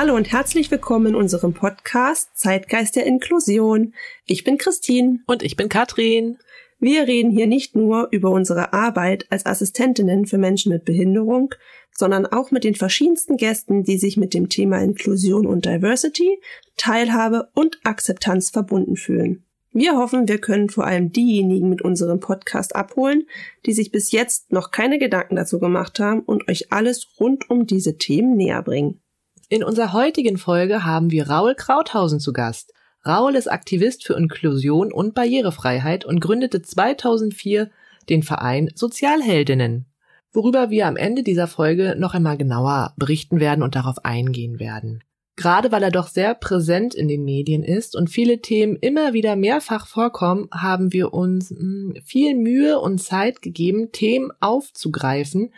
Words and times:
Hallo 0.00 0.16
und 0.16 0.32
herzlich 0.32 0.70
willkommen 0.70 1.08
in 1.08 1.14
unserem 1.14 1.52
Podcast 1.52 2.30
Zeitgeist 2.32 2.96
der 2.96 3.04
Inklusion. 3.04 3.92
Ich 4.24 4.44
bin 4.44 4.56
Christine. 4.56 5.18
Und 5.26 5.42
ich 5.42 5.56
bin 5.56 5.68
Katrin. 5.68 6.38
Wir 6.78 7.06
reden 7.06 7.30
hier 7.30 7.46
nicht 7.46 7.76
nur 7.76 8.08
über 8.10 8.30
unsere 8.30 8.72
Arbeit 8.72 9.26
als 9.28 9.44
Assistentinnen 9.44 10.24
für 10.24 10.38
Menschen 10.38 10.72
mit 10.72 10.86
Behinderung, 10.86 11.54
sondern 11.92 12.24
auch 12.24 12.50
mit 12.50 12.64
den 12.64 12.76
verschiedensten 12.76 13.36
Gästen, 13.36 13.84
die 13.84 13.98
sich 13.98 14.16
mit 14.16 14.32
dem 14.32 14.48
Thema 14.48 14.80
Inklusion 14.80 15.46
und 15.46 15.66
Diversity, 15.66 16.40
Teilhabe 16.78 17.50
und 17.52 17.78
Akzeptanz 17.84 18.48
verbunden 18.48 18.96
fühlen. 18.96 19.44
Wir 19.70 19.98
hoffen, 19.98 20.28
wir 20.28 20.38
können 20.38 20.70
vor 20.70 20.86
allem 20.86 21.12
diejenigen 21.12 21.68
mit 21.68 21.82
unserem 21.82 22.20
Podcast 22.20 22.74
abholen, 22.74 23.26
die 23.66 23.74
sich 23.74 23.92
bis 23.92 24.12
jetzt 24.12 24.50
noch 24.50 24.70
keine 24.70 24.98
Gedanken 24.98 25.36
dazu 25.36 25.60
gemacht 25.60 26.00
haben 26.00 26.20
und 26.20 26.48
euch 26.48 26.72
alles 26.72 27.06
rund 27.20 27.50
um 27.50 27.66
diese 27.66 27.98
Themen 27.98 28.38
näher 28.38 28.62
bringen. 28.62 29.02
In 29.52 29.64
unserer 29.64 29.92
heutigen 29.92 30.38
Folge 30.38 30.84
haben 30.84 31.10
wir 31.10 31.28
Raul 31.28 31.56
Krauthausen 31.56 32.20
zu 32.20 32.32
Gast. 32.32 32.72
Raul 33.04 33.34
ist 33.34 33.50
Aktivist 33.50 34.06
für 34.06 34.14
Inklusion 34.14 34.92
und 34.92 35.12
Barrierefreiheit 35.12 36.04
und 36.04 36.20
gründete 36.20 36.62
2004 36.62 37.68
den 38.08 38.22
Verein 38.22 38.70
Sozialheldinnen, 38.76 39.86
worüber 40.32 40.70
wir 40.70 40.86
am 40.86 40.96
Ende 40.96 41.24
dieser 41.24 41.48
Folge 41.48 41.96
noch 41.98 42.14
einmal 42.14 42.38
genauer 42.38 42.94
berichten 42.96 43.40
werden 43.40 43.64
und 43.64 43.74
darauf 43.74 44.04
eingehen 44.04 44.60
werden. 44.60 45.02
Gerade 45.34 45.72
weil 45.72 45.82
er 45.82 45.90
doch 45.90 46.06
sehr 46.06 46.36
präsent 46.36 46.94
in 46.94 47.08
den 47.08 47.24
Medien 47.24 47.64
ist 47.64 47.96
und 47.96 48.08
viele 48.08 48.40
Themen 48.40 48.76
immer 48.76 49.14
wieder 49.14 49.34
mehrfach 49.34 49.88
vorkommen, 49.88 50.46
haben 50.52 50.92
wir 50.92 51.12
uns 51.12 51.50
hm, 51.50 51.94
viel 52.04 52.36
Mühe 52.36 52.78
und 52.78 53.02
Zeit 53.02 53.42
gegeben, 53.42 53.90
Themen 53.90 54.30
aufzugreifen, 54.38 55.52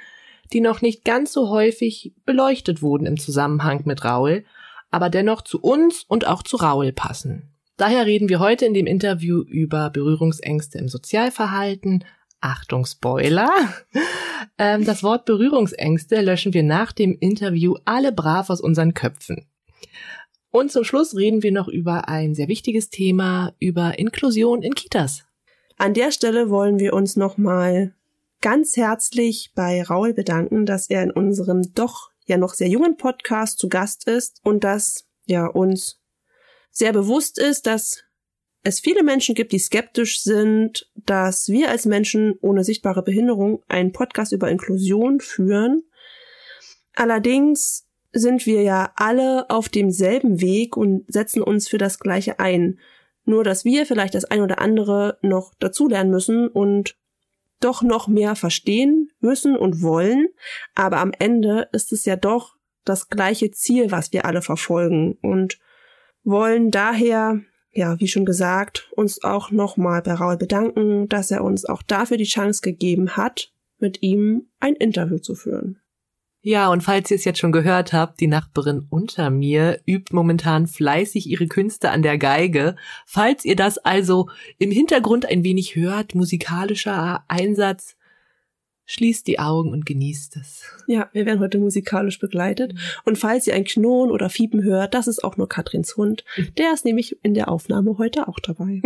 die 0.52 0.60
noch 0.60 0.82
nicht 0.82 1.04
ganz 1.04 1.32
so 1.32 1.48
häufig 1.48 2.14
beleuchtet 2.24 2.82
wurden 2.82 3.06
im 3.06 3.18
Zusammenhang 3.18 3.82
mit 3.84 4.04
Raul, 4.04 4.44
aber 4.90 5.10
dennoch 5.10 5.42
zu 5.42 5.60
uns 5.60 6.04
und 6.06 6.26
auch 6.26 6.42
zu 6.42 6.56
Raul 6.56 6.92
passen. 6.92 7.52
Daher 7.76 8.06
reden 8.06 8.28
wir 8.28 8.38
heute 8.38 8.66
in 8.66 8.74
dem 8.74 8.86
Interview 8.86 9.40
über 9.40 9.90
Berührungsängste 9.90 10.78
im 10.78 10.88
Sozialverhalten. 10.88 12.04
Achtung, 12.40 12.86
Spoiler. 12.86 13.50
Ähm, 14.58 14.84
das 14.84 15.04
Wort 15.04 15.24
Berührungsängste 15.24 16.20
löschen 16.20 16.52
wir 16.52 16.64
nach 16.64 16.90
dem 16.90 17.16
Interview 17.20 17.76
alle 17.84 18.10
brav 18.10 18.50
aus 18.50 18.60
unseren 18.60 18.92
Köpfen. 18.92 19.46
Und 20.50 20.72
zum 20.72 20.82
Schluss 20.82 21.16
reden 21.16 21.44
wir 21.44 21.52
noch 21.52 21.68
über 21.68 22.08
ein 22.08 22.34
sehr 22.34 22.48
wichtiges 22.48 22.90
Thema, 22.90 23.54
über 23.60 23.98
Inklusion 24.00 24.62
in 24.62 24.74
Kitas. 24.74 25.24
An 25.78 25.94
der 25.94 26.10
Stelle 26.10 26.50
wollen 26.50 26.78
wir 26.78 26.92
uns 26.92 27.16
nochmal 27.16 27.94
ganz 28.42 28.76
herzlich 28.76 29.52
bei 29.54 29.82
Raul 29.82 30.12
bedanken, 30.12 30.66
dass 30.66 30.90
er 30.90 31.02
in 31.02 31.10
unserem 31.10 31.72
doch 31.74 32.10
ja 32.26 32.36
noch 32.36 32.54
sehr 32.54 32.68
jungen 32.68 32.96
Podcast 32.96 33.58
zu 33.58 33.68
Gast 33.68 34.06
ist 34.06 34.40
und 34.42 34.64
dass 34.64 35.06
ja 35.24 35.46
uns 35.46 36.00
sehr 36.70 36.92
bewusst 36.92 37.38
ist, 37.38 37.66
dass 37.66 38.04
es 38.64 38.80
viele 38.80 39.02
Menschen 39.02 39.34
gibt, 39.34 39.52
die 39.52 39.58
skeptisch 39.58 40.22
sind, 40.22 40.90
dass 40.94 41.48
wir 41.48 41.70
als 41.70 41.86
Menschen 41.86 42.34
ohne 42.40 42.64
sichtbare 42.64 43.02
Behinderung 43.02 43.62
einen 43.68 43.92
Podcast 43.92 44.32
über 44.32 44.50
Inklusion 44.50 45.20
führen. 45.20 45.82
Allerdings 46.94 47.88
sind 48.12 48.46
wir 48.46 48.62
ja 48.62 48.92
alle 48.96 49.48
auf 49.50 49.68
demselben 49.68 50.40
Weg 50.40 50.76
und 50.76 51.04
setzen 51.12 51.42
uns 51.42 51.68
für 51.68 51.78
das 51.78 51.98
Gleiche 51.98 52.38
ein. 52.38 52.78
Nur, 53.24 53.44
dass 53.44 53.64
wir 53.64 53.86
vielleicht 53.86 54.14
das 54.14 54.24
ein 54.24 54.42
oder 54.42 54.60
andere 54.60 55.18
noch 55.22 55.54
dazulernen 55.58 56.10
müssen 56.10 56.48
und 56.48 56.96
doch 57.64 57.82
noch 57.82 58.08
mehr 58.08 58.36
verstehen 58.36 59.10
müssen 59.20 59.56
und 59.56 59.82
wollen, 59.82 60.28
aber 60.74 60.98
am 60.98 61.12
Ende 61.18 61.68
ist 61.72 61.92
es 61.92 62.04
ja 62.04 62.16
doch 62.16 62.56
das 62.84 63.08
gleiche 63.08 63.50
Ziel, 63.50 63.90
was 63.90 64.12
wir 64.12 64.24
alle 64.24 64.42
verfolgen 64.42 65.18
und 65.22 65.58
wollen 66.24 66.70
daher, 66.70 67.40
ja, 67.70 67.98
wie 68.00 68.08
schon 68.08 68.24
gesagt, 68.24 68.90
uns 68.96 69.22
auch 69.22 69.50
nochmal 69.50 70.02
bei 70.02 70.14
Raul 70.14 70.36
bedanken, 70.36 71.08
dass 71.08 71.30
er 71.30 71.44
uns 71.44 71.64
auch 71.64 71.82
dafür 71.82 72.16
die 72.16 72.24
Chance 72.24 72.60
gegeben 72.62 73.16
hat, 73.16 73.52
mit 73.78 74.02
ihm 74.02 74.48
ein 74.60 74.74
Interview 74.74 75.18
zu 75.18 75.34
führen. 75.34 75.80
Ja, 76.44 76.70
und 76.70 76.82
falls 76.82 77.08
ihr 77.10 77.14
es 77.14 77.24
jetzt 77.24 77.38
schon 77.38 77.52
gehört 77.52 77.92
habt, 77.92 78.18
die 78.18 78.26
Nachbarin 78.26 78.84
unter 78.90 79.30
mir 79.30 79.80
übt 79.86 80.12
momentan 80.12 80.66
fleißig 80.66 81.28
ihre 81.28 81.46
Künste 81.46 81.90
an 81.90 82.02
der 82.02 82.18
Geige. 82.18 82.74
Falls 83.06 83.44
ihr 83.44 83.54
das 83.54 83.78
also 83.78 84.28
im 84.58 84.72
Hintergrund 84.72 85.24
ein 85.24 85.44
wenig 85.44 85.76
hört, 85.76 86.16
musikalischer 86.16 87.24
Einsatz, 87.28 87.96
schließt 88.86 89.26
die 89.28 89.38
Augen 89.38 89.70
und 89.70 89.86
genießt 89.86 90.36
es. 90.36 90.64
Ja, 90.88 91.08
wir 91.12 91.26
werden 91.26 91.38
heute 91.38 91.58
musikalisch 91.58 92.18
begleitet. 92.18 92.74
Und 93.04 93.18
falls 93.18 93.46
ihr 93.46 93.54
ein 93.54 93.64
Knurren 93.64 94.10
oder 94.10 94.28
Fiepen 94.28 94.64
hört, 94.64 94.94
das 94.94 95.06
ist 95.06 95.22
auch 95.22 95.36
nur 95.36 95.48
Katrins 95.48 95.96
Hund. 95.96 96.24
Der 96.58 96.72
ist 96.72 96.84
nämlich 96.84 97.16
in 97.22 97.34
der 97.34 97.48
Aufnahme 97.48 97.98
heute 97.98 98.26
auch 98.26 98.40
dabei. 98.40 98.82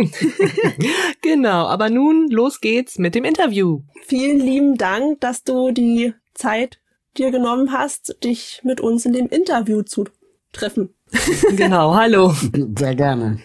genau, 1.23 1.65
aber 1.65 1.89
nun 1.89 2.29
los 2.29 2.61
geht's 2.61 2.99
mit 2.99 3.15
dem 3.15 3.25
Interview. 3.25 3.81
Vielen 4.05 4.39
lieben 4.39 4.77
Dank, 4.77 5.19
dass 5.21 5.43
du 5.43 5.71
die 5.71 6.13
Zeit 6.35 6.79
dir 7.17 7.31
genommen 7.31 7.71
hast, 7.71 8.23
dich 8.23 8.61
mit 8.63 8.81
uns 8.81 9.05
in 9.05 9.13
dem 9.13 9.27
Interview 9.27 9.81
zu 9.81 10.05
treffen. 10.51 10.93
genau, 11.55 11.95
hallo. 11.95 12.33
Sehr 12.77 12.95
gerne. 12.95 13.39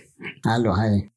Hallo, 0.45 0.77
hi. 0.77 1.11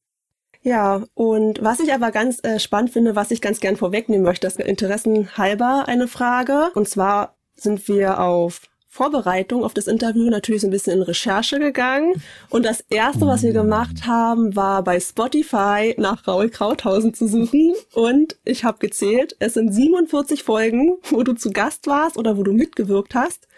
Ja, 0.62 1.04
und 1.14 1.62
was 1.62 1.80
ich 1.80 1.94
aber 1.94 2.12
ganz 2.12 2.44
äh, 2.44 2.60
spannend 2.60 2.90
finde, 2.90 3.16
was 3.16 3.30
ich 3.30 3.40
ganz 3.40 3.60
gern 3.60 3.76
vorwegnehmen 3.76 4.26
möchte, 4.26 4.48
ist 4.48 4.60
Interessen 4.60 5.38
halber 5.38 5.84
eine 5.88 6.08
Frage. 6.08 6.72
Und 6.74 6.90
zwar 6.90 7.36
sind 7.56 7.88
wir 7.88 8.20
auf 8.20 8.62
Vorbereitung 8.96 9.66
auf 9.66 9.74
das 9.74 9.88
Interview 9.88 10.30
natürlich 10.30 10.62
so 10.62 10.68
ein 10.68 10.72
bisschen 10.72 10.94
in 10.94 11.02
Recherche 11.02 11.60
gegangen. 11.60 12.14
Und 12.50 12.66
das 12.66 12.80
erste, 12.90 13.28
was 13.28 13.44
wir 13.44 13.52
gemacht 13.52 14.08
haben, 14.08 14.56
war 14.56 14.84
bei 14.86 15.02
Spotify 15.02 15.94
nach 15.98 16.26
Raul 16.26 16.50
Krauthausen 16.50 17.14
zu 17.14 17.28
suchen. 17.28 17.74
Und 17.94 18.38
ich 18.46 18.64
habe 18.64 18.78
gezählt, 18.80 19.36
es 19.40 19.56
sind 19.56 19.74
47 19.74 20.44
Folgen, 20.44 20.96
wo 21.10 21.24
du 21.24 21.34
zu 21.34 21.52
Gast 21.52 21.88
warst 21.88 22.18
oder 22.18 22.38
wo 22.38 22.44
du 22.44 22.54
mitgewirkt 22.54 23.16
hast. 23.16 23.50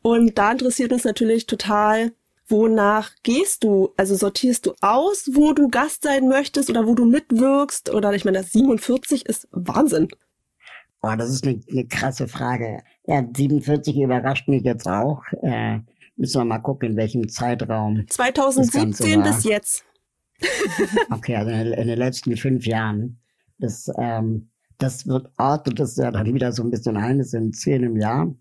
Und 0.00 0.38
da 0.38 0.52
interessiert 0.52 0.94
uns 0.94 1.04
natürlich 1.04 1.44
total, 1.46 2.12
wonach 2.48 3.10
gehst 3.22 3.64
du? 3.64 3.92
Also 3.98 4.14
sortierst 4.14 4.64
du 4.64 4.72
aus, 4.80 5.28
wo 5.34 5.52
du 5.52 5.68
Gast 5.68 6.04
sein 6.04 6.26
möchtest 6.26 6.70
oder 6.70 6.86
wo 6.86 6.94
du 6.94 7.04
mitwirkst? 7.04 7.92
Oder 7.92 8.14
ich 8.14 8.24
meine, 8.24 8.38
das 8.38 8.52
47 8.52 9.26
ist 9.26 9.46
Wahnsinn. 9.50 10.08
Oh, 11.02 11.14
das 11.16 11.30
ist 11.30 11.46
eine, 11.46 11.60
eine 11.70 11.86
krasse 11.86 12.28
Frage. 12.28 12.82
Ja, 13.06 13.26
47 13.34 13.96
überrascht 13.96 14.48
mich 14.48 14.62
jetzt 14.62 14.86
auch. 14.86 15.22
Äh, 15.42 15.80
müssen 16.16 16.40
wir 16.40 16.44
mal 16.44 16.58
gucken, 16.58 16.90
in 16.90 16.96
welchem 16.96 17.28
Zeitraum. 17.28 18.06
2017 18.08 19.22
bis 19.22 19.44
jetzt. 19.44 19.84
okay, 21.10 21.36
also 21.36 21.50
in, 21.50 21.72
in, 21.72 21.88
den 21.88 21.98
letzten 21.98 22.36
fünf 22.36 22.66
Jahren. 22.66 23.18
Das, 23.58 23.90
ähm, 23.98 24.50
das 24.78 25.06
wird 25.06 25.30
ordnet 25.38 25.78
das 25.78 25.96
ja 25.96 26.10
dann 26.10 26.32
wieder 26.34 26.52
so 26.52 26.62
ein 26.62 26.70
bisschen 26.70 26.96
ein. 26.96 27.18
Das 27.18 27.30
sind 27.30 27.56
zehn 27.56 27.82
im 27.82 27.96
Jahr. 27.96 28.34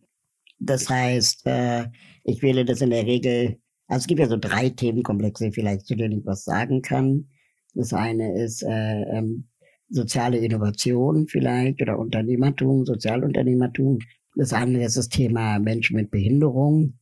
Das 0.60 0.90
heißt, 0.90 1.46
äh, 1.46 1.88
ich 2.24 2.42
wähle 2.42 2.66
das 2.66 2.82
in 2.82 2.90
der 2.90 3.06
Regel. 3.06 3.60
Also 3.88 4.04
es 4.04 4.08
gibt 4.08 4.20
ja 4.20 4.28
so 4.28 4.38
drei 4.38 4.70
Themenkomplexe 4.70 5.52
vielleicht, 5.52 5.88
zu 5.88 5.96
denen 5.96 6.20
ich 6.20 6.26
was 6.26 6.44
sagen 6.44 6.82
kann. 6.82 7.30
Das 7.74 7.94
eine 7.94 8.42
ist 8.42 8.64
äh, 8.64 9.02
ähm, 9.04 9.48
soziale 9.90 10.38
Innovation 10.38 11.28
vielleicht 11.28 11.82
oder 11.82 12.00
Unternehmertum, 12.00 12.86
Sozialunternehmertum. 12.86 14.00
Das 14.36 14.54
andere 14.54 14.84
ist 14.84 14.98
das 14.98 15.10
Thema 15.10 15.60
Menschen 15.60 15.96
mit 15.96 16.12
Behinderung. 16.12 16.94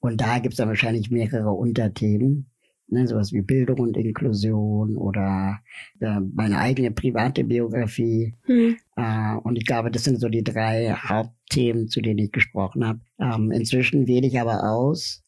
Und 0.00 0.20
da 0.20 0.38
gibt 0.38 0.54
es 0.54 0.58
dann 0.58 0.68
wahrscheinlich 0.68 1.10
mehrere 1.10 1.50
Unterthemen, 1.50 2.50
ne, 2.88 3.06
sowas 3.06 3.32
wie 3.32 3.42
Bildung 3.42 3.78
und 3.80 3.96
Inklusion 3.96 4.96
oder 4.96 5.60
äh, 6.00 6.20
meine 6.34 6.58
eigene 6.58 6.90
private 6.90 7.44
Biografie. 7.44 8.34
Hm. 8.42 8.76
Äh, 8.96 9.36
und 9.42 9.56
ich 9.56 9.66
glaube, 9.66 9.90
das 9.90 10.04
sind 10.04 10.18
so 10.18 10.28
die 10.28 10.42
drei 10.42 10.92
Hauptthemen, 10.92 11.88
zu 11.88 12.00
denen 12.00 12.18
ich 12.18 12.32
gesprochen 12.32 12.84
habe. 12.86 13.00
Ähm, 13.20 13.52
inzwischen 13.52 14.08
wähle 14.08 14.26
ich 14.26 14.40
aber 14.40 14.68
aus. 14.70 15.22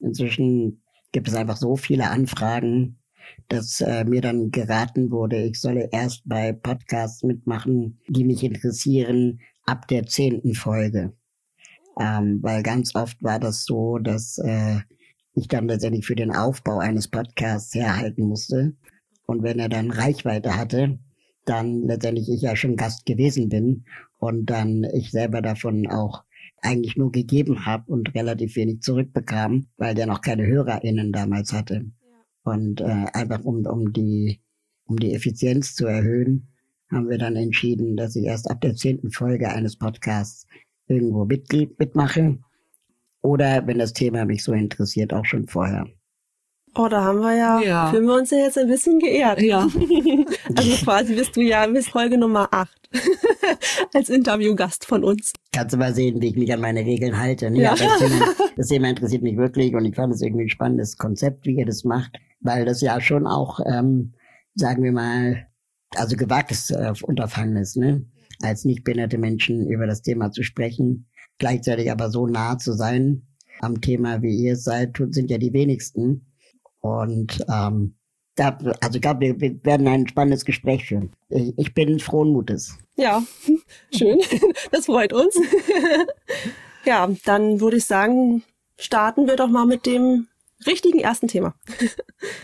Inzwischen 0.00 0.82
gibt 1.12 1.28
es 1.28 1.34
einfach 1.34 1.56
so 1.56 1.76
viele 1.76 2.10
Anfragen, 2.10 2.98
dass 3.48 3.80
äh, 3.80 4.04
mir 4.04 4.20
dann 4.20 4.50
geraten 4.50 5.10
wurde, 5.10 5.44
ich 5.44 5.60
solle 5.60 5.88
erst 5.92 6.22
bei 6.24 6.52
Podcasts 6.52 7.22
mitmachen, 7.22 8.00
die 8.08 8.24
mich 8.24 8.42
interessieren, 8.42 9.40
ab 9.64 9.88
der 9.88 10.06
zehnten 10.06 10.54
Folge. 10.54 11.12
Ähm, 11.98 12.38
weil 12.42 12.62
ganz 12.62 12.94
oft 12.94 13.22
war 13.22 13.38
das 13.38 13.64
so, 13.64 13.98
dass 13.98 14.38
äh, 14.38 14.80
ich 15.34 15.48
dann 15.48 15.68
letztendlich 15.68 16.06
für 16.06 16.16
den 16.16 16.32
Aufbau 16.32 16.78
eines 16.78 17.08
Podcasts 17.08 17.74
herhalten 17.74 18.24
musste. 18.26 18.74
Und 19.26 19.42
wenn 19.42 19.58
er 19.58 19.68
dann 19.68 19.90
Reichweite 19.90 20.56
hatte, 20.56 20.98
dann 21.44 21.82
letztendlich 21.82 22.28
ich 22.28 22.42
ja 22.42 22.56
schon 22.56 22.76
Gast 22.76 23.06
gewesen 23.06 23.48
bin 23.48 23.84
und 24.18 24.46
dann 24.46 24.84
ich 24.94 25.10
selber 25.10 25.42
davon 25.42 25.86
auch 25.86 26.24
eigentlich 26.62 26.96
nur 26.96 27.12
gegeben 27.12 27.66
habe 27.66 27.92
und 27.92 28.14
relativ 28.14 28.56
wenig 28.56 28.80
zurückbekam, 28.80 29.66
weil 29.76 29.94
der 29.94 30.06
noch 30.06 30.22
keine 30.22 30.46
HörerInnen 30.46 31.12
damals 31.12 31.52
hatte. 31.52 31.86
Und 32.44 32.80
äh, 32.80 33.06
einfach 33.12 33.44
um, 33.44 33.66
um 33.66 33.92
die 33.92 34.40
um 34.86 34.98
die 34.98 35.14
Effizienz 35.14 35.74
zu 35.74 35.86
erhöhen, 35.86 36.48
haben 36.90 37.08
wir 37.08 37.18
dann 37.18 37.36
entschieden, 37.36 37.96
dass 37.96 38.16
ich 38.16 38.24
erst 38.24 38.50
ab 38.50 38.60
der 38.60 38.74
zehnten 38.74 39.10
Folge 39.10 39.48
eines 39.48 39.76
Podcasts 39.76 40.46
irgendwo 40.86 41.24
Mitglied 41.24 41.78
mitmache. 41.78 42.38
Oder 43.22 43.66
wenn 43.66 43.78
das 43.78 43.94
Thema 43.94 44.26
mich 44.26 44.44
so 44.44 44.52
interessiert, 44.52 45.14
auch 45.14 45.24
schon 45.24 45.46
vorher. 45.46 45.86
Oh, 46.76 46.88
da 46.88 47.04
haben 47.04 47.20
wir 47.20 47.34
ja, 47.36 47.60
ja. 47.60 47.90
fühlen 47.90 48.06
wir 48.06 48.14
uns 48.14 48.30
ja 48.30 48.38
jetzt 48.38 48.58
ein 48.58 48.66
bisschen 48.66 48.98
geehrt. 48.98 49.40
Ja. 49.40 49.60
also 50.56 50.84
quasi 50.84 51.14
bist 51.14 51.36
du 51.36 51.40
ja 51.40 51.66
bis 51.66 51.88
Folge 51.88 52.18
Nummer 52.18 52.48
8 52.50 52.90
als 53.94 54.08
Interviewgast 54.08 54.84
von 54.84 55.04
uns. 55.04 55.32
Kannst 55.52 55.74
du 55.74 55.78
mal 55.78 55.94
sehen, 55.94 56.20
wie 56.20 56.28
ich 56.28 56.36
mich 56.36 56.52
an 56.52 56.60
meine 56.60 56.80
Regeln 56.80 57.18
halte. 57.18 57.50
Ne? 57.50 57.62
Ja. 57.62 57.76
Das, 57.76 57.98
Thema, 57.98 58.26
das 58.56 58.66
Thema 58.68 58.88
interessiert 58.88 59.22
mich 59.22 59.36
wirklich 59.36 59.74
und 59.74 59.84
ich 59.84 59.94
fand 59.94 60.12
es 60.12 60.20
irgendwie 60.20 60.44
ein 60.44 60.48
spannendes 60.48 60.96
Konzept, 60.96 61.46
wie 61.46 61.56
ihr 61.56 61.66
das 61.66 61.84
macht, 61.84 62.18
weil 62.40 62.64
das 62.64 62.80
ja 62.80 63.00
schon 63.00 63.26
auch, 63.26 63.60
ähm, 63.66 64.14
sagen 64.54 64.82
wir 64.82 64.92
mal, 64.92 65.46
also 65.94 66.16
gewagtes 66.16 66.70
äh, 66.70 66.92
Unterfangen 67.02 67.56
ist, 67.56 67.76
ne? 67.76 68.04
als 68.42 68.64
nicht 68.64 68.82
behinderte 68.82 69.18
Menschen 69.18 69.68
über 69.68 69.86
das 69.86 70.02
Thema 70.02 70.32
zu 70.32 70.42
sprechen, 70.42 71.06
gleichzeitig 71.38 71.90
aber 71.90 72.10
so 72.10 72.26
nah 72.26 72.58
zu 72.58 72.72
sein 72.72 73.22
am 73.60 73.80
Thema, 73.80 74.22
wie 74.22 74.36
ihr 74.36 74.54
es 74.54 74.64
seid, 74.64 75.00
sind 75.10 75.30
ja 75.30 75.38
die 75.38 75.52
wenigsten. 75.52 76.26
Und 76.84 77.42
ähm, 77.48 77.94
da, 78.34 78.58
also 78.82 78.96
ich 78.96 79.00
glaube, 79.00 79.20
wir, 79.20 79.40
wir 79.40 79.64
werden 79.64 79.88
ein 79.88 80.06
spannendes 80.06 80.44
Gespräch 80.44 80.84
führen. 80.84 81.12
Ich, 81.30 81.54
ich 81.56 81.72
bin 81.72 81.98
frohen 81.98 82.28
Mutes. 82.30 82.76
Ja, 82.96 83.22
schön. 83.96 84.18
Das 84.70 84.86
freut 84.86 85.12
uns. 85.12 85.34
Ja, 86.86 87.08
dann 87.24 87.60
würde 87.62 87.78
ich 87.78 87.86
sagen, 87.86 88.42
starten 88.76 89.26
wir 89.26 89.36
doch 89.36 89.48
mal 89.48 89.64
mit 89.64 89.86
dem 89.86 90.26
richtigen 90.66 91.00
ersten 91.00 91.28
Thema. 91.28 91.54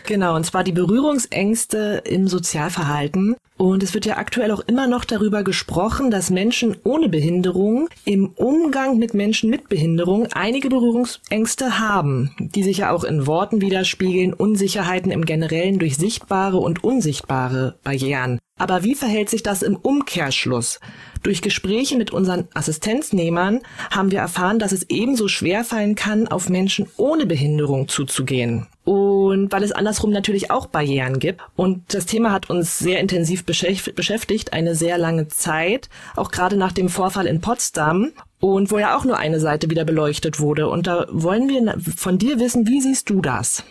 Genau, 0.07 0.35
und 0.35 0.45
zwar 0.45 0.63
die 0.63 0.71
Berührungsängste 0.71 2.01
im 2.05 2.27
Sozialverhalten. 2.27 3.35
Und 3.61 3.83
es 3.83 3.93
wird 3.93 4.07
ja 4.07 4.17
aktuell 4.17 4.49
auch 4.49 4.61
immer 4.61 4.87
noch 4.87 5.05
darüber 5.05 5.43
gesprochen, 5.43 6.09
dass 6.09 6.31
Menschen 6.31 6.77
ohne 6.83 7.09
Behinderung 7.09 7.89
im 8.05 8.29
Umgang 8.29 8.97
mit 8.97 9.13
Menschen 9.13 9.51
mit 9.51 9.69
Behinderung 9.69 10.25
einige 10.33 10.67
Berührungsängste 10.67 11.77
haben, 11.77 12.31
die 12.39 12.63
sich 12.63 12.77
ja 12.77 12.89
auch 12.89 13.03
in 13.03 13.27
Worten 13.27 13.61
widerspiegeln, 13.61 14.33
Unsicherheiten 14.33 15.11
im 15.11 15.25
Generellen 15.25 15.77
durch 15.77 15.95
sichtbare 15.95 16.57
und 16.57 16.83
unsichtbare 16.83 17.75
Barrieren. 17.83 18.39
Aber 18.57 18.83
wie 18.83 18.95
verhält 18.95 19.29
sich 19.29 19.43
das 19.43 19.61
im 19.61 19.75
Umkehrschluss? 19.75 20.79
Durch 21.21 21.43
Gespräche 21.43 21.97
mit 21.97 22.09
unseren 22.09 22.47
Assistenznehmern 22.55 23.59
haben 23.91 24.09
wir 24.09 24.21
erfahren, 24.21 24.57
dass 24.57 24.71
es 24.71 24.89
ebenso 24.89 25.27
schwer 25.27 25.63
fallen 25.63 25.93
kann, 25.93 26.27
auf 26.27 26.49
Menschen 26.49 26.87
ohne 26.97 27.27
Behinderung 27.27 27.87
zuzugehen. 27.87 28.65
Und 28.91 29.53
weil 29.53 29.63
es 29.63 29.71
andersrum 29.71 30.11
natürlich 30.11 30.51
auch 30.51 30.65
Barrieren 30.65 31.19
gibt. 31.19 31.39
Und 31.55 31.93
das 31.93 32.05
Thema 32.05 32.33
hat 32.33 32.49
uns 32.49 32.77
sehr 32.77 32.99
intensiv 32.99 33.45
beschäftigt, 33.45 34.51
eine 34.51 34.75
sehr 34.75 34.97
lange 34.97 35.29
Zeit, 35.29 35.87
auch 36.17 36.29
gerade 36.29 36.57
nach 36.57 36.73
dem 36.73 36.89
Vorfall 36.89 37.25
in 37.25 37.39
Potsdam. 37.39 38.11
Und 38.41 38.69
wo 38.69 38.79
ja 38.79 38.97
auch 38.97 39.05
nur 39.05 39.17
eine 39.17 39.39
Seite 39.39 39.69
wieder 39.69 39.85
beleuchtet 39.85 40.41
wurde. 40.41 40.67
Und 40.67 40.87
da 40.87 41.05
wollen 41.09 41.47
wir 41.47 41.79
von 41.79 42.17
dir 42.17 42.37
wissen, 42.37 42.67
wie 42.67 42.81
siehst 42.81 43.09
du 43.09 43.21
das? 43.21 43.63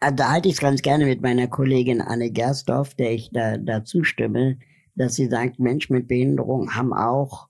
Ah, 0.00 0.10
da 0.10 0.30
halte 0.30 0.48
ich 0.48 0.54
es 0.54 0.60
ganz 0.62 0.80
gerne 0.80 1.04
mit 1.04 1.20
meiner 1.20 1.46
Kollegin 1.46 2.00
Anne 2.00 2.30
Gersdorf, 2.30 2.94
der 2.94 3.12
ich 3.12 3.28
da, 3.34 3.58
da 3.58 3.84
zustimme, 3.84 4.56
dass 4.94 5.16
sie 5.16 5.26
sagt, 5.26 5.58
Menschen 5.58 5.94
mit 5.94 6.08
Behinderung 6.08 6.74
haben 6.74 6.94
auch 6.94 7.48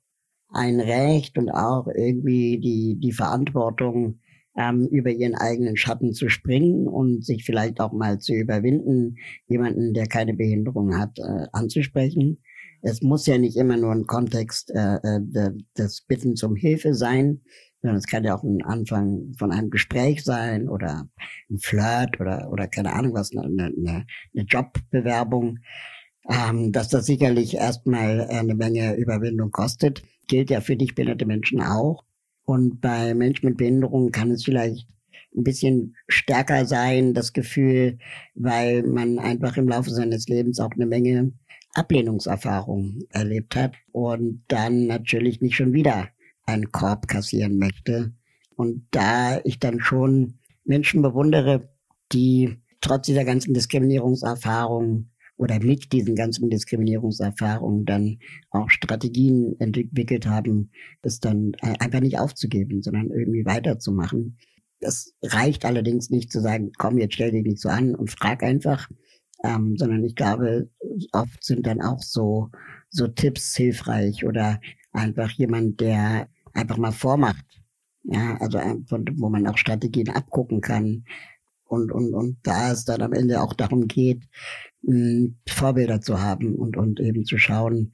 ein 0.48 0.80
Recht 0.80 1.38
und 1.38 1.50
auch 1.50 1.86
irgendwie 1.86 2.58
die, 2.58 2.98
die 2.98 3.12
Verantwortung, 3.12 4.18
ähm, 4.60 4.86
über 4.90 5.10
ihren 5.10 5.34
eigenen 5.34 5.76
Schatten 5.76 6.12
zu 6.12 6.28
springen 6.28 6.86
und 6.86 7.24
sich 7.24 7.44
vielleicht 7.44 7.80
auch 7.80 7.92
mal 7.92 8.18
zu 8.18 8.34
überwinden, 8.34 9.16
jemanden, 9.46 9.94
der 9.94 10.06
keine 10.06 10.34
Behinderung 10.34 10.98
hat, 10.98 11.18
äh, 11.18 11.46
anzusprechen. 11.52 12.42
Es 12.82 13.00
muss 13.00 13.26
ja 13.26 13.38
nicht 13.38 13.56
immer 13.56 13.76
nur 13.76 13.92
ein 13.92 14.06
Kontext 14.06 14.70
äh, 14.70 14.96
äh 14.96 15.50
des 15.78 16.02
Bitten 16.06 16.36
zum 16.36 16.56
Hilfe 16.56 16.94
sein, 16.94 17.40
sondern 17.80 17.96
es 17.96 18.06
kann 18.06 18.24
ja 18.24 18.36
auch 18.36 18.42
ein 18.42 18.62
Anfang 18.62 19.32
von 19.38 19.50
einem 19.50 19.70
Gespräch 19.70 20.24
sein 20.24 20.68
oder 20.68 21.08
ein 21.50 21.58
Flirt 21.58 22.20
oder, 22.20 22.50
oder 22.52 22.68
keine 22.68 22.92
Ahnung 22.92 23.14
was, 23.14 23.32
eine, 23.32 23.64
eine, 23.64 24.06
eine 24.34 24.44
Jobbewerbung. 24.44 25.58
Ähm, 26.28 26.70
dass 26.70 26.88
das 26.88 27.06
sicherlich 27.06 27.54
erstmal 27.54 28.26
eine 28.28 28.54
Menge 28.54 28.94
Überwindung 28.94 29.50
kostet, 29.50 30.02
gilt 30.28 30.50
ja 30.50 30.60
für 30.60 30.76
dich 30.76 30.94
behinderte 30.94 31.24
Menschen 31.24 31.62
auch. 31.62 32.04
Und 32.50 32.80
bei 32.80 33.14
Menschen 33.14 33.46
mit 33.46 33.58
Behinderung 33.58 34.10
kann 34.10 34.32
es 34.32 34.42
vielleicht 34.42 34.88
ein 35.36 35.44
bisschen 35.44 35.94
stärker 36.08 36.66
sein, 36.66 37.14
das 37.14 37.32
Gefühl, 37.32 37.98
weil 38.34 38.82
man 38.82 39.20
einfach 39.20 39.56
im 39.56 39.68
Laufe 39.68 39.90
seines 39.90 40.26
Lebens 40.26 40.58
auch 40.58 40.72
eine 40.72 40.86
Menge 40.86 41.32
Ablehnungserfahrung 41.74 43.04
erlebt 43.10 43.54
hat 43.54 43.76
und 43.92 44.42
dann 44.48 44.88
natürlich 44.88 45.40
nicht 45.40 45.54
schon 45.54 45.72
wieder 45.72 46.08
einen 46.44 46.72
Korb 46.72 47.06
kassieren 47.06 47.56
möchte. 47.56 48.14
Und 48.56 48.84
da 48.90 49.40
ich 49.44 49.60
dann 49.60 49.78
schon 49.78 50.40
Menschen 50.64 51.02
bewundere, 51.02 51.72
die 52.10 52.56
trotz 52.80 53.06
dieser 53.06 53.24
ganzen 53.24 53.54
Diskriminierungserfahrungen 53.54 55.12
oder 55.40 55.58
mit 55.58 55.90
diesen 55.92 56.14
ganzen 56.14 56.50
Diskriminierungserfahrungen 56.50 57.86
dann 57.86 58.18
auch 58.50 58.68
Strategien 58.68 59.56
entwickelt 59.58 60.26
haben, 60.26 60.70
das 61.00 61.18
dann 61.18 61.52
einfach 61.62 62.00
nicht 62.00 62.18
aufzugeben, 62.18 62.82
sondern 62.82 63.10
irgendwie 63.10 63.46
weiterzumachen. 63.46 64.36
Das 64.80 65.14
reicht 65.22 65.64
allerdings 65.64 66.10
nicht 66.10 66.30
zu 66.30 66.42
sagen, 66.42 66.72
komm, 66.76 66.98
jetzt 66.98 67.14
stell 67.14 67.30
dich 67.30 67.44
nicht 67.44 67.58
so 67.58 67.70
an 67.70 67.94
und 67.94 68.10
frag 68.10 68.42
einfach, 68.42 68.90
ähm, 69.42 69.78
sondern 69.78 70.04
ich 70.04 70.14
glaube, 70.14 70.68
oft 71.12 71.42
sind 71.42 71.66
dann 71.66 71.80
auch 71.80 72.02
so, 72.02 72.50
so 72.90 73.08
Tipps 73.08 73.56
hilfreich 73.56 74.26
oder 74.26 74.60
einfach 74.92 75.30
jemand, 75.30 75.80
der 75.80 76.28
einfach 76.52 76.76
mal 76.76 76.92
vormacht. 76.92 77.46
Ja, 78.02 78.36
also 78.40 78.58
wo 78.58 79.30
man 79.30 79.46
auch 79.46 79.56
Strategien 79.56 80.10
abgucken 80.10 80.60
kann. 80.60 81.04
Und, 81.64 81.92
und, 81.92 82.12
und 82.12 82.38
da 82.42 82.72
es 82.72 82.84
dann 82.84 83.00
am 83.00 83.12
Ende 83.12 83.40
auch 83.40 83.54
darum 83.54 83.86
geht, 83.86 84.24
Vorbilder 85.46 86.00
zu 86.00 86.20
haben 86.20 86.54
und, 86.56 86.76
und 86.76 87.00
eben 87.00 87.24
zu 87.24 87.38
schauen, 87.38 87.92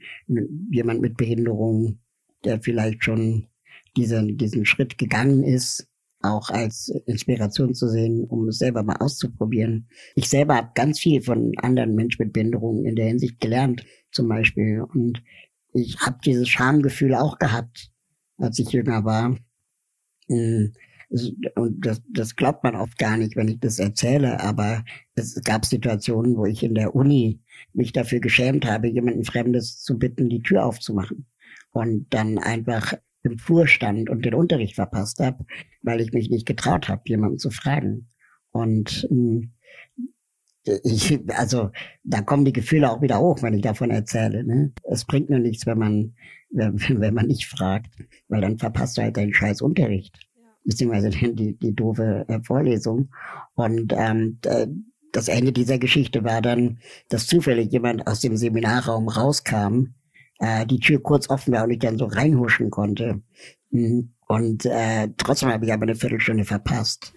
jemand 0.70 1.00
mit 1.00 1.16
Behinderung, 1.16 1.98
der 2.44 2.60
vielleicht 2.60 3.04
schon 3.04 3.48
diesen, 3.96 4.36
diesen 4.36 4.64
Schritt 4.64 4.98
gegangen 4.98 5.42
ist, 5.42 5.88
auch 6.22 6.50
als 6.50 6.88
Inspiration 7.06 7.74
zu 7.74 7.88
sehen, 7.88 8.24
um 8.24 8.48
es 8.48 8.58
selber 8.58 8.82
mal 8.82 8.96
auszuprobieren. 8.96 9.88
Ich 10.14 10.28
selber 10.28 10.56
habe 10.56 10.70
ganz 10.74 11.00
viel 11.00 11.22
von 11.22 11.52
anderen 11.58 11.94
Menschen 11.94 12.24
mit 12.24 12.32
Behinderung 12.32 12.84
in 12.84 12.96
der 12.96 13.06
Hinsicht 13.06 13.40
gelernt, 13.40 13.84
zum 14.10 14.28
Beispiel. 14.28 14.82
Und 14.82 15.22
ich 15.72 15.98
habe 16.00 16.18
dieses 16.24 16.48
Schamgefühl 16.48 17.14
auch 17.14 17.38
gehabt, 17.38 17.90
als 18.38 18.58
ich 18.58 18.70
jünger 18.70 19.04
war. 19.04 19.36
Und 21.08 21.86
das, 21.86 22.02
das 22.10 22.34
glaubt 22.34 22.64
man 22.64 22.74
oft 22.74 22.98
gar 22.98 23.16
nicht, 23.16 23.36
wenn 23.36 23.48
ich 23.48 23.60
das 23.60 23.78
erzähle, 23.78 24.40
aber 24.40 24.84
es 25.14 25.40
gab 25.44 25.64
Situationen, 25.64 26.36
wo 26.36 26.46
ich 26.46 26.62
in 26.62 26.74
der 26.74 26.96
Uni 26.96 27.40
mich 27.72 27.92
dafür 27.92 28.20
geschämt 28.20 28.66
habe, 28.66 28.88
jemanden 28.88 29.24
Fremdes 29.24 29.80
zu 29.82 29.98
bitten, 29.98 30.28
die 30.28 30.42
Tür 30.42 30.64
aufzumachen. 30.64 31.26
Und 31.70 32.06
dann 32.10 32.38
einfach 32.38 32.94
im 33.22 33.38
Flur 33.38 33.66
stand 33.66 34.10
und 34.10 34.24
den 34.24 34.34
Unterricht 34.34 34.74
verpasst 34.74 35.20
habe, 35.20 35.44
weil 35.82 36.00
ich 36.00 36.12
mich 36.12 36.30
nicht 36.30 36.46
getraut 36.46 36.88
habe, 36.88 37.02
jemanden 37.06 37.38
zu 37.38 37.50
fragen. 37.50 38.08
Und 38.50 39.06
hm, 39.08 39.52
ich, 40.82 41.20
also 41.28 41.70
da 42.02 42.22
kommen 42.22 42.44
die 42.44 42.52
Gefühle 42.52 42.90
auch 42.90 43.02
wieder 43.02 43.20
hoch, 43.20 43.42
wenn 43.42 43.54
ich 43.54 43.62
davon 43.62 43.90
erzähle. 43.90 44.44
Ne? 44.44 44.72
Es 44.84 45.04
bringt 45.04 45.30
nur 45.30 45.38
nichts, 45.38 45.66
wenn 45.66 45.78
man, 45.78 46.14
wenn, 46.50 46.78
wenn 47.00 47.14
man 47.14 47.26
nicht 47.26 47.46
fragt, 47.46 47.94
weil 48.28 48.40
dann 48.40 48.58
verpasst 48.58 48.98
du 48.98 49.02
halt 49.02 49.16
deinen 49.16 49.34
scheiß 49.34 49.60
Unterricht, 49.62 50.18
beziehungsweise 50.66 51.10
die, 51.32 51.56
die 51.56 51.74
doofe 51.74 52.24
äh, 52.28 52.40
Vorlesung. 52.42 53.08
Und 53.54 53.92
ähm, 53.96 54.38
das 55.12 55.28
Ende 55.28 55.52
dieser 55.52 55.78
Geschichte 55.78 56.24
war 56.24 56.42
dann, 56.42 56.78
dass 57.08 57.26
zufällig 57.26 57.72
jemand 57.72 58.06
aus 58.06 58.20
dem 58.20 58.36
Seminarraum 58.36 59.08
rauskam, 59.08 59.94
äh, 60.38 60.66
die 60.66 60.80
Tür 60.80 61.02
kurz 61.02 61.30
offen 61.30 61.54
war 61.54 61.64
und 61.64 61.70
ich 61.70 61.78
dann 61.78 61.98
so 61.98 62.06
reinhuschen 62.06 62.70
konnte. 62.70 63.22
Mhm. 63.70 64.12
Und 64.28 64.66
äh, 64.66 65.08
trotzdem 65.16 65.50
habe 65.50 65.64
ich 65.64 65.72
aber 65.72 65.84
eine 65.84 65.94
Viertelstunde 65.94 66.44
verpasst. 66.44 67.14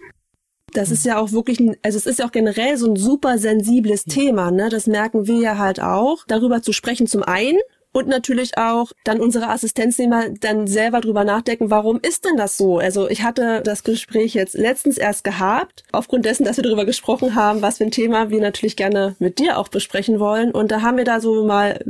Das 0.72 0.92
ist 0.92 1.04
ja 1.04 1.18
auch 1.18 1.32
wirklich, 1.32 1.58
ein, 1.58 1.76
also 1.82 1.98
es 1.98 2.06
ist 2.06 2.20
ja 2.20 2.26
auch 2.26 2.32
generell 2.32 2.76
so 2.76 2.88
ein 2.88 2.96
super 2.96 3.38
sensibles 3.38 4.04
Thema, 4.04 4.52
ne? 4.52 4.68
Das 4.68 4.86
merken 4.86 5.26
wir 5.26 5.40
ja 5.40 5.58
halt 5.58 5.82
auch. 5.82 6.24
Darüber 6.28 6.62
zu 6.62 6.72
sprechen 6.72 7.08
zum 7.08 7.24
einen 7.24 7.58
und 7.92 8.08
natürlich 8.08 8.56
auch 8.56 8.92
dann 9.04 9.20
unsere 9.20 9.48
Assistenznehmer 9.48 10.30
dann 10.40 10.66
selber 10.66 11.00
drüber 11.00 11.24
nachdenken, 11.24 11.70
warum 11.70 11.98
ist 12.00 12.24
denn 12.24 12.36
das 12.36 12.56
so? 12.56 12.78
Also 12.78 13.08
ich 13.08 13.22
hatte 13.22 13.62
das 13.62 13.82
Gespräch 13.82 14.34
jetzt 14.34 14.54
letztens 14.54 14.96
erst 14.98 15.24
gehabt, 15.24 15.82
aufgrund 15.92 16.24
dessen, 16.24 16.44
dass 16.44 16.56
wir 16.56 16.64
darüber 16.64 16.84
gesprochen 16.84 17.34
haben, 17.34 17.62
was 17.62 17.78
für 17.78 17.84
ein 17.84 17.90
Thema 17.90 18.30
wir 18.30 18.40
natürlich 18.40 18.76
gerne 18.76 19.16
mit 19.18 19.38
dir 19.38 19.58
auch 19.58 19.68
besprechen 19.68 20.20
wollen. 20.20 20.52
Und 20.52 20.70
da 20.70 20.82
haben 20.82 20.98
wir 20.98 21.04
da 21.04 21.20
so 21.20 21.44
mal 21.44 21.80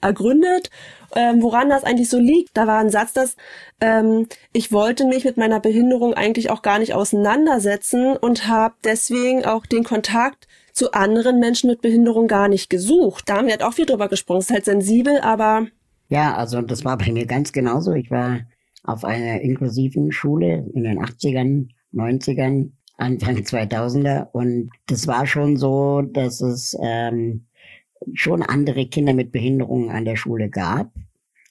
ergründet, 0.00 0.70
ähm, 1.16 1.42
woran 1.42 1.68
das 1.68 1.84
eigentlich 1.84 2.08
so 2.08 2.18
liegt. 2.18 2.56
Da 2.56 2.66
war 2.66 2.78
ein 2.78 2.90
Satz, 2.90 3.12
dass 3.12 3.36
ähm, 3.80 4.28
ich 4.52 4.70
wollte 4.70 5.04
mich 5.06 5.24
mit 5.24 5.36
meiner 5.36 5.60
Behinderung 5.60 6.14
eigentlich 6.14 6.50
auch 6.50 6.62
gar 6.62 6.78
nicht 6.78 6.94
auseinandersetzen 6.94 8.16
und 8.16 8.46
habe 8.46 8.74
deswegen 8.84 9.44
auch 9.44 9.66
den 9.66 9.84
Kontakt 9.84 10.46
zu 10.78 10.92
anderen 10.92 11.40
Menschen 11.40 11.68
mit 11.68 11.82
Behinderung 11.82 12.28
gar 12.28 12.48
nicht 12.48 12.70
gesucht. 12.70 13.28
Da 13.28 13.36
haben 13.36 13.46
wir 13.46 13.52
halt 13.52 13.62
auch 13.62 13.74
viel 13.74 13.86
drüber 13.86 14.08
gesprochen. 14.08 14.38
Es 14.38 14.46
ist 14.46 14.54
halt 14.54 14.64
sensibel, 14.64 15.18
aber. 15.20 15.66
Ja, 16.08 16.36
also 16.36 16.62
das 16.62 16.84
war 16.84 16.96
bei 16.96 17.12
mir 17.12 17.26
ganz 17.26 17.52
genauso. 17.52 17.92
Ich 17.92 18.10
war 18.10 18.40
auf 18.84 19.04
einer 19.04 19.40
inklusiven 19.40 20.12
Schule 20.12 20.66
in 20.72 20.84
den 20.84 20.98
80ern, 20.98 21.68
90ern, 21.92 22.70
Anfang 22.96 23.36
2000er 23.36 24.28
und 24.32 24.70
das 24.86 25.06
war 25.06 25.26
schon 25.26 25.56
so, 25.56 26.02
dass 26.02 26.40
es 26.40 26.76
ähm, 26.80 27.46
schon 28.14 28.42
andere 28.42 28.86
Kinder 28.86 29.14
mit 29.14 29.30
Behinderungen 29.30 29.90
an 29.90 30.04
der 30.04 30.16
Schule 30.16 30.48
gab, 30.48 30.92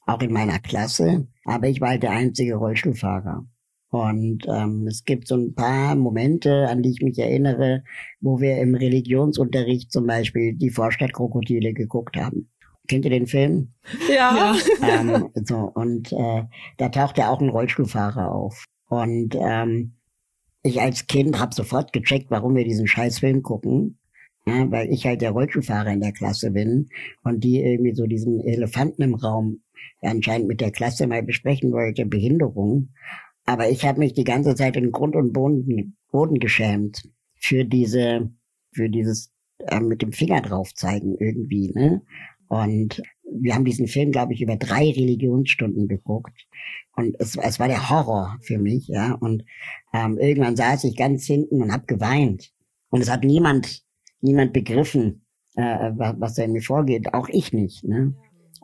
auch 0.05 0.21
in 0.21 0.33
meiner 0.33 0.59
Klasse, 0.59 1.27
aber 1.45 1.67
ich 1.67 1.79
war 1.79 1.89
halt 1.89 2.03
der 2.03 2.11
einzige 2.11 2.55
Rollstuhlfahrer. 2.55 3.45
Und 3.89 4.45
ähm, 4.47 4.85
es 4.87 5.05
gibt 5.05 5.27
so 5.27 5.35
ein 5.35 5.55
paar 5.55 5.95
Momente, 5.95 6.67
an 6.67 6.83
die 6.83 6.91
ich 6.91 7.01
mich 7.01 7.17
erinnere, 7.17 7.83
wo 8.19 8.41
wir 8.41 8.57
im 8.57 8.75
Religionsunterricht 8.75 9.91
zum 9.91 10.05
Beispiel 10.05 10.55
die 10.55 10.69
Vorstadtkrokodile 10.69 11.73
geguckt 11.73 12.17
haben. 12.17 12.49
Kennt 12.87 13.05
ihr 13.05 13.11
den 13.11 13.27
Film? 13.27 13.73
Ja. 14.09 14.55
ähm, 14.81 15.29
so, 15.43 15.71
und 15.73 16.11
äh, 16.11 16.43
da 16.77 16.89
taucht 16.89 17.17
ja 17.17 17.29
auch 17.29 17.41
ein 17.41 17.49
Rollstuhlfahrer 17.49 18.31
auf. 18.31 18.65
Und 18.89 19.35
ähm, 19.35 19.93
ich 20.63 20.81
als 20.81 21.07
Kind 21.07 21.39
habe 21.39 21.53
sofort 21.53 21.93
gecheckt, 21.93 22.29
warum 22.29 22.55
wir 22.55 22.63
diesen 22.63 22.87
scheiß 22.87 23.19
Film 23.19 23.43
gucken. 23.43 23.99
Ja, 24.45 24.71
weil 24.71 24.89
ich 24.93 25.05
halt 25.05 25.21
der 25.21 25.31
Rollstuhlfahrer 25.31 25.91
in 25.91 25.99
der 25.99 26.13
Klasse 26.13 26.51
bin 26.51 26.87
und 27.23 27.43
die 27.43 27.61
irgendwie 27.61 27.93
so 27.93 28.05
diesen 28.05 28.39
Elefanten 28.39 29.01
im 29.01 29.15
Raum 29.15 29.59
anscheinend 30.01 30.47
mit 30.47 30.61
der 30.61 30.71
Klasse 30.71 31.05
mal 31.05 31.21
besprechen 31.21 31.73
wollte, 31.73 32.05
Behinderung. 32.05 32.93
Aber 33.47 33.69
ich 33.69 33.85
habe 33.85 33.99
mich 33.99 34.13
die 34.13 34.25
ganze 34.25 34.55
Zeit 34.55 34.75
in 34.75 34.91
Grund 34.91 35.15
und 35.15 35.31
Boden, 35.31 35.95
Boden 36.11 36.37
geschämt 36.37 37.01
für 37.39 37.63
diese, 37.63 38.29
für 38.73 38.89
dieses 38.89 39.31
äh, 39.59 39.79
mit 39.79 40.01
dem 40.01 40.11
Finger 40.11 40.41
drauf 40.41 40.73
zeigen 40.75 41.15
irgendwie, 41.17 41.71
ne? 41.73 42.01
Und 42.49 43.01
wir 43.29 43.55
haben 43.55 43.65
diesen 43.65 43.87
Film, 43.87 44.11
glaube 44.11 44.33
ich, 44.33 44.41
über 44.41 44.55
drei 44.55 44.89
Religionsstunden 44.91 45.87
geguckt. 45.87 46.47
Und 46.95 47.15
es, 47.19 47.35
es 47.35 47.59
war 47.59 47.67
der 47.67 47.89
Horror 47.89 48.37
für 48.41 48.57
mich, 48.57 48.87
ja. 48.87 49.13
Und 49.13 49.43
ähm, 49.93 50.17
irgendwann 50.17 50.55
saß 50.55 50.83
ich 50.85 50.95
ganz 50.95 51.25
hinten 51.25 51.61
und 51.61 51.71
habe 51.71 51.85
geweint. 51.85 52.51
Und 52.89 53.01
es 53.01 53.09
hat 53.09 53.23
niemand, 53.23 53.83
niemand 54.21 54.53
begriffen, 54.53 55.25
äh, 55.55 55.91
was, 55.95 56.15
was 56.19 56.33
da 56.35 56.43
in 56.43 56.53
mir 56.53 56.61
vorgeht. 56.61 57.13
Auch 57.13 57.27
ich 57.29 57.51
nicht. 57.51 57.83
Ne? 57.83 58.15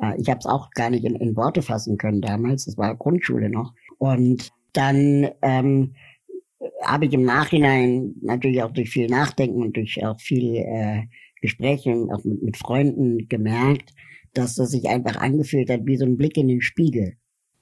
Äh, 0.01 0.19
ich 0.19 0.29
habe 0.29 0.39
es 0.39 0.45
auch 0.45 0.71
gar 0.71 0.89
nicht 0.89 1.03
in, 1.03 1.15
in 1.15 1.35
Worte 1.35 1.61
fassen 1.61 1.97
können 1.97 2.21
damals. 2.21 2.65
Das 2.65 2.77
war 2.77 2.95
Grundschule 2.95 3.49
noch. 3.49 3.73
Und 3.97 4.52
dann 4.73 5.29
ähm, 5.41 5.93
habe 6.81 7.05
ich 7.05 7.13
im 7.13 7.23
Nachhinein 7.23 8.15
natürlich 8.21 8.61
auch 8.61 8.71
durch 8.71 8.89
viel 8.89 9.07
Nachdenken 9.07 9.61
und 9.61 9.75
durch 9.75 10.03
auch 10.05 10.19
viel 10.19 10.55
äh, 10.57 11.03
Gespräche 11.41 11.91
auch 12.11 12.23
mit, 12.23 12.41
mit 12.41 12.57
Freunden 12.57 13.27
gemerkt, 13.27 13.93
dass 14.33 14.55
das 14.55 14.71
sich 14.71 14.87
einfach 14.87 15.17
angefühlt 15.17 15.69
hat 15.69 15.85
wie 15.85 15.97
so 15.97 16.05
ein 16.05 16.17
Blick 16.17 16.37
in 16.37 16.47
den 16.47 16.61
Spiegel. 16.61 17.17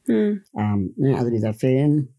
Hm. 0.05 0.41
Ähm, 0.57 0.93
ne, 0.97 1.17
also 1.17 1.31
dieser 1.31 1.53
Film, 1.53 2.09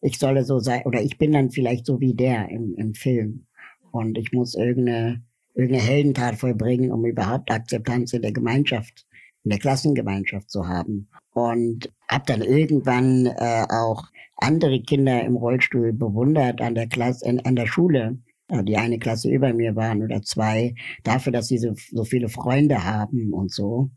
ich 0.00 0.18
solle 0.18 0.44
so 0.44 0.58
sein, 0.60 0.82
oder 0.84 1.02
ich 1.02 1.18
bin 1.18 1.32
dann 1.32 1.50
vielleicht 1.50 1.86
so 1.86 2.00
wie 2.00 2.14
der 2.14 2.48
im, 2.48 2.74
im 2.76 2.94
Film. 2.94 3.46
Und 3.90 4.18
ich 4.18 4.32
muss 4.32 4.54
irgendeine, 4.54 5.22
irgendeine 5.54 5.82
Heldentat 5.82 6.36
vollbringen, 6.36 6.92
um 6.92 7.04
überhaupt 7.04 7.50
Akzeptanz 7.50 8.12
in 8.12 8.22
der 8.22 8.32
Gemeinschaft, 8.32 9.06
in 9.48 9.50
der 9.50 9.60
Klassengemeinschaft 9.60 10.50
zu 10.50 10.68
haben. 10.68 11.08
Und 11.32 11.90
habe 12.06 12.24
dann 12.26 12.42
irgendwann 12.42 13.24
äh, 13.24 13.64
auch 13.70 14.04
andere 14.36 14.82
Kinder 14.82 15.24
im 15.24 15.36
Rollstuhl 15.36 15.94
bewundert 15.94 16.60
an 16.60 16.74
der 16.74 16.86
Klasse, 16.86 17.26
an 17.26 17.56
der 17.56 17.66
Schule, 17.66 18.18
äh, 18.48 18.62
die 18.62 18.76
eine 18.76 18.98
Klasse 18.98 19.30
über 19.30 19.54
mir 19.54 19.74
waren 19.74 20.02
oder 20.02 20.20
zwei, 20.20 20.74
dafür, 21.02 21.32
dass 21.32 21.48
sie 21.48 21.56
so, 21.56 21.72
so 21.90 22.04
viele 22.04 22.28
Freunde 22.28 22.84
haben 22.84 23.32
und 23.32 23.50
so. 23.50 23.90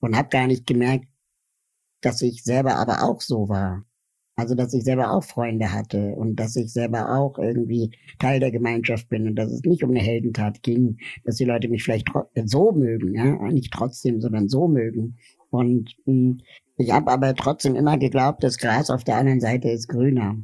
Und 0.00 0.16
habe 0.16 0.28
gar 0.28 0.48
nicht 0.48 0.66
gemerkt, 0.66 1.06
dass 2.00 2.20
ich 2.20 2.42
selber 2.42 2.74
aber 2.74 3.04
auch 3.04 3.20
so 3.20 3.48
war. 3.48 3.84
Also, 4.38 4.54
dass 4.54 4.74
ich 4.74 4.84
selber 4.84 5.12
auch 5.12 5.24
Freunde 5.24 5.72
hatte 5.72 6.14
und 6.14 6.36
dass 6.36 6.56
ich 6.56 6.70
selber 6.70 7.18
auch 7.18 7.38
irgendwie 7.38 7.90
Teil 8.18 8.38
der 8.38 8.50
Gemeinschaft 8.50 9.08
bin 9.08 9.26
und 9.26 9.34
dass 9.34 9.50
es 9.50 9.62
nicht 9.62 9.82
um 9.82 9.90
eine 9.90 10.00
Heldentat 10.00 10.62
ging, 10.62 10.98
dass 11.24 11.36
die 11.36 11.46
Leute 11.46 11.68
mich 11.68 11.82
vielleicht 11.82 12.08
so 12.44 12.72
mögen, 12.72 13.14
ja, 13.14 13.50
nicht 13.50 13.72
trotzdem, 13.72 14.20
sondern 14.20 14.50
so 14.50 14.68
mögen. 14.68 15.16
Und 15.48 15.96
mh, 16.04 16.12
hm, 16.12 16.40
ich 16.76 16.92
habe 16.92 17.10
aber 17.10 17.34
trotzdem 17.34 17.74
immer 17.74 17.96
geglaubt, 17.96 18.44
das 18.44 18.58
Gras 18.58 18.90
auf 18.90 19.04
der 19.04 19.16
anderen 19.16 19.40
Seite 19.40 19.70
ist 19.70 19.88
grüner 19.88 20.36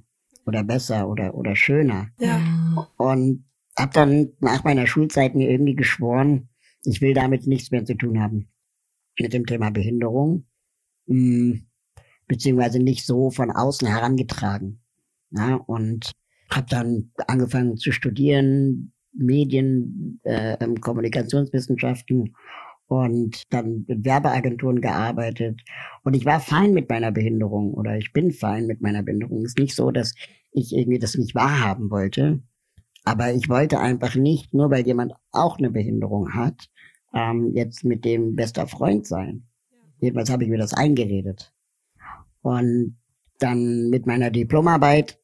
oder 0.46 0.64
besser 0.64 1.06
oder 1.08 1.34
oder 1.34 1.54
schöner. 1.54 2.08
Ja. 2.18 2.40
Und 2.96 3.44
habe 3.76 3.92
dann 3.92 4.32
nach 4.40 4.64
meiner 4.64 4.86
Schulzeit 4.86 5.34
mir 5.34 5.50
irgendwie 5.50 5.74
geschworen, 5.74 6.48
ich 6.84 7.02
will 7.02 7.12
damit 7.12 7.46
nichts 7.46 7.70
mehr 7.70 7.84
zu 7.84 7.94
tun 7.94 8.20
haben 8.20 8.48
mit 9.18 9.34
dem 9.34 9.44
Thema 9.44 9.70
Behinderung, 9.70 10.46
mh, 11.06 11.16
hm, 11.16 11.66
beziehungsweise 12.28 12.78
nicht 12.78 13.06
so 13.06 13.30
von 13.30 13.50
außen 13.50 13.86
herangetragen. 13.86 14.80
Ja, 15.30 15.56
und 15.56 16.12
habe 16.50 16.66
dann 16.68 17.10
angefangen 17.26 17.76
zu 17.76 17.92
studieren, 17.92 18.92
Medien, 19.14 20.20
äh, 20.24 20.56
Kommunikationswissenschaften 20.80 22.34
und 22.86 23.42
dann 23.50 23.84
mit 23.88 24.04
Werbeagenturen 24.04 24.80
gearbeitet. 24.80 25.62
Und 26.02 26.14
ich 26.14 26.24
war 26.26 26.40
fein 26.40 26.72
mit 26.72 26.90
meiner 26.90 27.10
Behinderung 27.10 27.72
oder 27.72 27.96
ich 27.96 28.12
bin 28.12 28.32
fein 28.32 28.66
mit 28.66 28.82
meiner 28.82 29.02
Behinderung. 29.02 29.38
Es 29.42 29.52
ist 29.52 29.58
nicht 29.58 29.74
so, 29.74 29.90
dass 29.90 30.14
ich 30.52 30.74
irgendwie 30.74 30.98
das 30.98 31.16
nicht 31.16 31.34
wahrhaben 31.34 31.90
wollte. 31.90 32.42
Aber 33.04 33.32
ich 33.32 33.48
wollte 33.48 33.80
einfach 33.80 34.14
nicht, 34.14 34.54
nur 34.54 34.70
weil 34.70 34.86
jemand 34.86 35.14
auch 35.32 35.58
eine 35.58 35.70
Behinderung 35.70 36.34
hat, 36.34 36.68
ähm, 37.14 37.52
jetzt 37.54 37.84
mit 37.84 38.04
dem 38.04 38.36
bester 38.36 38.66
Freund 38.66 39.06
sein. 39.06 39.44
Jedenfalls 39.98 40.30
habe 40.30 40.44
ich 40.44 40.50
mir 40.50 40.58
das 40.58 40.74
eingeredet. 40.74 41.52
Und 42.42 42.96
dann 43.38 43.88
mit 43.90 44.06
meiner 44.06 44.30
Diplomarbeit 44.30 45.18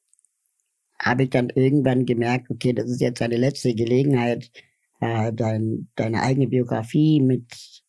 habe 1.01 1.25
ich 1.25 1.31
dann 1.31 1.51
irgendwann 1.51 2.07
gemerkt, 2.07 2.51
okay, 2.51 2.73
das 2.73 2.91
ist 2.91 3.01
jetzt 3.01 3.23
eine 3.23 3.37
letzte 3.37 3.75
Gelegenheit, 3.75 4.51
äh, 5.01 5.33
dein, 5.33 5.89
deine 5.95 6.23
eigene 6.23 6.49
Biografie 6.49 7.21
mit, 7.21 7.83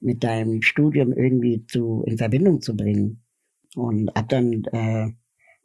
mit 0.00 0.24
deinem 0.24 0.62
Studium 0.62 1.12
irgendwie 1.12 1.66
zu, 1.66 2.02
in 2.06 2.16
Verbindung 2.16 2.60
zu 2.60 2.76
bringen. 2.76 3.22
Und 3.74 4.10
habe 4.14 4.28
dann 4.28 4.64
äh, 4.72 5.12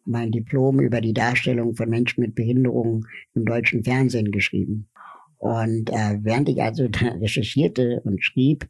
mein 0.04 0.32
Diplom 0.32 0.82
über 0.82 1.00
die 1.00 1.14
Darstellung 1.14 1.76
von 1.76 1.90
Menschen 1.90 2.22
mit 2.22 2.36
Behinderungen 2.36 3.06
im 3.36 3.46
deutschen 3.46 3.84
Fernsehen 3.84 4.32
geschrieben. 4.32 4.90
Und 5.38 5.90
äh, 5.90 6.20
während 6.22 6.50
ich 6.50 6.62
also 6.62 6.84
recherchierte 7.22 8.02
und 8.04 8.22
schrieb, 8.24 8.68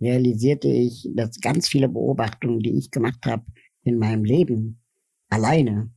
realisierte 0.00 0.68
ich, 0.68 1.08
dass 1.14 1.40
ganz 1.40 1.68
viele 1.68 1.88
Beobachtungen, 1.88 2.60
die 2.60 2.76
ich 2.76 2.90
gemacht 2.90 3.24
habe 3.24 3.44
in 3.82 3.98
meinem 3.98 4.24
Leben, 4.24 4.80
alleine, 5.28 5.90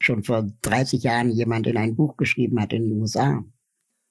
schon 0.00 0.22
vor 0.22 0.48
30 0.62 1.02
Jahren 1.02 1.30
jemand 1.30 1.66
in 1.66 1.76
ein 1.76 1.96
Buch 1.96 2.16
geschrieben 2.16 2.60
hat 2.60 2.72
in 2.72 2.88
den 2.88 3.00
USA. 3.00 3.44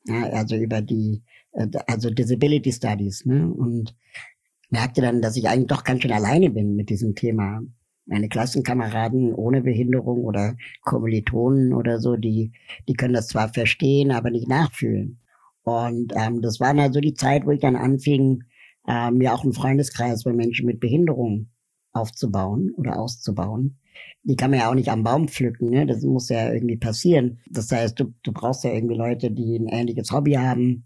Ja, 0.06 0.24
also 0.32 0.56
über 0.56 0.82
die, 0.82 1.24
äh, 1.54 1.68
also 1.88 2.10
Disability 2.10 2.72
Studies, 2.72 3.26
ne? 3.26 3.52
Und 3.52 3.96
merkte 4.70 5.02
dann, 5.02 5.22
dass 5.22 5.38
ich 5.38 5.48
eigentlich 5.48 5.68
doch 5.68 5.84
ganz 5.84 6.02
schön 6.02 6.12
alleine 6.12 6.50
bin 6.50 6.76
mit 6.76 6.90
diesem 6.90 7.16
Thema. 7.16 7.62
Meine 8.06 8.30
Klassenkameraden 8.30 9.34
ohne 9.34 9.62
Behinderung 9.62 10.24
oder 10.24 10.56
Kommilitonen 10.82 11.74
oder 11.74 12.00
so, 12.00 12.16
die, 12.16 12.54
die 12.88 12.94
können 12.94 13.14
das 13.14 13.28
zwar 13.28 13.50
verstehen, 13.50 14.12
aber 14.12 14.30
nicht 14.30 14.48
nachfühlen. 14.48 15.20
Und 15.64 16.14
ähm, 16.16 16.42
das 16.42 16.62
war 16.62 16.74
dann 16.74 16.94
so 16.94 17.02
die 17.02 17.16
Zeit, 17.16 17.46
wo 17.46 17.52
ich 17.52 17.60
dann 17.60 17.76
anfing, 17.76 18.44
äh, 18.88 19.12
mir 19.12 19.34
auch 19.34 19.44
einen 19.44 19.52
Freundeskreis 19.52 20.24
von 20.24 20.38
Menschen 20.38 20.66
mit 20.66 20.80
Behinderung 20.80 21.50
aufzubauen 21.98 22.72
oder 22.77 23.00
auszubauen 23.00 23.80
die 24.24 24.36
kann 24.36 24.51
man 24.51 24.60
ja 24.60 24.70
auch 24.70 24.75
nicht 24.75 24.89
am 24.89 25.04
Baum 25.04 25.27
pflücken, 25.27 25.70
ne? 25.70 25.86
Das 25.86 26.04
muss 26.04 26.30
ja 26.30 26.51
irgendwie 26.54 26.77
passieren. 26.77 27.39
Das 27.50 27.72
heißt, 27.72 28.00
du, 28.00 28.13
du 28.24 28.34
brauchst 28.34 28.63
ja 28.66 28.74
irgendwie 28.74 28.96
Leute, 28.96 29.32
die 29.32 29.58
ein 29.58 29.68
ähnliches 29.68 30.12
Hobby 30.12 30.34
haben, 30.34 30.86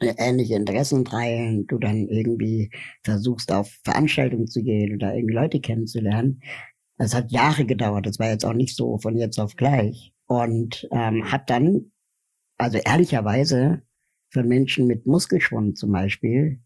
ähnliche 0.00 0.56
Interessen 0.56 1.04
teilen, 1.04 1.66
du 1.68 1.78
dann 1.78 2.08
irgendwie 2.08 2.70
versuchst 3.02 3.52
auf 3.52 3.70
Veranstaltungen 3.84 4.46
zu 4.46 4.62
gehen 4.62 4.94
oder 4.94 5.14
irgendwie 5.14 5.34
Leute 5.34 5.60
kennenzulernen. 5.60 6.42
Es 6.98 7.14
hat 7.14 7.32
Jahre 7.32 7.64
gedauert, 7.64 8.06
das 8.06 8.18
war 8.18 8.28
jetzt 8.28 8.44
auch 8.44 8.52
nicht 8.52 8.76
so 8.76 8.98
von 8.98 9.16
jetzt 9.16 9.38
auf 9.38 9.56
gleich. 9.56 10.12
Und 10.26 10.88
ähm, 10.92 11.30
hat 11.30 11.48
dann 11.50 11.92
also 12.58 12.78
ehrlicherweise 12.78 13.82
von 14.30 14.48
Menschen 14.48 14.86
mit 14.86 15.06
Muskelschwund 15.06 15.78
zum 15.78 15.92
Beispiel 15.92 16.60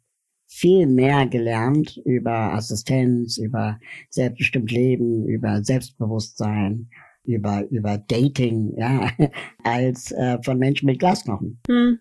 viel 0.47 0.87
mehr 0.87 1.27
gelernt 1.27 2.01
über 2.05 2.55
Assistenz, 2.55 3.39
über 3.39 3.79
selbstbestimmt 4.11 4.71
Leben, 4.71 5.27
über 5.27 5.63
Selbstbewusstsein, 5.63 6.89
über, 7.25 7.65
über 7.71 7.99
Dating, 7.99 8.75
ja, 8.77 9.11
als 9.65 10.13
äh, 10.13 10.39
von 10.43 10.59
Menschen 10.59 10.87
mit 10.87 10.99
Glasknochen. 10.99 11.61
Hm. 11.69 11.99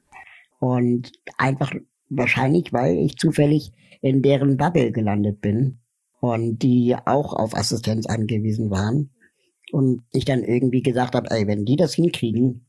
Und 0.59 1.11
einfach 1.37 1.73
wahrscheinlich, 2.09 2.71
weil 2.71 2.97
ich 2.97 3.17
zufällig 3.17 3.71
in 4.01 4.21
deren 4.21 4.57
Bubble 4.57 4.91
gelandet 4.91 5.41
bin 5.41 5.79
und 6.19 6.59
die 6.59 6.95
auch 7.05 7.33
auf 7.33 7.55
Assistenz 7.55 8.05
angewiesen 8.05 8.69
waren. 8.69 9.11
Und 9.71 10.03
ich 10.11 10.25
dann 10.25 10.43
irgendwie 10.43 10.83
gesagt 10.83 11.15
habe, 11.15 11.29
ey, 11.31 11.47
wenn 11.47 11.65
die 11.65 11.75
das 11.75 11.95
hinkriegen, 11.95 12.67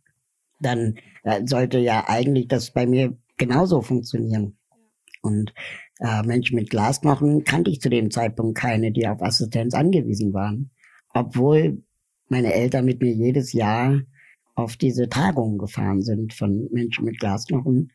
dann 0.60 0.96
äh, 1.22 1.42
sollte 1.44 1.78
ja 1.78 2.04
eigentlich 2.08 2.48
das 2.48 2.70
bei 2.70 2.86
mir 2.86 3.16
genauso 3.36 3.82
funktionieren. 3.82 4.56
Und 5.26 5.52
äh, 5.98 6.22
Menschen 6.22 6.56
mit 6.56 6.70
Glasknochen 6.70 7.44
kannte 7.44 7.70
ich 7.70 7.80
zu 7.80 7.90
dem 7.90 8.10
Zeitpunkt 8.10 8.56
keine, 8.56 8.92
die 8.92 9.08
auf 9.08 9.22
Assistenz 9.22 9.74
angewiesen 9.74 10.32
waren. 10.32 10.70
Obwohl 11.12 11.82
meine 12.28 12.54
Eltern 12.54 12.84
mit 12.84 13.00
mir 13.00 13.12
jedes 13.12 13.52
Jahr 13.52 14.00
auf 14.54 14.76
diese 14.76 15.08
Tagungen 15.08 15.58
gefahren 15.58 16.02
sind 16.02 16.32
von 16.32 16.68
Menschen 16.72 17.04
mit 17.04 17.18
Glasknochen. 17.18 17.92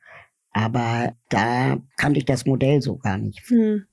Aber 0.51 1.13
da 1.29 1.81
kannte 1.97 2.19
ich 2.19 2.25
das 2.25 2.45
Modell 2.45 2.81
so 2.81 2.97
gar 2.97 3.17
nicht. 3.17 3.41
Hm. 3.49 3.85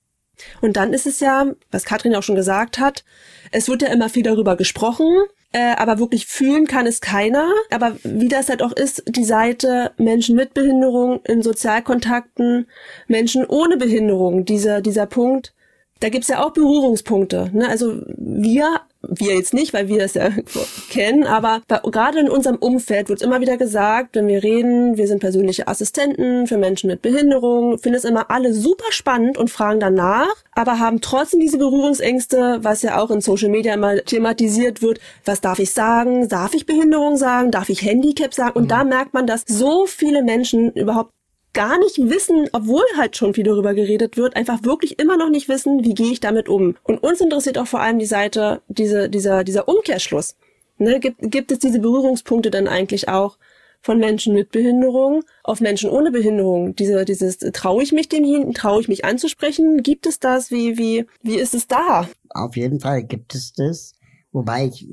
Und 0.61 0.77
dann 0.77 0.93
ist 0.93 1.07
es 1.07 1.21
ja, 1.21 1.47
was 1.71 1.85
Katrin 1.85 2.15
auch 2.15 2.23
schon 2.23 2.37
gesagt 2.37 2.79
hat, 2.79 3.05
es 3.51 3.69
wird 3.69 3.83
ja 3.83 3.89
immer 3.89 4.09
viel 4.09 4.23
darüber 4.23 4.57
gesprochen, 4.57 5.07
äh, 5.53 5.75
aber 5.77 5.99
wirklich 5.99 6.27
fühlen 6.27 6.67
kann 6.67 6.87
es 6.87 7.01
keiner. 7.01 7.51
Aber 7.71 7.97
wie 8.03 8.29
das 8.29 8.49
halt 8.49 8.63
auch 8.63 8.73
ist, 8.73 9.03
die 9.07 9.25
Seite 9.25 9.93
Menschen 9.97 10.37
mit 10.37 10.55
Behinderung 10.55 11.21
in 11.25 11.43
Sozialkontakten, 11.43 12.67
Menschen 13.07 13.47
ohne 13.47 13.77
Behinderung, 13.77 14.45
dieser, 14.45 14.81
dieser 14.81 15.07
Punkt, 15.07 15.55
da 16.01 16.11
gibt's 16.11 16.29
ja 16.29 16.45
auch 16.45 16.53
Berührungspunkte. 16.53 17.51
Ne? 17.53 17.69
Also 17.69 18.03
wir 18.07 18.81
wir 19.03 19.37
jetzt 19.37 19.55
nicht, 19.55 19.73
weil 19.73 19.89
wir 19.89 19.99
das 19.99 20.15
ja 20.15 20.31
kennen, 20.91 21.25
aber 21.25 21.63
bei, 21.69 21.81
gerade 21.91 22.19
in 22.19 22.29
unserem 22.29 22.57
Umfeld 22.57 23.09
wird 23.09 23.23
immer 23.23 23.41
wieder 23.41 23.57
gesagt, 23.57 24.17
wenn 24.17 24.27
wir 24.27 24.43
reden, 24.43 24.97
wir 24.97 25.07
sind 25.07 25.21
persönliche 25.21 25.69
Assistenten 25.69 26.47
für 26.47 26.59
Menschen 26.59 26.89
mit 26.89 27.03
Behinderung, 27.03 27.79
finden 27.79 27.99
es 27.99 28.05
immer 28.05 28.31
alle 28.31 28.53
super 28.53 28.91
spannend 28.91 29.39
und 29.39 29.51
fragen 29.51 29.81
danach, 29.81 30.35
aber 30.53 30.79
haben 30.79 31.01
trotzdem 31.01 31.41
diese 31.41 31.59
Berührungsängste, 31.59 32.59
was 32.63 32.83
ja 32.83 33.01
auch 33.01 33.11
in 33.11 33.21
Social 33.21 33.51
Media 33.51 33.75
immer 33.75 33.97
thematisiert 33.97 34.83
wird. 34.83 35.01
Was 35.25 35.41
darf 35.41 35.59
ich 35.59 35.73
sagen? 35.73 36.29
Darf 36.29 36.55
ich 36.55 36.67
Behinderung 36.67 37.17
sagen? 37.17 37.51
Darf 37.51 37.69
ich 37.69 37.83
Handicap 37.83 38.35
sagen? 38.35 38.57
Und 38.57 38.65
mhm. 38.65 38.69
da 38.69 38.85
merkt 38.85 39.15
man, 39.15 39.27
dass 39.27 39.45
so 39.47 39.87
viele 39.87 40.23
Menschen 40.23 40.73
überhaupt 40.73 41.13
gar 41.59 41.77
nicht 41.77 41.99
wissen, 41.99 42.49
obwohl 42.53 42.85
halt 42.97 43.17
schon 43.17 43.35
viel 43.35 43.43
darüber 43.43 43.75
geredet 43.75 44.17
wird, 44.17 44.37
einfach 44.37 44.63
wirklich 44.63 45.01
immer 45.01 45.17
noch 45.17 45.29
nicht 45.29 45.49
wissen, 45.49 45.83
wie 45.83 45.93
gehe 45.93 46.13
ich 46.13 46.21
damit 46.21 46.49
um. 46.49 46.77
Und 46.85 47.03
uns 47.03 47.21
interessiert 47.21 47.59
auch 47.59 47.67
vor 47.67 47.81
allem 47.81 47.99
die 47.99 48.07
Seite, 48.07 48.63
diese, 48.69 49.09
dieser, 49.11 49.43
dieser 49.43 49.67
Umkehrschluss. 49.67 50.37
Ne, 50.79 51.01
gibt, 51.01 51.17
gibt 51.21 51.51
es 51.51 51.59
diese 51.59 51.81
Berührungspunkte 51.81 52.53
dann 52.53 52.69
eigentlich 52.69 53.09
auch 53.09 53.39
von 53.81 53.99
Menschen 53.99 54.35
mit 54.35 54.53
Behinderung 54.53 55.25
auf 55.43 55.61
Menschen 55.61 55.91
ohne 55.91 56.13
Behinderung? 56.13 56.77
Diese, 56.77 57.05
dieses, 57.05 57.39
traue 57.39 57.83
ich 57.83 57.91
mich 57.91 58.09
dem 58.09 58.55
traue 58.55 58.81
ich 58.81 58.87
mich 58.87 59.05
anzusprechen? 59.05 59.83
Gibt 59.83 60.07
es 60.07 60.21
das? 60.21 60.53
Wie, 60.53 60.79
wie, 60.79 61.07
wie 61.23 61.41
ist 61.41 61.55
es 61.55 61.67
da? 61.67 62.09
Auf 62.31 62.57
jeden 62.57 62.79
Fall 62.79 63.03
gibt 63.03 63.35
es 63.35 63.53
das. 63.53 63.95
Wobei 64.31 64.67
ich 64.67 64.87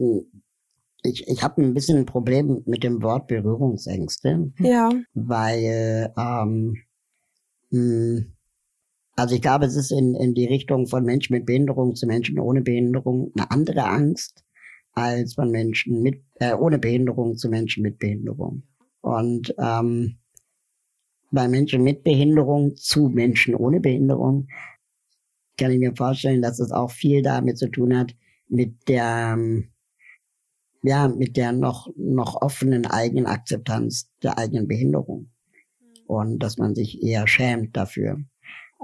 ich, 1.05 1.27
ich 1.27 1.43
habe 1.43 1.61
ein 1.61 1.73
bisschen 1.73 1.99
ein 1.99 2.05
Problem 2.05 2.61
mit 2.65 2.83
dem 2.83 3.01
Wort 3.01 3.27
Berührungsängste. 3.27 4.51
Ja. 4.59 4.89
Weil, 5.13 6.13
ähm, 6.17 6.75
mh, 7.69 8.17
hm, 8.17 8.31
also 9.17 9.35
ich 9.35 9.41
glaube, 9.41 9.65
es 9.65 9.75
ist 9.75 9.91
in, 9.91 10.13
in 10.15 10.33
die 10.33 10.45
Richtung 10.45 10.87
von 10.87 11.05
Menschen 11.05 11.33
mit 11.33 11.45
Behinderung 11.45 11.95
zu 11.95 12.05
Menschen 12.05 12.37
ohne 12.37 12.61
Behinderung 12.61 13.31
eine 13.37 13.49
andere 13.49 13.85
Angst 13.85 14.43
als 14.91 15.35
von 15.35 15.51
Menschen 15.51 16.01
mit 16.01 16.21
äh, 16.35 16.53
ohne 16.53 16.79
Behinderung 16.79 17.37
zu 17.37 17.49
Menschen 17.49 17.83
mit 17.83 17.97
Behinderung. 17.97 18.63
Und 19.01 19.53
ähm, 19.57 20.17
bei 21.31 21.47
Menschen 21.47 21.83
mit 21.83 22.03
Behinderung 22.03 22.75
zu 22.75 23.09
Menschen 23.09 23.55
ohne 23.55 23.79
Behinderung 23.79 24.47
kann 25.57 25.71
ich 25.71 25.79
mir 25.79 25.95
vorstellen, 25.95 26.41
dass 26.41 26.59
es 26.59 26.71
auch 26.71 26.91
viel 26.91 27.21
damit 27.21 27.57
zu 27.57 27.69
tun 27.69 27.97
hat 27.97 28.15
mit 28.47 28.87
der 28.87 29.35
ähm, 29.37 29.69
ja, 30.85 31.07
mit 31.07 31.35
der 31.35 31.51
noch, 31.51 31.89
noch 31.97 32.41
offenen 32.41 32.85
eigenen 32.85 33.25
Akzeptanz 33.25 34.09
der 34.21 34.37
eigenen 34.37 34.67
Behinderung. 34.67 35.31
Und 36.05 36.39
dass 36.39 36.57
man 36.57 36.75
sich 36.75 37.01
eher 37.01 37.27
schämt 37.27 37.75
dafür. 37.75 38.19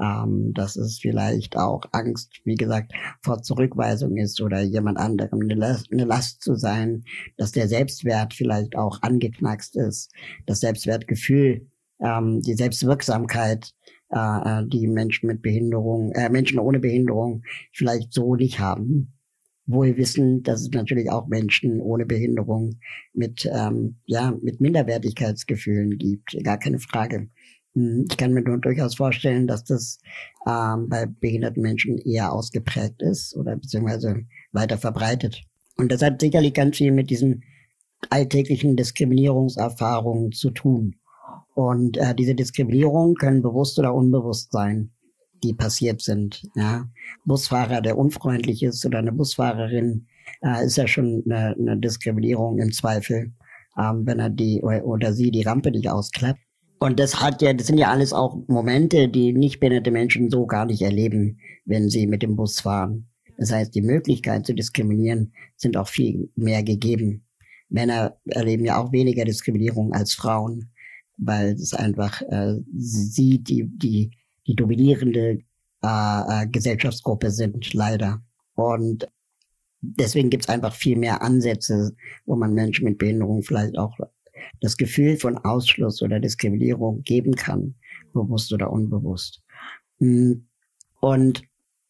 Ähm, 0.01 0.53
dass 0.53 0.77
es 0.77 0.99
vielleicht 0.99 1.57
auch 1.57 1.81
Angst, 1.91 2.41
wie 2.45 2.55
gesagt, 2.55 2.93
vor 3.21 3.43
Zurückweisung 3.43 4.17
ist 4.17 4.41
oder 4.41 4.61
jemand 4.61 4.97
anderem 4.97 5.41
eine 5.41 5.53
Last, 5.53 5.91
eine 5.91 6.05
Last 6.05 6.41
zu 6.41 6.55
sein, 6.55 7.03
dass 7.37 7.51
der 7.51 7.67
Selbstwert 7.67 8.33
vielleicht 8.33 8.75
auch 8.75 9.01
angeknackst 9.01 9.75
ist, 9.75 10.11
das 10.45 10.61
Selbstwertgefühl, 10.61 11.69
ähm, 11.99 12.41
die 12.41 12.55
Selbstwirksamkeit, 12.55 13.73
äh, 14.09 14.61
äh 14.61 14.65
die 14.65 14.87
Menschen 14.87 15.27
mit 15.27 15.41
Behinderung, 15.41 16.13
äh, 16.13 16.29
Menschen 16.29 16.57
ohne 16.57 16.79
Behinderung 16.79 17.43
vielleicht 17.73 18.13
so 18.13 18.35
nicht 18.35 18.59
haben 18.59 19.13
wohl 19.65 19.97
wissen, 19.97 20.43
dass 20.43 20.61
es 20.61 20.71
natürlich 20.71 21.09
auch 21.09 21.27
Menschen 21.27 21.79
ohne 21.79 22.05
Behinderung 22.05 22.79
mit, 23.13 23.49
ähm, 23.51 23.97
ja, 24.05 24.31
mit 24.41 24.59
Minderwertigkeitsgefühlen 24.59 25.97
gibt. 25.97 26.35
Gar 26.43 26.57
keine 26.57 26.79
Frage. 26.79 27.29
Hm, 27.75 28.05
ich 28.09 28.17
kann 28.17 28.33
mir 28.33 28.41
nur 28.41 28.57
durchaus 28.57 28.95
vorstellen, 28.95 29.47
dass 29.47 29.63
das 29.63 29.99
ähm, 30.47 30.89
bei 30.89 31.05
behinderten 31.05 31.61
Menschen 31.61 31.97
eher 31.99 32.33
ausgeprägt 32.33 33.01
ist 33.01 33.35
oder 33.35 33.55
beziehungsweise 33.55 34.23
weiter 34.51 34.77
verbreitet. 34.77 35.41
Und 35.77 35.91
das 35.91 36.01
hat 36.01 36.21
sicherlich 36.21 36.53
ganz 36.53 36.77
viel 36.77 36.91
mit 36.91 37.09
diesen 37.09 37.43
alltäglichen 38.09 38.75
Diskriminierungserfahrungen 38.75 40.31
zu 40.31 40.51
tun. 40.51 40.95
Und 41.53 41.97
äh, 41.97 42.15
diese 42.15 42.35
Diskriminierungen 42.35 43.15
können 43.15 43.41
bewusst 43.41 43.77
oder 43.77 43.93
unbewusst 43.93 44.51
sein 44.51 44.91
die 45.43 45.53
passiert 45.53 46.01
sind. 46.01 46.43
Ja. 46.55 46.87
Busfahrer, 47.25 47.81
der 47.81 47.97
unfreundlich 47.97 48.63
ist 48.63 48.85
oder 48.85 48.99
eine 48.99 49.11
Busfahrerin, 49.11 50.07
äh, 50.41 50.65
ist 50.65 50.77
ja 50.77 50.87
schon 50.87 51.23
eine, 51.25 51.55
eine 51.57 51.77
Diskriminierung 51.77 52.59
im 52.59 52.71
Zweifel, 52.71 53.31
ähm, 53.77 54.05
wenn 54.05 54.19
er 54.19 54.29
die 54.29 54.61
oder, 54.61 55.13
sie 55.13 55.31
die 55.31 55.43
Rampe 55.43 55.71
nicht 55.71 55.89
ausklappt. 55.89 56.39
Und 56.79 56.99
das 56.99 57.21
hat 57.21 57.41
ja, 57.41 57.53
das 57.53 57.67
sind 57.67 57.77
ja 57.77 57.91
alles 57.91 58.11
auch 58.11 58.37
Momente, 58.47 59.07
die 59.07 59.33
nicht 59.33 59.59
behinderte 59.59 59.91
Menschen 59.91 60.31
so 60.31 60.47
gar 60.47 60.65
nicht 60.65 60.81
erleben, 60.81 61.39
wenn 61.65 61.89
sie 61.89 62.07
mit 62.07 62.23
dem 62.23 62.35
Bus 62.35 62.59
fahren. 62.59 63.07
Das 63.37 63.51
heißt, 63.51 63.73
die 63.75 63.81
Möglichkeit 63.81 64.45
zu 64.45 64.53
diskriminieren 64.53 65.33
sind 65.57 65.77
auch 65.77 65.87
viel 65.87 66.29
mehr 66.35 66.63
gegeben. 66.63 67.23
Männer 67.69 68.17
erleben 68.25 68.65
ja 68.65 68.77
auch 68.77 68.91
weniger 68.91 69.25
Diskriminierung 69.25 69.93
als 69.93 70.13
Frauen, 70.13 70.71
weil 71.17 71.53
es 71.53 71.73
einfach 71.73 72.21
äh, 72.23 72.55
sie, 72.75 73.39
die, 73.39 73.65
die 73.67 74.11
die 74.51 74.55
dominierende 74.55 75.39
äh, 75.83 76.43
äh, 76.43 76.47
Gesellschaftsgruppe 76.47 77.31
sind, 77.31 77.73
leider. 77.73 78.21
Und 78.55 79.07
deswegen 79.79 80.29
gibt 80.29 80.43
es 80.43 80.49
einfach 80.49 80.73
viel 80.73 80.97
mehr 80.97 81.21
Ansätze, 81.21 81.95
wo 82.25 82.35
man 82.35 82.53
Menschen 82.53 82.85
mit 82.85 82.97
Behinderung 82.97 83.43
vielleicht 83.43 83.77
auch 83.77 83.97
das 84.59 84.75
Gefühl 84.75 85.17
von 85.17 85.37
Ausschluss 85.37 86.01
oder 86.01 86.19
Diskriminierung 86.19 87.03
geben 87.03 87.35
kann, 87.35 87.75
bewusst 88.13 88.51
oder 88.53 88.71
unbewusst. 88.71 89.41
Hm. 89.99 90.47
Und 90.99 91.43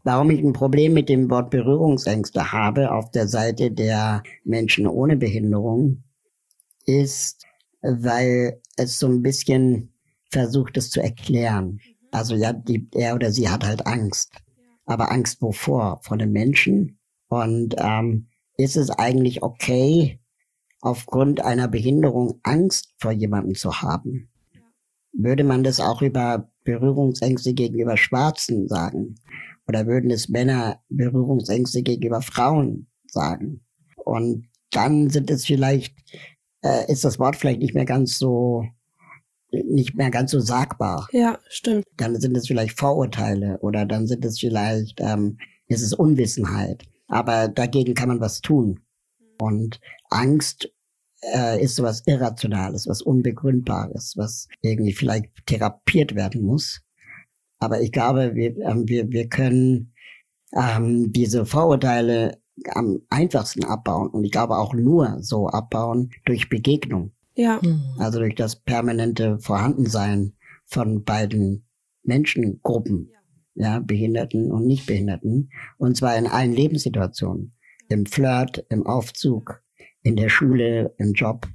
warum 0.04 0.30
ich 0.30 0.40
ein 0.40 0.54
Problem 0.54 0.94
mit 0.94 1.10
dem 1.10 1.30
Wort 1.30 1.50
Berührungsängste 1.50 2.52
habe 2.52 2.92
auf 2.92 3.10
der 3.12 3.28
Seite 3.28 3.72
der 3.72 4.24
Menschen 4.44 4.88
ohne 4.88 5.18
Behinderung, 5.18 6.04
ist, 6.86 7.46
weil 7.82 8.62
es 8.78 9.00
so 9.00 9.08
ein 9.08 9.22
bisschen 9.22 9.92
versucht, 10.30 10.78
es 10.78 10.90
zu 10.90 11.02
erklären. 11.02 11.80
Also 12.12 12.36
ja, 12.36 12.54
die, 12.54 12.88
er 12.94 13.16
oder 13.16 13.32
sie 13.32 13.50
hat 13.50 13.66
halt 13.66 13.88
Angst. 13.88 14.32
Aber 14.86 15.12
Angst 15.12 15.42
wovor? 15.42 16.02
Vor 16.04 16.18
den 16.18 16.32
Menschen? 16.32 17.00
Und 17.30 17.76
ähm, 17.78 18.28
ist 18.58 18.76
es 18.76 18.90
eigentlich 18.90 19.42
okay, 19.42 20.20
aufgrund 20.82 21.42
einer 21.42 21.68
Behinderung 21.68 22.40
Angst 22.44 22.94
vor 22.98 23.12
jemandem 23.12 23.56
zu 23.56 23.82
haben? 23.82 24.30
Würde 25.14 25.44
man 25.44 25.64
das 25.64 25.80
auch 25.80 26.02
über 26.02 26.52
Berührungsängste 26.64 27.54
gegenüber 27.54 27.98
Schwarzen 27.98 28.68
sagen? 28.68 29.16
Oder 29.68 29.86
würden 29.88 30.12
es 30.12 30.30
Männer 30.30 30.82
Berührungsängste 30.90 31.84
gegenüber 31.84 32.22
Frauen 32.22 32.88
sagen? 33.06 33.62
Und 33.96 34.48
dann 34.72 35.10
sind 35.10 35.30
es 35.30 35.46
vielleicht, 35.46 35.96
äh, 36.64 36.92
ist 36.92 37.04
das 37.04 37.20
Wort 37.20 37.36
vielleicht 37.36 37.60
nicht 37.60 37.76
mehr 37.76 37.86
ganz 37.86 38.18
so 38.18 38.66
nicht 39.52 39.96
mehr 39.96 40.12
ganz 40.12 40.32
so 40.32 40.40
sagbar. 40.40 41.08
Ja, 41.12 41.40
stimmt. 41.50 41.86
Dann 41.98 42.20
sind 42.20 42.36
es 42.38 42.48
vielleicht 42.48 42.78
Vorurteile 42.80 43.60
oder 43.60 43.86
dann 43.86 44.08
sind 44.08 44.24
es 44.26 44.40
vielleicht, 44.40 45.00
ähm, 45.02 45.38
ist 45.68 45.82
es 45.82 45.94
Unwissenheit. 45.94 46.86
Aber 47.08 47.48
dagegen 47.48 47.94
kann 47.94 48.10
man 48.10 48.22
was 48.22 48.42
tun. 48.42 48.80
Und 49.40 49.80
Angst 50.10 50.72
äh, 51.34 51.62
ist 51.62 51.76
sowas 51.76 52.04
Irrationales, 52.06 52.88
was 52.88 53.02
Unbegründbares, 53.02 54.14
was 54.18 54.48
irgendwie 54.62 54.94
vielleicht 54.94 55.30
therapiert 55.46 56.16
werden 56.16 56.42
muss. 56.42 56.82
Aber 57.60 57.82
ich 57.82 57.92
glaube, 57.92 58.34
wir, 58.36 58.58
ähm, 58.58 58.88
wir, 58.88 59.10
wir 59.12 59.28
können 59.30 59.94
ähm, 60.54 61.12
diese 61.12 61.46
Vorurteile 61.46 62.42
am 62.70 63.00
einfachsten 63.10 63.64
abbauen 63.64 64.10
und 64.10 64.24
ich 64.24 64.32
glaube 64.32 64.58
auch 64.58 64.74
nur 64.74 65.18
so 65.22 65.48
abbauen 65.48 66.12
durch 66.26 66.50
Begegnung. 66.50 67.12
Ja. 67.42 67.60
Hm. 67.62 67.82
Also 67.98 68.20
durch 68.20 68.36
das 68.36 68.56
permanente 68.56 69.40
Vorhandensein 69.40 70.34
von 70.66 71.04
beiden 71.04 71.66
Menschengruppen, 72.04 73.10
ja, 73.56 73.80
Behinderten 73.80 74.52
und 74.52 74.68
Nichtbehinderten, 74.68 75.50
und 75.78 75.98
zwar 75.98 76.18
in 76.18 76.28
allen 76.28 76.54
Lebenssituationen. 76.54 77.54
Im 77.90 78.06
Flirt, 78.06 78.64
im 78.70 78.86
Aufzug, 78.86 79.62
in 80.04 80.16
der 80.16 80.30
Schule, 80.30 80.94
im 80.98 81.14
Job 81.14 81.48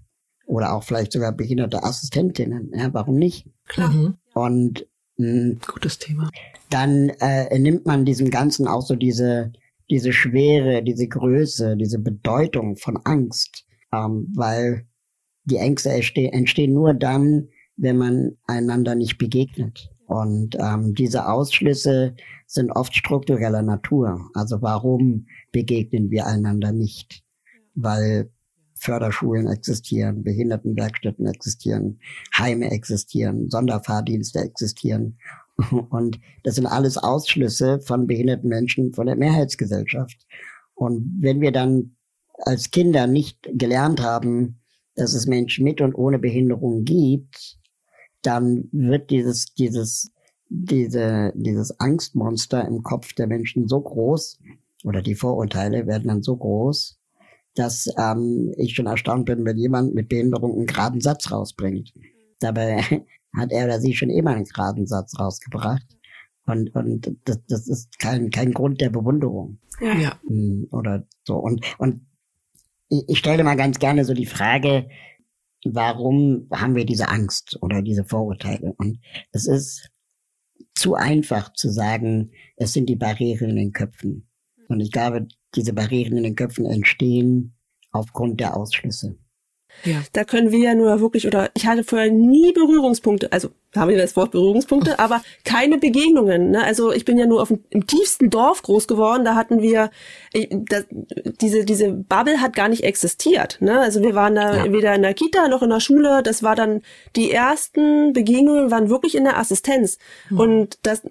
oder 0.47 0.75
auch 0.75 0.83
vielleicht 0.83 1.13
sogar 1.13 1.33
behinderte 1.33 1.83
Assistentinnen. 1.83 2.73
Ja, 2.75 2.93
warum 2.93 3.17
nicht? 3.17 3.49
Klar. 3.67 3.91
Mhm. 3.91 4.15
Und 4.35 4.87
mh, 5.17 5.57
Gutes 5.67 5.99
Thema. 5.99 6.31
dann 6.69 7.11
äh, 7.21 7.59
nimmt 7.59 7.87
man 7.87 8.05
diesem 8.05 8.31
Ganzen 8.31 8.67
auch 8.69 8.83
so 8.83 8.97
diese, 8.97 9.53
diese 9.89 10.13
Schwere, 10.13 10.83
diese 10.83 11.09
Größe, 11.09 11.77
diese 11.77 11.99
Bedeutung 12.01 12.77
von 12.77 12.99
Angst, 13.05 13.65
ähm, 13.93 14.33
weil 14.35 14.87
die 15.47 15.57
Ängste 15.57 15.91
entstehen, 15.91 16.75
nur 16.75 16.95
dann, 16.95 17.49
wenn 17.77 17.97
man 17.97 18.37
einander 18.47 18.95
nicht 18.95 19.19
begegnet. 19.19 19.91
Und 20.07 20.57
ähm, 20.61 20.95
diese 20.95 21.29
Ausschlüsse 21.29 22.15
sind 22.47 22.71
oft 22.71 22.95
struktureller 22.95 23.63
Natur. 23.63 24.31
Also 24.35 24.63
warum 24.63 25.27
begegnen 25.51 26.11
wir 26.11 26.27
einander 26.27 26.73
nicht? 26.73 27.25
Weil 27.75 28.31
Förderschulen 28.79 29.49
existieren, 29.49 30.23
Behindertenwerkstätten 30.23 31.27
existieren, 31.27 31.99
Heime 32.37 32.71
existieren, 32.71 33.51
Sonderfahrdienste 33.51 34.41
existieren. 34.41 35.19
Und 35.91 36.21
das 36.45 36.57
sind 36.57 36.67
alles 36.67 36.99
Ausschlüsse 36.99 37.81
von 37.81 38.07
behinderten 38.07 38.49
Menschen 38.49 38.93
von 38.93 39.07
der 39.07 39.17
Mehrheitsgesellschaft. 39.17 40.27
Und 40.75 41.17
wenn 41.21 41.41
wir 41.41 41.53
dann 41.53 41.97
als 42.39 42.71
Kinder 42.71 43.07
nicht 43.07 43.49
gelernt 43.55 44.03
haben, 44.03 44.61
dass 44.97 45.15
es 45.15 45.27
Menschen 45.27 45.65
mit 45.65 45.81
und 45.81 45.95
ohne 45.95 46.19
Behinderung 46.19 46.85
gibt, 46.85 47.59
dann 48.23 48.69
wird 48.73 49.11
dieses, 49.11 49.55
dieses, 49.55 50.13
diese, 50.49 51.33
dieses 51.37 51.79
Angstmonster 51.79 52.67
im 52.67 52.83
Kopf 52.83 53.13
der 53.13 53.27
Menschen 53.27 53.69
so 53.69 53.81
groß, 53.81 54.39
oder 54.85 55.03
die 55.03 55.15
Vorurteile 55.15 55.87
werden 55.87 56.09
dann 56.09 56.23
so 56.23 56.37
groß, 56.37 56.99
dass 57.55 57.89
ähm, 57.99 58.53
ich 58.57 58.75
schon 58.75 58.87
erstaunt 58.87 59.27
bin, 59.27 59.45
wenn 59.45 59.57
jemand 59.57 59.95
mit 59.95 60.09
Behinderung 60.09 60.55
einen 60.55 60.67
geraden 60.67 61.01
Satz 61.01 61.31
rausbringt. 61.31 61.93
Dabei 62.41 62.83
hat 63.37 63.53
er 63.53 63.65
oder 63.65 63.81
sie 63.81 63.95
schon 63.95 64.11
immer 64.11 64.31
einen 64.31 64.45
geraden 64.45 64.87
Satz 64.87 65.19
rausgebracht. 65.19 65.87
Und, 66.47 66.75
und 66.77 67.17
das, 67.25 67.45
das 67.49 67.67
ist 67.67 67.99
kein, 67.99 68.31
kein 68.31 68.53
Grund 68.53 68.81
der 68.81 68.91
Bewunderung. 68.91 69.59
Ja. 69.81 70.21
Hm, 70.27 70.69
Oder 70.71 71.05
so. 71.25 71.37
Und, 71.37 71.65
und 71.79 72.07
ich, 72.89 73.19
stelle 73.19 73.45
mal 73.45 73.57
ganz 73.57 73.79
gerne 73.79 74.05
so 74.05 74.15
die 74.15 74.27
Frage, 74.27 74.89
warum 75.65 76.49
haben 76.53 76.77
wir 76.77 76.85
diese 76.85 77.09
Angst 77.09 77.59
oder 77.61 77.83
diese 77.83 78.05
Vorurteile? 78.05 78.75
Und 78.77 79.01
es 79.33 79.47
ist 79.47 79.91
zu 80.75 80.95
einfach 80.95 81.53
zu 81.53 81.71
sagen, 81.71 82.31
es 82.57 82.73
sind 82.73 82.89
die 82.89 82.97
Barrieren 82.97 83.51
in 83.51 83.57
den 83.57 83.73
Köpfen. 83.73 84.29
Und 84.69 84.81
ich 84.81 84.93
glaube, 84.93 85.27
diese 85.55 85.73
Barrieren 85.73 86.17
in 86.17 86.25
den 86.25 86.37
Köpfen 86.37 86.67
entstehen 86.67 87.57
aufgrund 87.91 88.41
der 88.41 88.57
Ausschlüsse. 88.57 89.17
Ja. 89.85 90.03
Da 90.13 90.25
können 90.25 90.51
wir 90.53 90.59
ja 90.59 90.75
nur 90.75 91.01
wirklich, 91.01 91.27
oder 91.27 91.51
ich 91.55 91.67
hatte 91.67 91.85
vorher 91.85 92.11
nie 92.11 92.53
Berührungspunkte, 92.53 93.33
also 93.33 93.49
haben 93.75 93.91
wir 93.91 93.99
das 93.99 94.17
Wort 94.17 94.31
Berührungspunkte, 94.31 94.99
aber 94.99 95.23
keine 95.45 95.77
Begegnungen. 95.79 96.51
Ne? 96.53 96.65
Also 96.65 96.93
ich 96.93 97.05
bin 97.05 97.19
ja 97.19 97.27
nur 97.27 97.43
auf 97.43 97.49
dem, 97.49 97.63
im 97.71 97.87
tiefsten 97.87 98.31
Dorf 98.31 98.63
groß 98.63 98.89
geworden, 98.89 99.25
da 99.25 99.35
hatten 99.35 99.61
wir, 99.61 99.91
ich, 100.33 100.49
das, 100.69 100.87
diese, 101.41 101.65
diese 101.65 101.93
Bubble 101.93 102.41
hat 102.41 102.55
gar 102.57 102.69
nicht 102.69 102.85
existiert. 102.85 103.59
Ne? 103.61 103.79
Also 103.79 104.03
wir 104.03 104.15
waren 104.15 104.35
da 104.35 104.65
Ja. 104.65 104.73
weder 104.73 104.95
in 104.95 105.03
der 105.03 105.15
Kita 105.15 105.49
noch 105.49 105.63
in 105.63 105.71
der 105.71 105.81
Schule, 105.81 106.23
das 106.23 106.43
war 106.43 106.57
dann, 106.57 106.81
die 107.17 107.31
ersten 107.31 108.13
Begegnungen 108.15 108.71
waren 108.71 108.89
wirklich 108.89 109.15
in 109.15 109.25
der 109.25 109.39
Assistenz. 109.39 109.99
Und 110.31 110.79
das, 110.83 111.03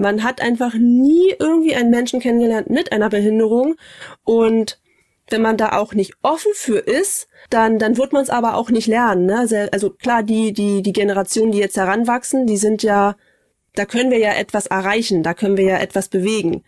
man 0.00 0.22
hat 0.22 0.40
einfach 0.40 0.74
nie 0.74 1.34
irgendwie 1.38 1.74
einen 1.74 1.90
Menschen 1.90 2.20
kennengelernt 2.20 2.70
mit 2.70 2.90
einer 2.92 3.10
Behinderung 3.10 3.74
und 4.24 4.78
wenn 5.30 5.42
man 5.42 5.56
da 5.56 5.72
auch 5.72 5.94
nicht 5.94 6.14
offen 6.22 6.52
für 6.54 6.78
ist, 6.78 7.28
dann, 7.50 7.78
dann 7.78 7.96
wird 7.96 8.12
man 8.12 8.22
es 8.22 8.30
aber 8.30 8.56
auch 8.56 8.70
nicht 8.70 8.86
lernen. 8.86 9.26
Ne? 9.26 9.38
Also, 9.38 9.56
also 9.72 9.90
klar, 9.90 10.22
die, 10.22 10.52
die, 10.52 10.82
die 10.82 10.92
Generationen, 10.92 11.52
die 11.52 11.58
jetzt 11.58 11.76
heranwachsen, 11.76 12.46
die 12.46 12.56
sind 12.56 12.82
ja, 12.82 13.16
da 13.74 13.86
können 13.86 14.10
wir 14.10 14.18
ja 14.18 14.34
etwas 14.34 14.66
erreichen, 14.66 15.22
da 15.22 15.34
können 15.34 15.56
wir 15.56 15.64
ja 15.64 15.78
etwas 15.78 16.08
bewegen. 16.08 16.62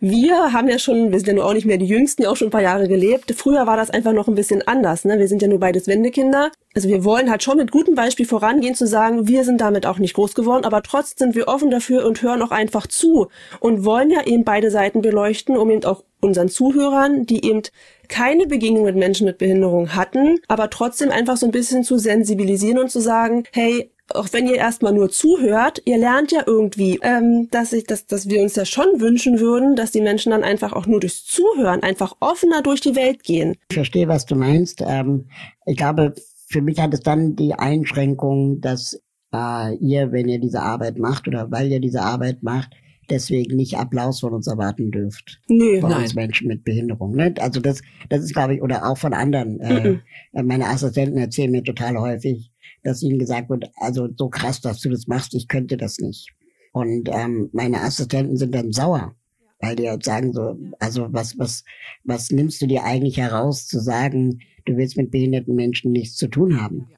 Wir 0.00 0.52
haben 0.52 0.68
ja 0.68 0.78
schon, 0.78 1.12
wir 1.12 1.18
sind 1.18 1.28
ja 1.28 1.34
nur 1.34 1.46
auch 1.46 1.54
nicht 1.54 1.64
mehr 1.64 1.78
die 1.78 1.86
Jüngsten, 1.86 2.22
ja 2.22 2.30
auch 2.30 2.36
schon 2.36 2.48
ein 2.48 2.50
paar 2.50 2.60
Jahre 2.60 2.88
gelebt. 2.88 3.32
Früher 3.34 3.66
war 3.66 3.78
das 3.78 3.90
einfach 3.90 4.12
noch 4.12 4.28
ein 4.28 4.34
bisschen 4.34 4.60
anders. 4.66 5.04
Ne? 5.04 5.18
Wir 5.18 5.28
sind 5.28 5.40
ja 5.40 5.48
nur 5.48 5.60
beides 5.60 5.86
Wendekinder. 5.86 6.50
Also 6.74 6.88
wir 6.88 7.04
wollen 7.04 7.30
halt 7.30 7.42
schon 7.42 7.56
mit 7.56 7.70
gutem 7.70 7.94
Beispiel 7.94 8.26
vorangehen, 8.26 8.74
zu 8.74 8.86
sagen, 8.86 9.28
wir 9.28 9.44
sind 9.44 9.62
damit 9.62 9.86
auch 9.86 9.98
nicht 9.98 10.14
groß 10.14 10.34
geworden, 10.34 10.64
aber 10.64 10.82
trotzdem 10.82 11.28
sind 11.28 11.36
wir 11.36 11.48
offen 11.48 11.70
dafür 11.70 12.04
und 12.04 12.20
hören 12.20 12.42
auch 12.42 12.50
einfach 12.50 12.86
zu 12.86 13.28
und 13.60 13.84
wollen 13.84 14.10
ja 14.10 14.26
eben 14.26 14.44
beide 14.44 14.70
Seiten 14.70 15.00
beleuchten, 15.00 15.56
um 15.56 15.70
eben 15.70 15.84
auch 15.84 16.02
unseren 16.24 16.48
Zuhörern, 16.48 17.26
die 17.26 17.44
eben 17.44 17.62
keine 18.08 18.46
Begegnung 18.46 18.84
mit 18.84 18.96
Menschen 18.96 19.26
mit 19.26 19.38
Behinderung 19.38 19.94
hatten, 19.94 20.38
aber 20.48 20.70
trotzdem 20.70 21.10
einfach 21.10 21.36
so 21.36 21.46
ein 21.46 21.52
bisschen 21.52 21.84
zu 21.84 21.98
sensibilisieren 21.98 22.78
und 22.78 22.90
zu 22.90 23.00
sagen, 23.00 23.44
hey, 23.52 23.90
auch 24.12 24.28
wenn 24.32 24.46
ihr 24.46 24.56
erstmal 24.56 24.92
nur 24.92 25.10
zuhört, 25.10 25.80
ihr 25.86 25.96
lernt 25.96 26.30
ja 26.30 26.42
irgendwie, 26.46 26.98
ähm, 27.02 27.48
dass 27.50 27.72
ich, 27.72 27.84
dass, 27.84 28.06
dass 28.06 28.28
wir 28.28 28.42
uns 28.42 28.54
ja 28.54 28.64
schon 28.66 29.00
wünschen 29.00 29.40
würden, 29.40 29.76
dass 29.76 29.92
die 29.92 30.02
Menschen 30.02 30.30
dann 30.30 30.44
einfach 30.44 30.72
auch 30.74 30.86
nur 30.86 31.00
durchs 31.00 31.24
Zuhören 31.24 31.82
einfach 31.82 32.14
offener 32.20 32.60
durch 32.60 32.80
die 32.80 32.96
Welt 32.96 33.22
gehen. 33.22 33.56
Ich 33.70 33.76
verstehe, 33.76 34.08
was 34.08 34.26
du 34.26 34.34
meinst. 34.34 34.82
Ähm, 34.86 35.28
ich 35.64 35.76
glaube, 35.76 36.14
für 36.48 36.60
mich 36.60 36.78
hat 36.78 36.92
es 36.92 37.00
dann 37.00 37.34
die 37.34 37.54
Einschränkung, 37.54 38.60
dass 38.60 39.00
äh, 39.34 39.74
ihr, 39.76 40.12
wenn 40.12 40.28
ihr 40.28 40.38
diese 40.38 40.60
Arbeit 40.60 40.98
macht 40.98 41.26
oder 41.26 41.50
weil 41.50 41.72
ihr 41.72 41.80
diese 41.80 42.02
Arbeit 42.02 42.42
macht, 42.42 42.74
deswegen 43.10 43.56
nicht 43.56 43.76
Applaus 43.76 44.20
von 44.20 44.32
uns 44.32 44.46
erwarten 44.46 44.90
dürft. 44.90 45.40
Nö. 45.48 45.80
Von 45.80 45.90
Nein. 45.90 46.02
uns 46.02 46.14
Menschen 46.14 46.48
mit 46.48 46.64
Behinderung. 46.64 47.14
Ne? 47.14 47.34
Also 47.38 47.60
das, 47.60 47.82
das 48.08 48.22
ist, 48.22 48.32
glaube 48.32 48.54
ich, 48.54 48.62
oder 48.62 48.88
auch 48.88 48.98
von 48.98 49.12
anderen. 49.12 49.60
Äh, 49.60 49.98
äh, 50.32 50.42
meine 50.42 50.68
Assistenten 50.68 51.18
erzählen 51.18 51.50
mir 51.50 51.62
total 51.62 51.98
häufig, 51.98 52.50
dass 52.82 53.02
ihnen 53.02 53.18
gesagt 53.18 53.50
wird, 53.50 53.70
also 53.76 54.08
so 54.16 54.28
krass, 54.28 54.60
dass 54.60 54.80
du 54.80 54.90
das 54.90 55.06
machst, 55.06 55.34
ich 55.34 55.48
könnte 55.48 55.76
das 55.76 55.98
nicht. 55.98 56.28
Und 56.72 57.08
ähm, 57.12 57.50
meine 57.52 57.80
Assistenten 57.80 58.36
sind 58.36 58.54
dann 58.54 58.72
sauer, 58.72 59.14
weil 59.60 59.76
die 59.76 59.88
halt 59.88 60.04
sagen 60.04 60.32
so, 60.32 60.56
also 60.80 61.06
was, 61.10 61.38
was, 61.38 61.64
was 62.02 62.30
nimmst 62.30 62.60
du 62.60 62.66
dir 62.66 62.84
eigentlich 62.84 63.16
heraus 63.16 63.66
zu 63.66 63.80
sagen, 63.80 64.40
du 64.64 64.76
willst 64.76 64.96
mit 64.96 65.10
behinderten 65.10 65.54
Menschen 65.54 65.92
nichts 65.92 66.16
zu 66.16 66.28
tun 66.28 66.60
haben? 66.60 66.88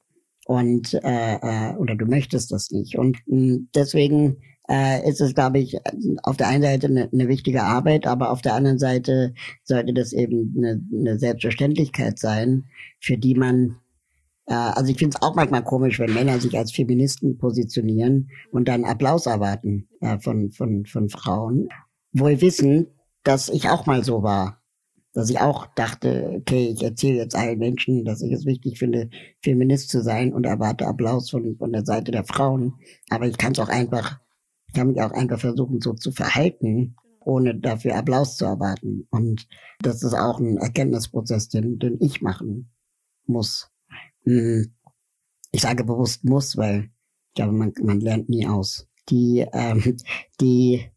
Und 0.46 0.94
äh, 0.94 1.34
äh, 1.34 1.74
oder 1.76 1.96
du 1.96 2.06
möchtest 2.06 2.52
das 2.52 2.70
nicht. 2.70 2.96
Und 2.96 3.18
mh, 3.26 3.66
deswegen 3.74 4.38
äh, 4.68 5.08
ist 5.08 5.20
es, 5.20 5.34
glaube 5.34 5.58
ich, 5.58 5.78
auf 6.22 6.36
der 6.36 6.48
einen 6.48 6.62
Seite 6.62 6.86
eine, 6.86 7.08
eine 7.12 7.28
wichtige 7.28 7.62
Arbeit, 7.62 8.06
aber 8.06 8.30
auf 8.30 8.42
der 8.42 8.54
anderen 8.54 8.78
Seite 8.78 9.34
sollte 9.64 9.94
das 9.94 10.12
eben 10.12 10.54
eine, 10.56 10.82
eine 10.92 11.18
Selbstverständlichkeit 11.18 12.18
sein, 12.18 12.64
für 13.00 13.16
die 13.16 13.34
man 13.34 13.76
äh, 14.46 14.54
also 14.54 14.90
ich 14.90 14.98
finde 14.98 15.16
es 15.16 15.22
auch 15.22 15.34
manchmal 15.34 15.64
komisch, 15.64 15.98
wenn 15.98 16.14
Männer 16.14 16.40
sich 16.40 16.56
als 16.56 16.72
Feministen 16.72 17.38
positionieren 17.38 18.30
und 18.50 18.68
dann 18.68 18.84
Applaus 18.84 19.26
erwarten 19.26 19.88
äh, 20.00 20.18
von, 20.18 20.50
von, 20.50 20.86
von 20.86 21.08
Frauen. 21.08 21.68
Wohl 22.12 22.40
wissen, 22.40 22.86
dass 23.22 23.48
ich 23.48 23.68
auch 23.68 23.86
mal 23.86 24.04
so 24.04 24.22
war. 24.22 24.62
Dass 25.12 25.30
ich 25.30 25.40
auch 25.40 25.66
dachte, 25.74 26.30
okay, 26.36 26.68
ich 26.74 26.82
erzähle 26.82 27.16
jetzt 27.16 27.34
allen 27.34 27.58
Menschen, 27.58 28.04
dass 28.04 28.22
ich 28.22 28.32
es 28.32 28.44
wichtig 28.44 28.78
finde, 28.78 29.08
Feminist 29.42 29.88
zu 29.88 30.02
sein 30.02 30.32
und 30.32 30.44
erwarte 30.44 30.86
Applaus 30.86 31.30
von, 31.30 31.56
von 31.56 31.72
der 31.72 31.86
Seite 31.86 32.12
der 32.12 32.24
Frauen. 32.24 32.74
Aber 33.08 33.26
ich 33.26 33.38
kann 33.38 33.52
es 33.52 33.58
auch 33.58 33.70
einfach, 33.70 34.20
kann 34.76 34.88
mich 34.88 35.00
auch 35.00 35.12
einfach 35.12 35.40
versuchen, 35.40 35.80
so 35.80 35.94
zu 35.94 36.12
verhalten, 36.12 36.94
ohne 37.20 37.58
dafür 37.58 37.96
Applaus 37.96 38.36
zu 38.36 38.44
erwarten. 38.44 39.06
Und 39.10 39.48
das 39.80 40.02
ist 40.02 40.14
auch 40.14 40.38
ein 40.38 40.58
Erkenntnisprozess, 40.58 41.48
den, 41.48 41.78
den 41.78 41.96
ich 42.00 42.20
machen 42.20 42.70
muss. 43.26 43.70
Hm, 44.24 44.72
Ich 45.52 45.62
sage 45.62 45.82
bewusst 45.84 46.24
muss, 46.24 46.56
weil 46.56 46.90
ich 47.28 47.34
glaube, 47.34 47.52
man, 47.52 47.72
man 47.82 48.00
lernt 48.00 48.28
nie 48.28 48.46
aus. 48.46 48.86
Die, 49.08 49.46
ähm, 49.52 49.96
die 50.40 50.90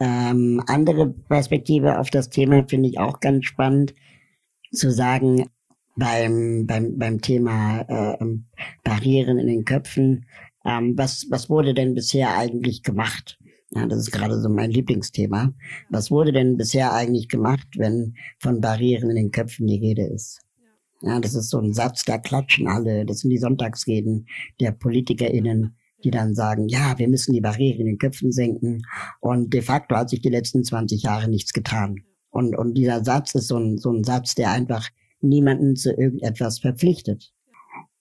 ähm, 0.00 0.62
andere 0.66 1.10
Perspektive 1.10 1.98
auf 2.00 2.10
das 2.10 2.28
Thema 2.28 2.66
finde 2.68 2.88
ich 2.88 2.98
auch 2.98 3.20
ganz 3.20 3.44
spannend, 3.46 3.94
zu 4.72 4.90
sagen, 4.90 5.46
beim, 5.96 6.66
beim, 6.66 6.98
beim 6.98 7.20
Thema 7.20 7.82
äh, 7.82 8.16
ähm, 8.20 8.46
Barrieren 8.82 9.38
in 9.38 9.46
den 9.46 9.64
Köpfen, 9.64 10.26
ähm, 10.64 10.96
was, 10.96 11.26
was 11.30 11.50
wurde 11.50 11.74
denn 11.74 11.94
bisher 11.94 12.36
eigentlich 12.36 12.82
gemacht? 12.82 13.38
Ja, 13.70 13.86
das 13.86 13.98
ist 14.00 14.12
gerade 14.12 14.40
so 14.40 14.48
mein 14.48 14.70
Lieblingsthema. 14.70 15.52
Was 15.90 16.10
wurde 16.10 16.32
denn 16.32 16.56
bisher 16.56 16.92
eigentlich 16.92 17.28
gemacht, 17.28 17.66
wenn 17.76 18.14
von 18.38 18.60
Barrieren 18.60 19.10
in 19.10 19.16
den 19.16 19.30
Köpfen 19.32 19.66
die 19.66 19.78
Rede 19.78 20.04
ist? 20.04 20.40
Ja, 21.02 21.20
das 21.20 21.34
ist 21.34 21.50
so 21.50 21.60
ein 21.60 21.74
Satz, 21.74 22.04
da 22.04 22.18
klatschen 22.18 22.68
alle. 22.68 23.04
Das 23.04 23.20
sind 23.20 23.30
die 23.30 23.38
Sonntagsreden 23.38 24.26
der 24.60 24.72
PolitikerInnen, 24.72 25.76
die 26.02 26.10
dann 26.10 26.34
sagen, 26.34 26.68
ja, 26.68 26.98
wir 26.98 27.08
müssen 27.08 27.34
die 27.34 27.40
Barriere 27.40 27.80
in 27.80 27.86
den 27.86 27.98
Köpfen 27.98 28.32
senken. 28.32 28.82
Und 29.20 29.52
de 29.52 29.60
facto 29.60 29.96
hat 29.96 30.10
sich 30.10 30.22
die 30.22 30.30
letzten 30.30 30.62
20 30.64 31.02
Jahre 31.02 31.28
nichts 31.28 31.52
getan. 31.52 32.04
Und, 32.30 32.56
und 32.56 32.74
dieser 32.74 33.04
Satz 33.04 33.34
ist 33.34 33.48
so 33.48 33.58
ein, 33.58 33.76
so 33.76 33.92
ein 33.92 34.04
Satz, 34.04 34.34
der 34.34 34.50
einfach 34.50 34.88
niemanden 35.20 35.76
zu 35.76 35.90
irgendetwas 35.90 36.58
verpflichtet. 36.58 37.33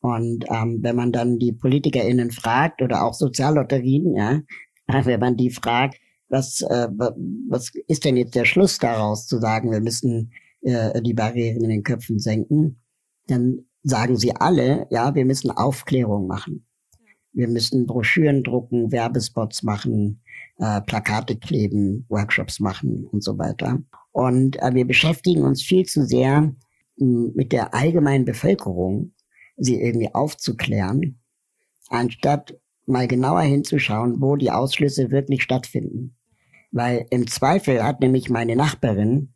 Und 0.04 0.44
ähm, 0.50 0.80
wenn 0.82 0.98
man 0.98 1.13
dann 1.13 1.39
die 1.39 1.54
PolitikerInnen 1.54 2.32
fragt 2.32 2.82
oder 2.82 3.06
auch 3.06 3.13
Soziallotterien, 3.13 4.18
ja, 4.18 4.42
wenn 5.06 5.20
man 5.20 5.38
die 5.38 5.50
fragt, 5.50 5.98
was, 6.28 6.62
äh, 6.62 6.89
was 7.50 7.72
ist 7.88 8.04
denn 8.04 8.18
jetzt 8.18 8.36
der 8.36 8.44
Schluss 8.44 8.78
daraus, 8.80 9.28
zu 9.28 9.39
sagen, 9.39 9.72
wir 9.72 9.80
müssen 9.80 10.34
äh, 10.62 11.02
die 11.02 11.13
Barrieren 11.13 11.63
in 11.63 11.70
den 11.70 11.84
Köpfen 11.84 12.20
senken, 12.20 12.82
dann 13.28 13.60
sagen 13.82 14.18
sie 14.18 14.36
alle, 14.36 14.88
ja, 14.89 15.16
wir 15.16 15.24
müssen 15.24 15.52
Aufklärung 15.52 16.28
machen. 16.28 16.66
Wir 17.32 17.48
müssen 17.48 17.86
Broschüren 17.86 18.44
drucken, 18.44 18.92
Werbespots 18.92 19.63
machen, 19.63 20.22
äh, 20.58 20.82
Plakate 20.82 21.38
kleben, 21.38 22.06
Workshops 22.10 22.60
machen 22.60 23.08
und 23.10 23.24
so 23.24 23.38
weiter. 23.38 23.80
Und 24.12 24.62
äh, 24.62 24.74
wir 24.74 24.86
beschäftigen 24.86 25.44
uns 25.44 25.63
viel 25.63 25.86
zu 25.86 26.06
sehr 26.06 26.54
mit 26.98 27.54
der 27.54 27.74
allgemeinen 27.74 28.26
Bevölkerung, 28.26 29.13
sie 29.58 29.82
irgendwie 29.82 30.13
aufzuklären, 30.13 31.20
anstatt 31.89 32.58
mal 32.86 33.08
genauer 33.08 33.42
hinzuschauen, 33.42 34.22
wo 34.22 34.36
die 34.36 34.52
Ausschlüsse 34.52 35.12
wirklich 35.12 35.44
stattfinden. 35.44 36.16
Weil 36.72 37.06
im 37.12 37.28
Zweifel 37.28 37.84
hat 37.84 38.02
nämlich 38.02 38.30
meine 38.30 38.56
Nachbarin 38.56 39.34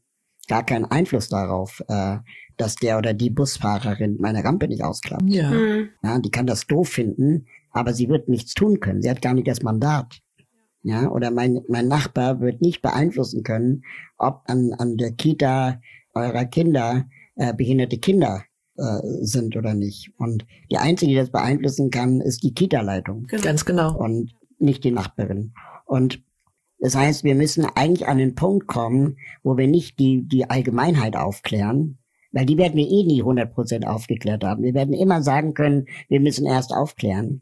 gar 0.48 0.66
keinen 0.66 0.86
Einfluss 0.86 1.30
darauf, 1.30 1.84
äh, 1.88 2.18
dass 2.58 2.76
der 2.76 2.98
oder 2.98 3.14
die 3.14 3.30
Busfahrerin 3.30 4.18
meine 4.20 4.44
Rampe 4.44 4.68
nicht 4.68 4.84
ausklappt. 4.84 5.30
Ja. 5.30 5.52
Mhm. 5.52 5.90
ja. 6.02 6.20
Die 6.20 6.32
kann 6.32 6.48
das 6.48 6.66
doof 6.66 6.90
finden, 6.90 7.46
aber 7.72 7.94
sie 7.94 8.10
wird 8.10 8.28
nichts 8.28 8.54
tun 8.54 8.80
können. 8.80 9.02
Sie 9.02 9.10
hat 9.10 9.22
gar 9.22 9.34
nicht 9.34 9.48
das 9.48 9.62
Mandat. 9.62 10.20
Ja, 10.84 11.10
oder 11.10 11.32
mein, 11.32 11.62
mein 11.68 11.88
Nachbar 11.88 12.40
wird 12.40 12.62
nicht 12.62 12.82
beeinflussen 12.82 13.44
können, 13.44 13.84
ob 14.18 14.44
an, 14.46 14.74
an 14.78 14.96
der 14.96 15.12
Kita 15.12 15.82
eurer 16.14 16.46
Kinder 16.46 17.10
äh, 17.36 17.54
behinderte 17.54 17.98
Kinder 17.98 18.44
äh, 18.78 19.00
sind 19.22 19.56
oder 19.56 19.74
nicht. 19.74 20.12
Und 20.18 20.46
die 20.72 20.78
einzige, 20.78 21.12
die 21.12 21.18
das 21.18 21.32
beeinflussen 21.32 21.90
kann, 21.90 22.22
ist 22.22 22.44
die 22.44 22.54
Kita-Leitung. 22.54 23.24
Genau. 23.28 23.44
Ganz 23.44 23.66
genau. 23.66 23.98
Und 23.98 24.34
nicht 24.60 24.84
die 24.84 24.92
Nachbarin. 24.92 25.54
Und 25.86 26.22
das 26.80 26.96
heißt, 26.96 27.24
wir 27.24 27.36
müssen 27.36 27.66
eigentlich 27.66 28.08
an 28.08 28.18
den 28.18 28.36
Punkt 28.36 28.68
kommen, 28.68 29.18
wo 29.44 29.58
wir 29.58 29.68
nicht 29.68 30.00
die, 30.00 30.28
die 30.28 30.50
Allgemeinheit 30.50 31.16
aufklären, 31.16 31.98
weil 32.32 32.46
die 32.46 32.58
werden 32.58 32.76
wir 32.76 32.88
eh 32.88 33.04
nie 33.04 33.24
100% 33.24 33.86
aufgeklärt 33.86 34.44
haben. 34.44 34.64
Wir 34.64 34.74
werden 34.74 34.94
immer 34.94 35.24
sagen 35.24 35.54
können, 35.54 35.88
wir 36.08 36.20
müssen 36.20 36.46
erst 36.46 36.72
aufklären. 36.72 37.42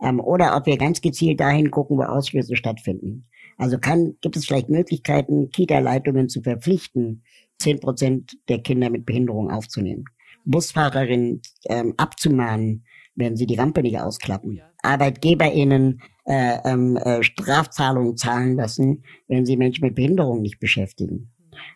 Ähm, 0.00 0.20
oder 0.20 0.56
ob 0.56 0.66
wir 0.66 0.78
ganz 0.78 1.00
gezielt 1.00 1.40
dahin 1.40 1.70
gucken, 1.70 1.98
wo 1.98 2.02
Ausschlüsse 2.02 2.56
stattfinden. 2.56 3.26
Also 3.58 3.78
kann, 3.78 4.16
gibt 4.20 4.36
es 4.36 4.46
vielleicht 4.46 4.68
Möglichkeiten, 4.68 5.50
Kita-Leitungen 5.50 6.28
zu 6.28 6.42
verpflichten, 6.42 7.22
10% 7.60 8.36
der 8.48 8.58
Kinder 8.60 8.90
mit 8.90 9.06
Behinderung 9.06 9.50
aufzunehmen. 9.50 10.04
Busfahrerinnen 10.46 11.42
ähm, 11.66 11.94
abzumahnen, 11.96 12.84
wenn 13.14 13.36
sie 13.36 13.46
die 13.46 13.56
Rampe 13.56 13.82
nicht 13.82 13.98
ausklappen. 13.98 14.60
ArbeitgeberInnen 14.82 16.00
äh, 16.24 16.58
ähm, 16.64 16.96
äh, 16.96 17.22
Strafzahlungen 17.22 18.16
zahlen 18.16 18.56
lassen, 18.56 19.04
wenn 19.28 19.44
sie 19.44 19.56
Menschen 19.56 19.84
mit 19.84 19.94
Behinderung 19.94 20.42
nicht 20.42 20.58
beschäftigen. 20.58 21.32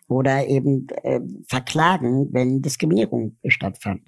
Oder 0.08 0.46
eben 0.46 0.86
äh, 1.02 1.20
verklagen, 1.48 2.28
wenn 2.32 2.62
Diskriminierung 2.62 3.36
stattfand. 3.46 4.02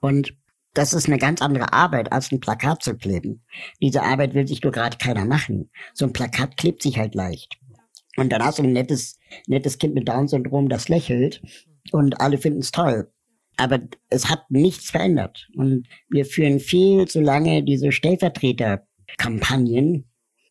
Und 0.00 0.36
das 0.74 0.92
ist 0.92 1.08
eine 1.08 1.18
ganz 1.18 1.42
andere 1.42 1.72
Arbeit, 1.72 2.12
als 2.12 2.30
ein 2.30 2.40
Plakat 2.40 2.82
zu 2.82 2.96
kleben. 2.96 3.42
Diese 3.82 4.02
Arbeit 4.02 4.34
will 4.34 4.46
sich 4.46 4.62
nur 4.62 4.72
gerade 4.72 4.96
keiner 4.96 5.24
machen. 5.24 5.70
So 5.92 6.06
ein 6.06 6.12
Plakat 6.12 6.56
klebt 6.56 6.82
sich 6.82 6.98
halt 6.98 7.14
leicht. 7.14 7.58
Und 8.16 8.30
dann 8.30 8.44
hast 8.44 8.58
du 8.58 8.62
ein 8.62 8.72
nettes, 8.72 9.18
nettes 9.46 9.78
Kind 9.78 9.94
mit 9.94 10.08
Down-Syndrom, 10.08 10.68
das 10.68 10.88
lächelt 10.88 11.42
und 11.92 12.20
alle 12.20 12.38
finden 12.38 12.60
es 12.60 12.70
toll. 12.70 13.10
Aber 13.58 13.80
es 14.08 14.30
hat 14.30 14.50
nichts 14.50 14.90
verändert. 14.90 15.50
Und 15.54 15.86
wir 16.08 16.24
führen 16.24 16.60
viel 16.60 17.06
zu 17.06 17.20
lange 17.20 17.62
diese 17.62 17.92
Stellvertreterkampagnen 17.92 20.08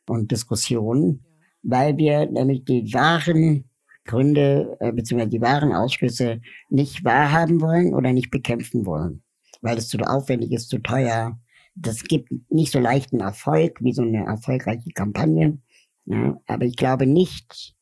und 0.08 0.32
Diskussionen, 0.32 1.26
weil 1.64 1.98
wir 1.98 2.28
nämlich 2.28 2.66
die 2.66 2.94
wahren 2.94 3.68
Gründe 4.06 4.78
äh, 4.80 4.92
bzw. 4.92 5.26
die 5.26 5.42
wahren 5.42 5.74
Ausschlüsse 5.74 6.40
nicht 6.70 7.04
wahrhaben 7.04 7.60
wollen 7.60 7.96
oder 7.96 8.14
nicht 8.14 8.30
bekämpfen 8.30 8.86
wollen 8.86 9.24
weil 9.62 9.78
es 9.78 9.90
zu 9.90 9.98
aufwendig 10.00 10.52
ist, 10.52 10.70
zu 10.70 10.80
teuer. 10.80 11.40
Das 11.76 12.04
gibt 12.04 12.32
nicht 12.50 12.72
so 12.72 12.80
leichten 12.80 13.20
Erfolg 13.20 13.78
wie 13.82 13.94
so 13.94 14.02
eine 14.02 14.26
erfolgreiche 14.26 14.90
Kampagne. 14.92 15.60
Ja, 16.06 16.40
aber 16.48 16.66
ich 16.66 16.76
glaube 16.76 17.06
nicht, 17.06 17.76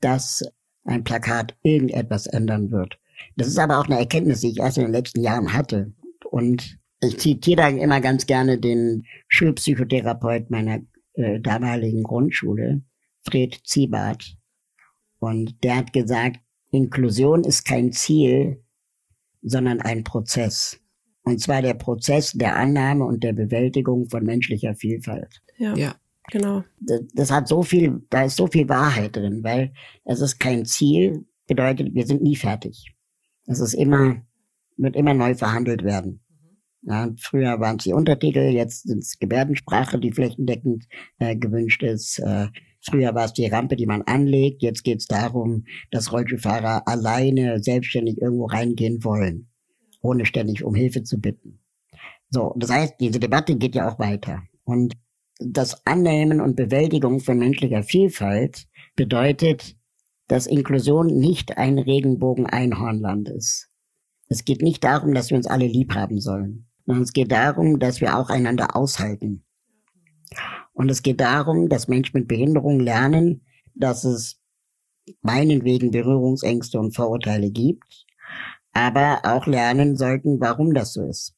dass 0.00 0.42
ein 0.84 1.04
Plakat 1.04 1.56
irgendetwas 1.62 2.26
ändern 2.26 2.70
wird. 2.70 2.98
Das 3.36 3.48
ist 3.48 3.58
aber 3.58 3.78
auch 3.78 3.86
eine 3.86 3.98
Erkenntnis, 3.98 4.40
die 4.40 4.50
ich 4.50 4.58
erst 4.58 4.78
in 4.78 4.84
den 4.84 4.92
letzten 4.92 5.22
Jahren 5.22 5.52
hatte. 5.52 5.92
Und 6.30 6.78
ich 7.00 7.18
zitiere 7.18 7.56
da 7.56 7.68
immer 7.68 8.00
ganz 8.00 8.26
gerne 8.26 8.58
den 8.58 9.04
Schulpsychotherapeut 9.28 10.50
meiner 10.50 10.80
äh, 11.14 11.40
damaligen 11.40 12.02
Grundschule, 12.02 12.82
Fred 13.22 13.60
Ziebart. 13.64 14.36
Und 15.18 15.62
der 15.62 15.76
hat 15.76 15.92
gesagt, 15.92 16.40
Inklusion 16.70 17.44
ist 17.44 17.64
kein 17.64 17.92
Ziel, 17.92 18.62
sondern 19.42 19.80
ein 19.80 20.04
Prozess. 20.04 20.80
Und 21.22 21.40
zwar 21.40 21.62
der 21.62 21.74
Prozess 21.74 22.32
der 22.32 22.56
Annahme 22.56 23.04
und 23.04 23.24
der 23.24 23.32
Bewältigung 23.32 24.08
von 24.08 24.24
menschlicher 24.24 24.74
Vielfalt. 24.74 25.40
Ja. 25.58 25.74
ja. 25.74 25.94
Genau. 26.30 26.64
Das, 26.80 27.00
das 27.12 27.30
hat 27.30 27.48
so 27.48 27.62
viel, 27.62 28.02
da 28.10 28.24
ist 28.24 28.36
so 28.36 28.46
viel 28.46 28.68
Wahrheit 28.68 29.16
drin, 29.16 29.42
weil 29.42 29.72
es 30.04 30.20
ist 30.20 30.38
kein 30.38 30.64
Ziel, 30.64 31.26
bedeutet, 31.46 31.94
wir 31.94 32.06
sind 32.06 32.22
nie 32.22 32.36
fertig. 32.36 32.93
Es 33.46 33.60
ist 33.60 33.74
immer, 33.74 34.22
wird 34.76 34.96
immer 34.96 35.14
neu 35.14 35.34
verhandelt 35.34 35.84
werden. 35.84 36.20
Ja, 36.82 37.10
früher 37.18 37.60
waren 37.60 37.76
es 37.78 37.84
die 37.84 37.94
Untertitel, 37.94 38.40
jetzt 38.40 38.86
sind 38.86 38.98
es 38.98 39.18
Gebärdensprache, 39.18 39.98
die 39.98 40.12
flächendeckend 40.12 40.84
äh, 41.18 41.34
gewünscht 41.34 41.82
ist. 41.82 42.18
Äh, 42.18 42.48
früher 42.82 43.14
war 43.14 43.24
es 43.24 43.32
die 43.32 43.46
Rampe, 43.46 43.76
die 43.76 43.86
man 43.86 44.02
anlegt. 44.02 44.62
Jetzt 44.62 44.84
geht 44.84 45.00
es 45.00 45.06
darum, 45.06 45.64
dass 45.90 46.12
Rollstuhlfahrer 46.12 46.86
alleine 46.86 47.62
selbstständig 47.62 48.20
irgendwo 48.20 48.46
reingehen 48.46 49.02
wollen 49.02 49.48
ohne 50.04 50.26
ständig 50.26 50.62
um 50.62 50.74
Hilfe 50.74 51.02
zu 51.02 51.20
bitten. 51.20 51.58
So, 52.30 52.54
das 52.56 52.70
heißt, 52.70 52.94
diese 53.00 53.18
Debatte 53.18 53.56
geht 53.56 53.74
ja 53.74 53.90
auch 53.90 53.98
weiter. 53.98 54.42
Und 54.64 54.94
das 55.38 55.86
Annehmen 55.86 56.40
und 56.40 56.56
Bewältigung 56.56 57.20
von 57.20 57.38
menschlicher 57.38 57.82
Vielfalt 57.82 58.66
bedeutet, 58.96 59.76
dass 60.28 60.46
Inklusion 60.46 61.06
nicht 61.06 61.58
ein 61.58 61.78
Regenbogen-Einhornland 61.78 63.28
ist. 63.28 63.70
Es 64.28 64.44
geht 64.44 64.62
nicht 64.62 64.82
darum, 64.84 65.14
dass 65.14 65.30
wir 65.30 65.36
uns 65.36 65.46
alle 65.46 65.66
lieb 65.66 65.94
haben 65.94 66.20
sollen, 66.20 66.66
sondern 66.86 67.02
es 67.02 67.12
geht 67.12 67.30
darum, 67.30 67.78
dass 67.78 68.00
wir 68.00 68.18
auch 68.18 68.30
einander 68.30 68.74
aushalten. 68.74 69.44
Und 70.72 70.90
es 70.90 71.02
geht 71.02 71.20
darum, 71.20 71.68
dass 71.68 71.88
Menschen 71.88 72.18
mit 72.18 72.28
Behinderung 72.28 72.80
lernen, 72.80 73.42
dass 73.74 74.04
es 74.04 74.40
meinetwegen 75.22 75.90
Berührungsängste 75.90 76.80
und 76.80 76.96
Vorurteile 76.96 77.50
gibt, 77.50 78.06
aber 78.72 79.20
auch 79.24 79.46
lernen 79.46 79.96
sollten, 79.96 80.40
warum 80.40 80.74
das 80.74 80.94
so 80.94 81.04
ist. 81.04 81.34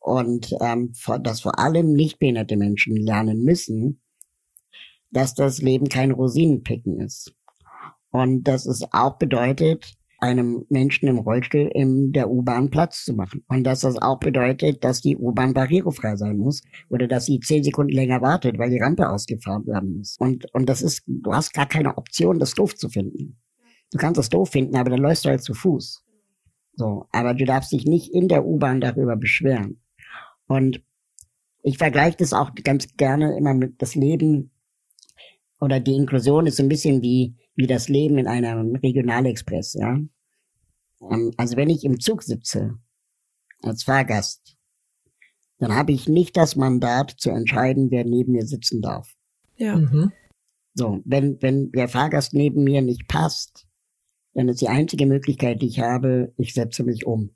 Und 0.00 0.54
ähm, 0.60 0.92
dass 1.22 1.40
vor 1.40 1.58
allem 1.58 1.92
nicht 1.92 2.18
behinderte 2.18 2.56
Menschen 2.56 2.96
lernen 2.96 3.42
müssen, 3.42 4.02
dass 5.10 5.34
das 5.34 5.62
Leben 5.62 5.88
kein 5.88 6.10
Rosinenpicken 6.10 7.00
ist. 7.00 7.34
Und 8.14 8.44
dass 8.44 8.64
es 8.64 8.86
auch 8.92 9.18
bedeutet, 9.18 9.92
einem 10.20 10.64
Menschen 10.68 11.08
im 11.08 11.18
Rollstuhl 11.18 11.68
in 11.74 12.12
der 12.12 12.30
U-Bahn 12.30 12.70
Platz 12.70 13.04
zu 13.04 13.12
machen. 13.12 13.44
Und 13.48 13.64
dass 13.64 13.80
das 13.80 14.00
auch 14.00 14.20
bedeutet, 14.20 14.84
dass 14.84 15.00
die 15.00 15.16
U-Bahn 15.16 15.52
barrierefrei 15.52 16.14
sein 16.14 16.38
muss 16.38 16.62
oder 16.88 17.08
dass 17.08 17.26
sie 17.26 17.40
zehn 17.40 17.64
Sekunden 17.64 17.92
länger 17.92 18.22
wartet, 18.22 18.56
weil 18.56 18.70
die 18.70 18.78
Rampe 18.78 19.10
ausgefahren 19.10 19.66
werden 19.66 19.96
muss. 19.96 20.16
Und, 20.20 20.46
und 20.54 20.68
das 20.68 20.80
ist, 20.80 21.02
du 21.08 21.34
hast 21.34 21.52
gar 21.54 21.66
keine 21.66 21.98
Option, 21.98 22.38
das 22.38 22.54
doof 22.54 22.76
zu 22.76 22.88
finden. 22.88 23.40
Du 23.90 23.98
kannst 23.98 24.20
es 24.20 24.28
doof 24.28 24.50
finden, 24.50 24.76
aber 24.76 24.90
dann 24.90 25.00
läufst 25.00 25.24
du 25.24 25.30
halt 25.30 25.42
zu 25.42 25.52
Fuß. 25.52 26.04
So, 26.76 27.06
aber 27.10 27.34
du 27.34 27.44
darfst 27.44 27.72
dich 27.72 27.84
nicht 27.84 28.14
in 28.14 28.28
der 28.28 28.46
U-Bahn 28.46 28.80
darüber 28.80 29.16
beschweren. 29.16 29.80
Und 30.46 30.84
ich 31.64 31.78
vergleiche 31.78 32.18
das 32.18 32.32
auch 32.32 32.52
ganz 32.62 32.86
gerne 32.96 33.36
immer 33.36 33.54
mit 33.54 33.82
das 33.82 33.96
Leben 33.96 34.52
oder 35.60 35.80
die 35.80 35.94
Inklusion 35.94 36.46
ist 36.46 36.56
so 36.56 36.62
ein 36.62 36.68
bisschen 36.68 37.02
wie, 37.02 37.36
wie 37.54 37.66
das 37.66 37.88
Leben 37.88 38.18
in 38.18 38.26
einem 38.26 38.74
Regionalexpress, 38.76 39.74
ja. 39.74 39.98
Also 41.36 41.56
wenn 41.56 41.70
ich 41.70 41.84
im 41.84 42.00
Zug 42.00 42.22
sitze, 42.22 42.78
als 43.62 43.84
Fahrgast, 43.84 44.56
dann 45.58 45.74
habe 45.74 45.92
ich 45.92 46.08
nicht 46.08 46.36
das 46.36 46.56
Mandat 46.56 47.14
zu 47.18 47.30
entscheiden, 47.30 47.90
wer 47.90 48.04
neben 48.04 48.32
mir 48.32 48.46
sitzen 48.46 48.82
darf. 48.82 49.14
Ja. 49.56 49.76
Mhm. 49.76 50.12
So, 50.74 51.00
wenn, 51.04 51.40
wenn 51.40 51.70
der 51.70 51.88
Fahrgast 51.88 52.34
neben 52.34 52.64
mir 52.64 52.82
nicht 52.82 53.06
passt, 53.06 53.66
dann 54.34 54.48
ist 54.48 54.60
die 54.60 54.68
einzige 54.68 55.06
Möglichkeit, 55.06 55.62
die 55.62 55.68
ich 55.68 55.78
habe, 55.78 56.32
ich 56.36 56.54
setze 56.54 56.82
mich 56.82 57.06
um. 57.06 57.30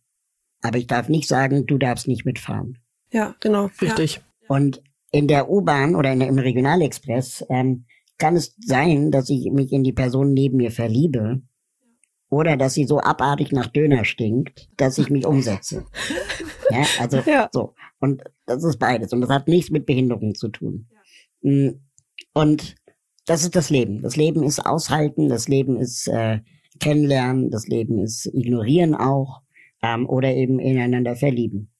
Aber 0.61 0.79
ich 0.79 0.89
darf 0.89 1.09
nicht 1.09 1.29
sagen, 1.29 1.67
du 1.67 1.79
darfst 1.79 2.09
nicht 2.09 2.25
mitfahren. 2.25 2.79
Ja, 3.13 3.37
genau. 3.41 3.71
Richtig. 3.81 4.17
Ja. 4.17 4.23
Und 4.49 4.83
in 5.13 5.29
der 5.29 5.49
U-Bahn 5.49 5.95
oder 5.95 6.13
in, 6.13 6.21
im 6.21 6.39
Regionalexpress 6.39 7.47
ähm, 7.49 7.87
kann 8.19 8.37
es 8.37 8.55
sein, 8.59 9.11
dass 9.11 9.31
ich 9.31 9.51
mich 9.51 9.73
in 9.73 9.85
die 9.85 9.93
Person 9.93 10.33
neben 10.35 10.57
mir 10.59 10.71
verliebe 10.71 11.41
oder 12.31 12.57
dass 12.57 12.75
sie 12.75 12.85
so 12.85 13.01
abartig 13.01 13.53
nach 13.53 13.69
Döner 13.69 14.05
stinkt, 14.05 14.69
dass 14.77 14.99
ich 14.99 15.11
mich 15.11 15.27
umsetze. 15.27 15.87
Ja, 16.71 16.85
also 17.01 17.17
Ja. 17.25 17.49
so. 17.51 17.73
Und 17.99 18.23
das 18.45 18.63
ist 18.63 18.79
beides. 18.79 19.15
Und 19.15 19.23
das 19.23 19.31
hat 19.31 19.49
nichts 19.49 19.71
mit 19.71 19.87
Behinderung 19.87 20.35
zu 20.35 20.49
tun. 20.49 20.87
Mm, 21.41 21.71
Und 22.35 22.75
das 23.25 23.43
ist 23.43 23.57
das 23.57 23.71
Leben. 23.71 24.03
Das 24.03 24.17
Leben 24.17 24.43
ist 24.43 24.61
aushalten, 24.67 25.31
das 25.31 25.49
Leben 25.49 25.79
ist 25.79 26.09
äh, 26.09 26.41
kennenlernen, 26.79 27.51
das 27.51 27.67
Leben 27.69 27.99
ist 27.99 28.27
ignorieren 28.27 28.95
auch 28.95 29.41
ähm, 29.83 30.07
oder 30.07 30.35
eben 30.35 30.59
ineinander 30.59 31.17
verlieben. 31.17 31.71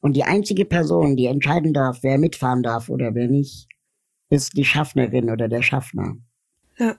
Und 0.00 0.16
die 0.16 0.24
einzige 0.24 0.66
Person, 0.66 1.16
die 1.16 1.26
entscheiden 1.26 1.72
darf, 1.72 2.00
wer 2.02 2.18
mitfahren 2.18 2.62
darf 2.62 2.90
oder 2.90 3.14
wer 3.14 3.28
nicht, 3.28 3.68
ist 4.30 4.56
die 4.56 4.64
Schaffnerin 4.64 5.30
oder 5.30 5.48
der 5.48 5.62
Schaffner. 5.62 6.16
Ja. 6.78 6.96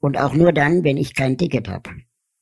Und 0.00 0.18
auch 0.18 0.34
nur 0.34 0.52
dann, 0.52 0.84
wenn 0.84 0.96
ich 0.96 1.14
kein 1.14 1.38
Ticket 1.38 1.68
habe. 1.68 1.90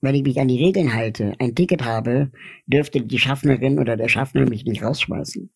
Wenn 0.01 0.15
ich 0.17 0.23
mich 0.25 0.41
an 0.41 0.49
die 0.49 0.63
Regeln 0.63 0.95
halte, 0.95 1.35
ein 1.39 1.55
Ticket 1.55 1.85
habe, 1.85 2.33
dürfte 2.67 3.01
die 3.03 3.19
Schaffnerin 3.19 3.79
oder 3.79 3.97
der 3.97 4.09
Schaffner 4.09 4.49
mich 4.49 4.65
nicht 4.65 4.83
rausschmeißen. 4.83 5.49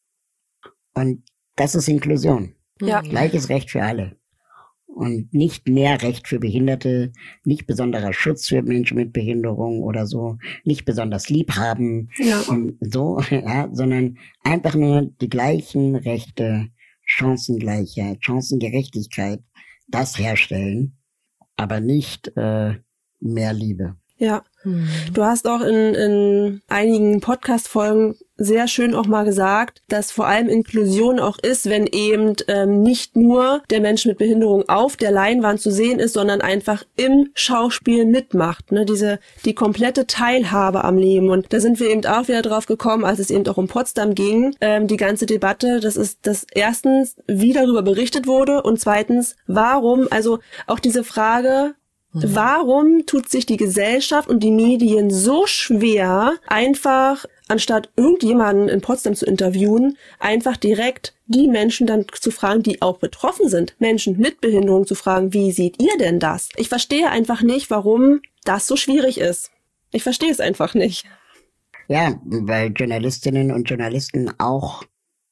Und 0.95 1.25
das 1.57 1.75
ist 1.75 1.89
Inklusion. 1.89 2.55
Ja. 2.81 3.01
Gleiches 3.01 3.49
Recht 3.49 3.71
für 3.71 3.83
alle. 3.83 4.17
Und 4.87 5.35
nicht 5.35 5.69
mehr 5.69 6.01
Recht 6.01 6.27
für 6.29 6.39
Behinderte, 6.39 7.13
nicht 7.45 7.67
besonderer 7.67 8.13
Schutz 8.13 8.49
für 8.49 8.63
Menschen 8.63 8.97
mit 8.97 9.13
Behinderung 9.13 9.83
oder 9.83 10.07
so, 10.07 10.39
nicht 10.65 10.85
besonders 10.87 11.29
lieb 11.29 11.53
haben 11.57 12.09
Ja. 12.17 12.41
und 12.49 12.79
so, 12.81 13.21
ja, 13.31 13.69
sondern 13.73 14.17
einfach 14.43 14.75
nur 14.75 15.03
die 15.21 15.29
gleichen 15.29 15.97
Rechte, 15.97 16.69
Chancengleichheit, 17.07 18.19
Chancengerechtigkeit, 18.23 19.43
das 19.89 20.19
herstellen, 20.19 20.99
aber 21.57 21.81
nicht 21.81 22.29
äh, 22.37 22.75
mehr 23.21 23.53
Liebe. 23.53 23.97
Ja. 24.19 24.45
Hm. 24.67 24.89
Du 25.15 25.23
hast 25.23 25.47
auch 25.47 25.61
in, 25.61 25.95
in 25.95 26.61
einigen 26.67 27.21
Podcast-Folgen 27.21 28.17
sehr 28.37 28.69
schön 28.69 28.95
auch 28.95 29.07
mal 29.07 29.25
gesagt, 29.25 29.83
dass 29.89 30.11
vor 30.11 30.27
allem 30.27 30.49
Inklusion 30.49 31.21
auch 31.21 31.39
ist, 31.39 31.71
wenn 31.71 31.87
eben 31.87 32.35
ähm, 32.49 32.83
nicht 32.83 33.17
nur 33.17 33.63
der 33.71 33.81
Mensch 33.81 34.05
mit 34.07 34.19
Behinderung 34.19 34.69
auf 34.69 34.97
der 34.97 35.11
Leinwand 35.11 35.61
zu 35.61 35.71
sehen 35.71 36.01
ist, 36.01 36.15
sondern 36.15 36.41
einfach 36.41 36.85
im 36.97 37.31
Schauspiel 37.35 38.05
mitmacht. 38.05 38.73
Ne? 38.73 38.85
Diese 38.85 39.21
die 39.45 39.55
komplette 39.55 40.07
Teilhabe 40.07 40.85
am 40.85 40.99
Leben. 40.99 41.31
Und 41.31 41.53
da 41.53 41.61
sind 41.61 41.81
wir 41.81 41.89
eben 41.89 42.05
auch 42.05 42.29
wieder 42.29 42.43
drauf 42.43 42.67
gekommen, 42.67 43.05
als 43.05 43.21
es 43.21 43.31
eben 43.31 43.47
auch 43.47 43.57
um 43.57 43.69
Potsdam 43.69 44.15
ging. 44.15 44.55
Ähm, 44.61 44.89
die 44.89 44.99
ganze 44.99 45.27
Debatte, 45.27 45.81
das 45.81 45.97
ist 45.97 46.19
das 46.23 46.45
erstens, 46.53 47.17
wie 47.27 47.53
darüber 47.53 47.83
berichtet 47.83 48.27
wurde 48.27 48.63
und 48.63 48.81
zweitens, 48.81 49.37
warum, 49.47 50.09
also 50.11 50.41
auch 50.67 50.81
diese 50.81 51.05
Frage, 51.05 51.75
Warum 52.23 53.05
tut 53.07 53.29
sich 53.29 53.45
die 53.47 53.57
Gesellschaft 53.57 54.29
und 54.29 54.43
die 54.43 54.51
Medien 54.51 55.11
so 55.11 55.47
schwer, 55.47 56.35
einfach, 56.47 57.27
anstatt 57.49 57.91
irgendjemanden 57.97 58.69
in 58.69 58.81
Potsdam 58.81 59.15
zu 59.15 59.27
interviewen, 59.27 59.99
einfach 60.19 60.57
direkt 60.57 61.15
die 61.27 61.49
Menschen 61.49 61.87
dann 61.87 62.07
zu 62.13 62.31
fragen, 62.31 62.63
die 62.63 62.81
auch 62.81 62.99
betroffen 62.99 63.49
sind, 63.49 63.75
Menschen 63.79 64.19
mit 64.19 64.41
Behinderung 64.41 64.87
zu 64.87 64.95
fragen, 64.95 65.33
wie 65.33 65.53
seht 65.53 65.83
ihr 65.83 65.99
denn 65.99 66.19
das? 66.19 66.49
Ich 66.57 66.69
verstehe 66.69 67.11
einfach 67.11 67.43
nicht, 67.43 67.71
warum 67.71 68.21
das 68.45 68.67
so 68.67 68.77
schwierig 68.77 69.19
ist. 69.19 69.51
Ich 69.93 70.03
verstehe 70.03 70.31
es 70.31 70.41
einfach 70.41 70.75
nicht. 70.75 71.05
Ja, 71.89 72.21
weil 72.25 72.73
Journalistinnen 72.73 73.53
und 73.53 73.69
Journalisten 73.69 74.33
auch 74.39 74.85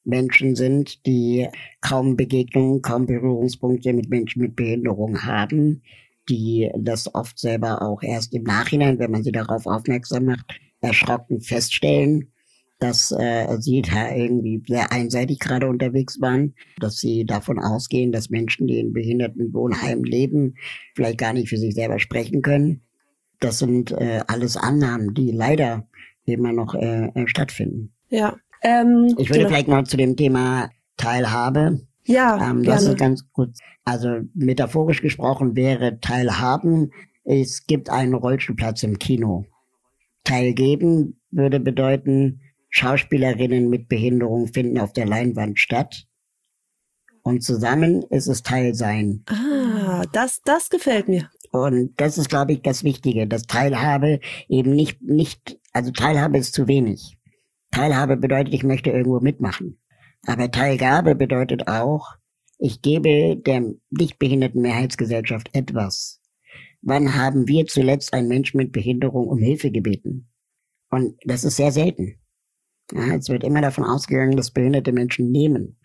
Menschen 0.05 0.55
sind, 0.55 1.05
die 1.05 1.47
kaum 1.81 2.15
Begegnungen, 2.15 2.81
kaum 2.81 3.05
Berührungspunkte 3.07 3.91
mit 3.91 4.09
Menschen 4.09 4.41
mit 4.41 4.55
Behinderung 4.55 5.23
haben, 5.23 5.81
die 6.29 6.71
das 6.77 7.13
oft 7.13 7.37
selber 7.39 7.81
auch 7.81 8.01
erst 8.01 8.33
im 8.33 8.43
Nachhinein, 8.43 8.99
wenn 8.99 9.11
man 9.11 9.23
sie 9.23 9.31
darauf 9.31 9.65
aufmerksam 9.65 10.25
macht, 10.25 10.59
erschrocken 10.81 11.41
feststellen, 11.41 12.31
dass 12.79 13.11
äh, 13.11 13.57
sie 13.59 13.81
da 13.81 14.13
irgendwie 14.13 14.61
sehr 14.67 14.91
einseitig 14.91 15.39
gerade 15.39 15.67
unterwegs 15.67 16.19
waren, 16.19 16.55
dass 16.79 16.97
sie 16.97 17.25
davon 17.25 17.59
ausgehen, 17.59 18.11
dass 18.11 18.29
Menschen, 18.29 18.67
die 18.67 18.79
in 18.79 18.93
Behindertenwohnheimen 18.93 20.03
leben, 20.03 20.55
vielleicht 20.93 21.17
gar 21.17 21.33
nicht 21.33 21.49
für 21.49 21.57
sich 21.57 21.73
selber 21.73 21.99
sprechen 21.99 22.41
können. 22.41 22.81
Das 23.39 23.59
sind 23.59 23.91
äh, 23.91 24.21
alles 24.27 24.57
Annahmen, 24.57 25.13
die 25.13 25.31
leider 25.31 25.87
immer 26.25 26.51
noch 26.51 26.75
äh, 26.75 27.07
äh, 27.13 27.27
stattfinden. 27.27 27.93
Ja. 28.09 28.35
Ähm, 28.61 29.15
Ich 29.17 29.29
würde 29.29 29.39
genau. 29.39 29.49
vielleicht 29.49 29.67
noch 29.67 29.83
zu 29.83 29.97
dem 29.97 30.15
Thema 30.15 30.69
Teilhabe 30.97 31.81
ja, 32.05 32.49
ähm, 32.49 32.63
das 32.63 32.81
gerne. 32.81 32.93
ist 32.93 32.99
ganz 32.99 33.31
gut. 33.31 33.49
Also 33.83 34.21
metaphorisch 34.33 35.01
gesprochen 35.01 35.55
wäre 35.55 35.99
Teilhaben, 35.99 36.91
es 37.23 37.65
gibt 37.65 37.89
einen 37.89 38.13
Rollstuhlplatz 38.13 38.83
im 38.83 38.99
Kino. 38.99 39.45
Teilgeben 40.23 41.19
würde 41.31 41.59
bedeuten, 41.59 42.41
Schauspielerinnen 42.69 43.69
mit 43.69 43.87
Behinderung 43.87 44.47
finden 44.47 44.79
auf 44.79 44.93
der 44.93 45.05
Leinwand 45.05 45.59
statt. 45.59 46.07
Und 47.23 47.43
zusammen 47.43 48.03
ist 48.09 48.27
es 48.27 48.43
Teilsein. 48.43 49.23
Ah, 49.27 50.03
das, 50.11 50.41
das 50.43 50.69
gefällt 50.69 51.07
mir. 51.07 51.29
Und 51.51 51.93
das 51.97 52.17
ist, 52.17 52.29
glaube 52.29 52.53
ich, 52.53 52.61
das 52.61 52.83
Wichtige, 52.83 53.27
dass 53.27 53.43
Teilhabe 53.43 54.19
eben 54.47 54.71
nicht, 54.71 55.01
nicht, 55.01 55.57
also 55.73 55.91
Teilhabe 55.91 56.37
ist 56.37 56.53
zu 56.53 56.67
wenig. 56.67 57.17
Teilhabe 57.71 58.17
bedeutet, 58.17 58.53
ich 58.53 58.63
möchte 58.63 58.91
irgendwo 58.91 59.19
mitmachen. 59.21 59.79
Aber 60.25 60.51
Teilgabe 60.51 61.15
bedeutet 61.15 61.67
auch, 61.67 62.15
ich 62.57 62.81
gebe 62.81 63.37
der 63.37 63.73
nicht 63.89 64.17
behinderten 64.17 64.61
Mehrheitsgesellschaft 64.61 65.49
etwas. 65.53 66.21
Wann 66.81 67.15
haben 67.15 67.47
wir 67.47 67.65
zuletzt 67.65 68.13
einen 68.13 68.27
Menschen 68.27 68.57
mit 68.57 68.71
Behinderung 68.71 69.27
um 69.27 69.39
Hilfe 69.39 69.71
gebeten? 69.71 70.29
Und 70.89 71.17
das 71.25 71.43
ist 71.43 71.57
sehr 71.57 71.71
selten. 71.71 72.19
Ja, 72.93 73.15
es 73.15 73.29
wird 73.29 73.43
immer 73.43 73.61
davon 73.61 73.83
ausgegangen, 73.83 74.37
dass 74.37 74.51
behinderte 74.51 74.91
Menschen 74.91 75.31
nehmen. 75.31 75.77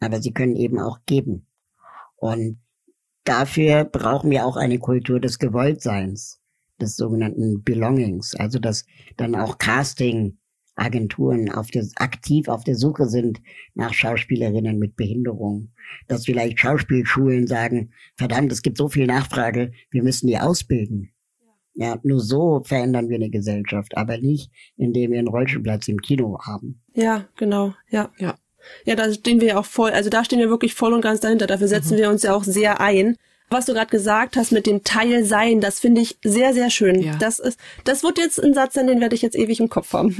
Aber 0.00 0.20
sie 0.20 0.32
können 0.32 0.56
eben 0.56 0.78
auch 0.80 1.00
geben. 1.06 1.46
Und 2.16 2.60
dafür 3.24 3.84
brauchen 3.84 4.30
wir 4.30 4.46
auch 4.46 4.56
eine 4.56 4.78
Kultur 4.78 5.20
des 5.20 5.38
Gewolltseins, 5.38 6.40
des 6.80 6.96
sogenannten 6.96 7.62
Belongings. 7.62 8.34
Also, 8.34 8.58
dass 8.58 8.86
dann 9.16 9.34
auch 9.34 9.58
Casting-Agenturen 10.78 11.50
auf 11.50 11.70
der, 11.70 11.86
aktiv 11.96 12.48
auf 12.48 12.64
der 12.64 12.76
Suche 12.76 13.06
sind 13.06 13.40
nach 13.74 13.92
Schauspielerinnen 13.92 14.78
mit 14.78 14.96
Behinderung. 14.96 15.72
Dass 16.06 16.24
vielleicht 16.24 16.60
Schauspielschulen 16.60 17.46
sagen, 17.46 17.92
verdammt, 18.16 18.52
es 18.52 18.62
gibt 18.62 18.78
so 18.78 18.88
viel 18.88 19.06
Nachfrage, 19.06 19.72
wir 19.90 20.02
müssen 20.02 20.26
die 20.28 20.38
ausbilden. 20.38 21.10
Ja, 21.74 21.98
nur 22.02 22.20
so 22.20 22.62
verändern 22.64 23.08
wir 23.08 23.16
eine 23.16 23.30
Gesellschaft, 23.30 23.96
aber 23.96 24.18
nicht, 24.18 24.50
indem 24.76 25.12
wir 25.12 25.18
einen 25.18 25.28
Rollstuhlplatz 25.28 25.86
im 25.88 25.98
Kino 25.98 26.38
haben. 26.44 26.82
Ja, 26.94 27.28
genau, 27.36 27.74
ja. 27.88 28.10
Ja. 28.18 28.36
Ja, 28.84 28.96
da 28.96 29.12
stehen 29.12 29.40
wir 29.40 29.48
ja 29.48 29.58
auch 29.58 29.64
voll, 29.64 29.92
also 29.92 30.10
da 30.10 30.24
stehen 30.24 30.40
wir 30.40 30.50
wirklich 30.50 30.74
voll 30.74 30.92
und 30.92 31.00
ganz 31.00 31.20
dahinter. 31.20 31.46
Dafür 31.46 31.68
setzen 31.68 31.96
wir 31.96 32.10
uns 32.10 32.24
ja 32.24 32.34
auch 32.34 32.42
sehr 32.42 32.80
ein. 32.80 33.16
Was 33.50 33.66
du 33.66 33.72
gerade 33.72 33.90
gesagt 33.90 34.36
hast 34.36 34.52
mit 34.52 34.66
dem 34.66 34.84
Teilsein, 34.84 35.60
das 35.60 35.80
finde 35.80 36.00
ich 36.02 36.18
sehr, 36.22 36.52
sehr 36.52 36.70
schön. 36.70 37.00
Ja. 37.02 37.16
Das 37.16 37.38
ist, 37.38 37.58
das 37.84 38.02
wird 38.02 38.18
jetzt 38.18 38.42
ein 38.42 38.54
Satz 38.54 38.74
sein, 38.74 38.86
den 38.86 39.00
werde 39.00 39.14
ich 39.14 39.22
jetzt 39.22 39.36
ewig 39.36 39.60
im 39.60 39.68
Kopf 39.68 39.92
haben. 39.92 40.16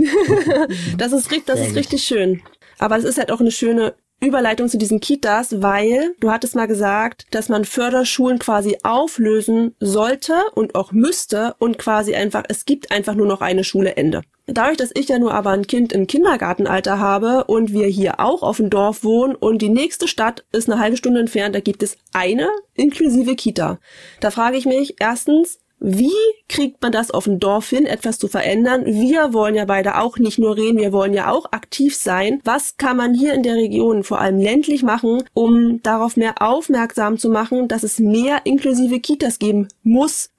das 0.97 1.13
ist, 1.13 1.31
das 1.47 1.61
ist 1.61 1.75
richtig 1.75 2.05
schön. 2.05 2.43
Aber 2.79 2.97
es 2.97 3.05
ist 3.05 3.19
halt 3.19 3.31
auch 3.31 3.41
eine 3.41 3.51
schöne 3.51 3.95
Überleitung 4.21 4.69
zu 4.69 4.79
diesen 4.79 5.01
Kitas, 5.01 5.63
weil 5.63 6.15
du 6.19 6.31
hattest 6.31 6.57
mal 6.57 6.67
gesagt, 6.67 7.27
dass 7.31 7.49
man 7.49 7.65
Förderschulen 7.65 8.39
quasi 8.39 8.79
auflösen 8.83 9.77
sollte 9.79 10.35
und 10.55 10.75
auch 10.75 10.91
müsste 10.91 11.55
und 11.59 11.79
quasi 11.79 12.15
einfach, 12.15 12.43
es 12.49 12.65
gibt 12.65 12.91
einfach 12.91 13.15
nur 13.15 13.27
noch 13.27 13.41
eine 13.41 13.63
Schule 13.63 13.97
Ende. 13.97 14.23
Dadurch, 14.47 14.79
dass 14.79 14.91
ich 14.95 15.09
ja 15.09 15.19
nur 15.19 15.35
aber 15.35 15.51
ein 15.51 15.67
Kind 15.67 15.93
im 15.93 16.07
Kindergartenalter 16.07 16.99
habe 16.99 17.45
und 17.45 17.73
wir 17.73 17.87
hier 17.87 18.19
auch 18.19 18.43
auf 18.43 18.57
dem 18.57 18.71
Dorf 18.71 19.05
wohnen 19.05 19.35
und 19.37 19.63
die 19.63 19.69
nächste 19.69 20.09
Stadt 20.09 20.45
ist 20.53 20.71
eine 20.71 20.81
halbe 20.81 20.97
Stunde 20.97 21.21
entfernt, 21.21 21.55
da 21.55 21.61
gibt 21.61 21.83
es 21.83 21.97
eine 22.13 22.49
inklusive 22.75 23.37
Kita. 23.37 23.79
Da 24.21 24.31
frage 24.31 24.57
ich 24.57 24.65
mich 24.65 24.97
erstens, 25.01 25.61
wie 25.81 26.11
kriegt 26.49 26.83
man 26.83 26.91
das 26.91 27.11
auf 27.11 27.25
dem 27.25 27.39
Dorf 27.39 27.71
hin, 27.71 27.87
etwas 27.87 28.19
zu 28.19 28.27
verändern? 28.27 28.85
Wir 28.85 29.33
wollen 29.33 29.55
ja 29.55 29.65
beide 29.65 29.99
auch 29.99 30.19
nicht 30.19 30.39
nur 30.39 30.57
reden, 30.57 30.79
wir 30.79 30.93
wollen 30.93 31.15
ja 31.15 31.31
auch 31.31 31.53
aktiv 31.53 31.95
sein. 31.97 32.41
Was 32.45 32.77
kann 32.77 32.97
man 32.97 33.15
hier 33.15 33.35
in 33.35 33.45
der 33.45 33.55
Region, 33.55 34.03
vor 34.03 34.21
allem 34.21 34.39
ländlich, 34.39 34.83
machen, 34.83 35.23
um 35.35 35.81
darauf 35.83 36.17
mehr 36.17 36.43
aufmerksam 36.43 37.17
zu 37.19 37.31
machen, 37.31 37.69
dass 37.69 37.85
es 37.85 38.01
mehr 38.01 38.41
inklusive 38.45 38.99
Kitas 38.99 39.39
geben 39.39 39.69
muss? 39.85 40.31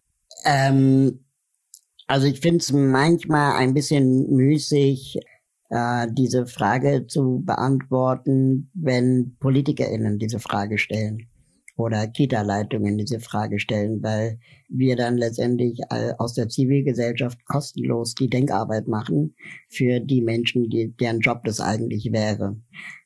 Ähm, 0.43 1.19
also 2.07 2.27
ich 2.27 2.41
finde 2.41 2.57
es 2.57 2.71
manchmal 2.73 3.53
ein 3.53 3.73
bisschen 3.73 4.29
müßig, 4.35 5.19
äh, 5.69 6.07
diese 6.11 6.47
Frage 6.47 7.07
zu 7.07 7.43
beantworten, 7.45 8.69
wenn 8.73 9.37
PolitikerInnen 9.39 10.19
diese 10.19 10.39
Frage 10.39 10.77
stellen. 10.77 11.28
Oder 11.79 12.07
Kita-Leitungen 12.07 12.97
diese 12.97 13.19
Frage 13.19 13.59
stellen, 13.59 14.03
weil 14.03 14.39
wir 14.67 14.95
dann 14.95 15.17
letztendlich 15.17 15.79
äh, 15.89 16.13
aus 16.17 16.33
der 16.33 16.49
Zivilgesellschaft 16.49 17.45
kostenlos 17.45 18.15
die 18.15 18.29
Denkarbeit 18.29 18.87
machen 18.87 19.35
für 19.69 19.99
die 19.99 20.21
Menschen, 20.21 20.69
die, 20.69 20.95
deren 20.95 21.19
Job 21.19 21.43
das 21.45 21.59
eigentlich 21.59 22.11
wäre. 22.11 22.57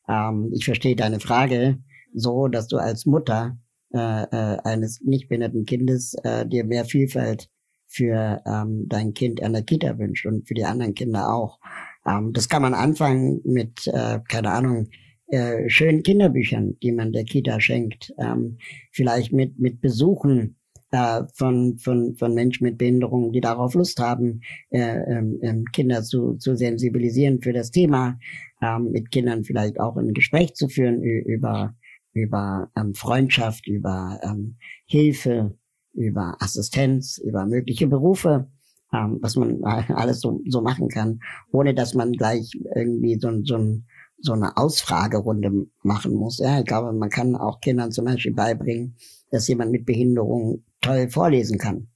Ähm, 0.09 0.49
ich 0.53 0.65
verstehe 0.65 0.95
deine 0.95 1.19
Frage 1.19 1.78
so, 2.13 2.47
dass 2.47 2.67
du 2.67 2.78
als 2.78 3.05
Mutter 3.05 3.57
äh, 3.93 4.24
äh, 4.24 4.57
eines 4.63 5.01
nicht 5.01 5.30
behinderten 5.30 5.65
Kindes 5.65 6.15
äh, 6.24 6.45
dir 6.45 6.63
mehr 6.63 6.86
Vielfalt 6.86 7.49
für 7.88 8.41
ähm, 8.47 8.88
dein 8.88 9.13
Kind 9.13 9.43
an 9.43 9.53
der 9.53 9.61
Kita 9.61 9.99
wünscht 9.99 10.26
und 10.26 10.47
für 10.47 10.55
die 10.55 10.65
anderen 10.65 10.95
Kinder 10.95 11.32
auch. 11.32 11.59
Ähm, 12.07 12.34
das 12.34 12.49
kann 12.49 12.63
man 12.63 12.74
anfangen 12.74 13.41
mit, 13.45 13.88
äh, 13.88 14.19
keine 14.28 14.49
Ahnung, 14.49 14.89
äh, 15.34 15.67
schönen 15.67 16.03
Kinderbüchern, 16.03 16.77
die 16.84 16.91
man 16.91 17.11
der 17.11 17.23
Kita 17.23 17.59
schenkt. 17.59 18.13
Ähm, 18.19 18.57
vielleicht 18.91 19.34
mit, 19.34 19.57
mit 19.57 19.81
Besuchen 19.81 20.57
äh, 20.91 21.23
von, 21.34 21.79
von, 21.79 22.15
von 22.15 22.36
Menschen 22.36 22.65
mit 22.65 22.77
Behinderungen, 22.77 23.31
die 23.31 23.41
darauf 23.41 23.73
Lust 23.73 23.99
haben, 23.99 24.41
äh, 24.69 24.97
äh, 24.97 25.63
Kinder 25.73 26.03
zu, 26.03 26.36
zu 26.36 26.55
sensibilisieren 26.55 27.41
für 27.41 27.51
das 27.51 27.71
Thema, 27.71 28.19
ähm, 28.61 28.91
mit 28.91 29.09
Kindern 29.09 29.43
vielleicht 29.43 29.79
auch 29.79 29.97
ein 29.97 30.13
Gespräch 30.13 30.53
zu 30.53 30.67
führen 30.67 31.01
über, 31.01 31.73
über 32.13 32.69
ähm, 32.77 32.93
Freundschaft, 32.93 33.67
über 33.67 34.19
ähm, 34.23 34.57
Hilfe, 34.86 35.57
über 35.93 36.38
Assistenz, 36.39 37.17
über 37.17 37.47
mögliche 37.47 37.88
Berufe, 37.88 38.51
ähm, 38.93 39.17
was 39.19 39.36
man 39.36 39.63
alles 39.63 40.21
so, 40.21 40.41
so 40.45 40.61
machen 40.61 40.89
kann, 40.89 41.21
ohne 41.51 41.73
dass 41.73 41.95
man 41.95 42.11
gleich 42.11 42.51
irgendwie 42.75 43.17
so, 43.19 43.31
so, 43.43 43.79
so 44.20 44.34
eine 44.34 44.57
Ausfragerunde 44.57 45.68
machen 45.82 46.14
muss. 46.14 46.39
Ja, 46.39 46.59
ich 46.59 46.66
glaube, 46.66 46.93
man 46.93 47.09
kann 47.09 47.36
auch 47.36 47.59
Kindern 47.59 47.91
zum 47.91 48.05
Beispiel 48.05 48.34
beibringen, 48.34 48.95
dass 49.32 49.47
jemand 49.47 49.72
mit 49.72 49.86
Behinderung 49.86 50.64
toll 50.82 51.09
vorlesen 51.09 51.57
kann 51.57 51.88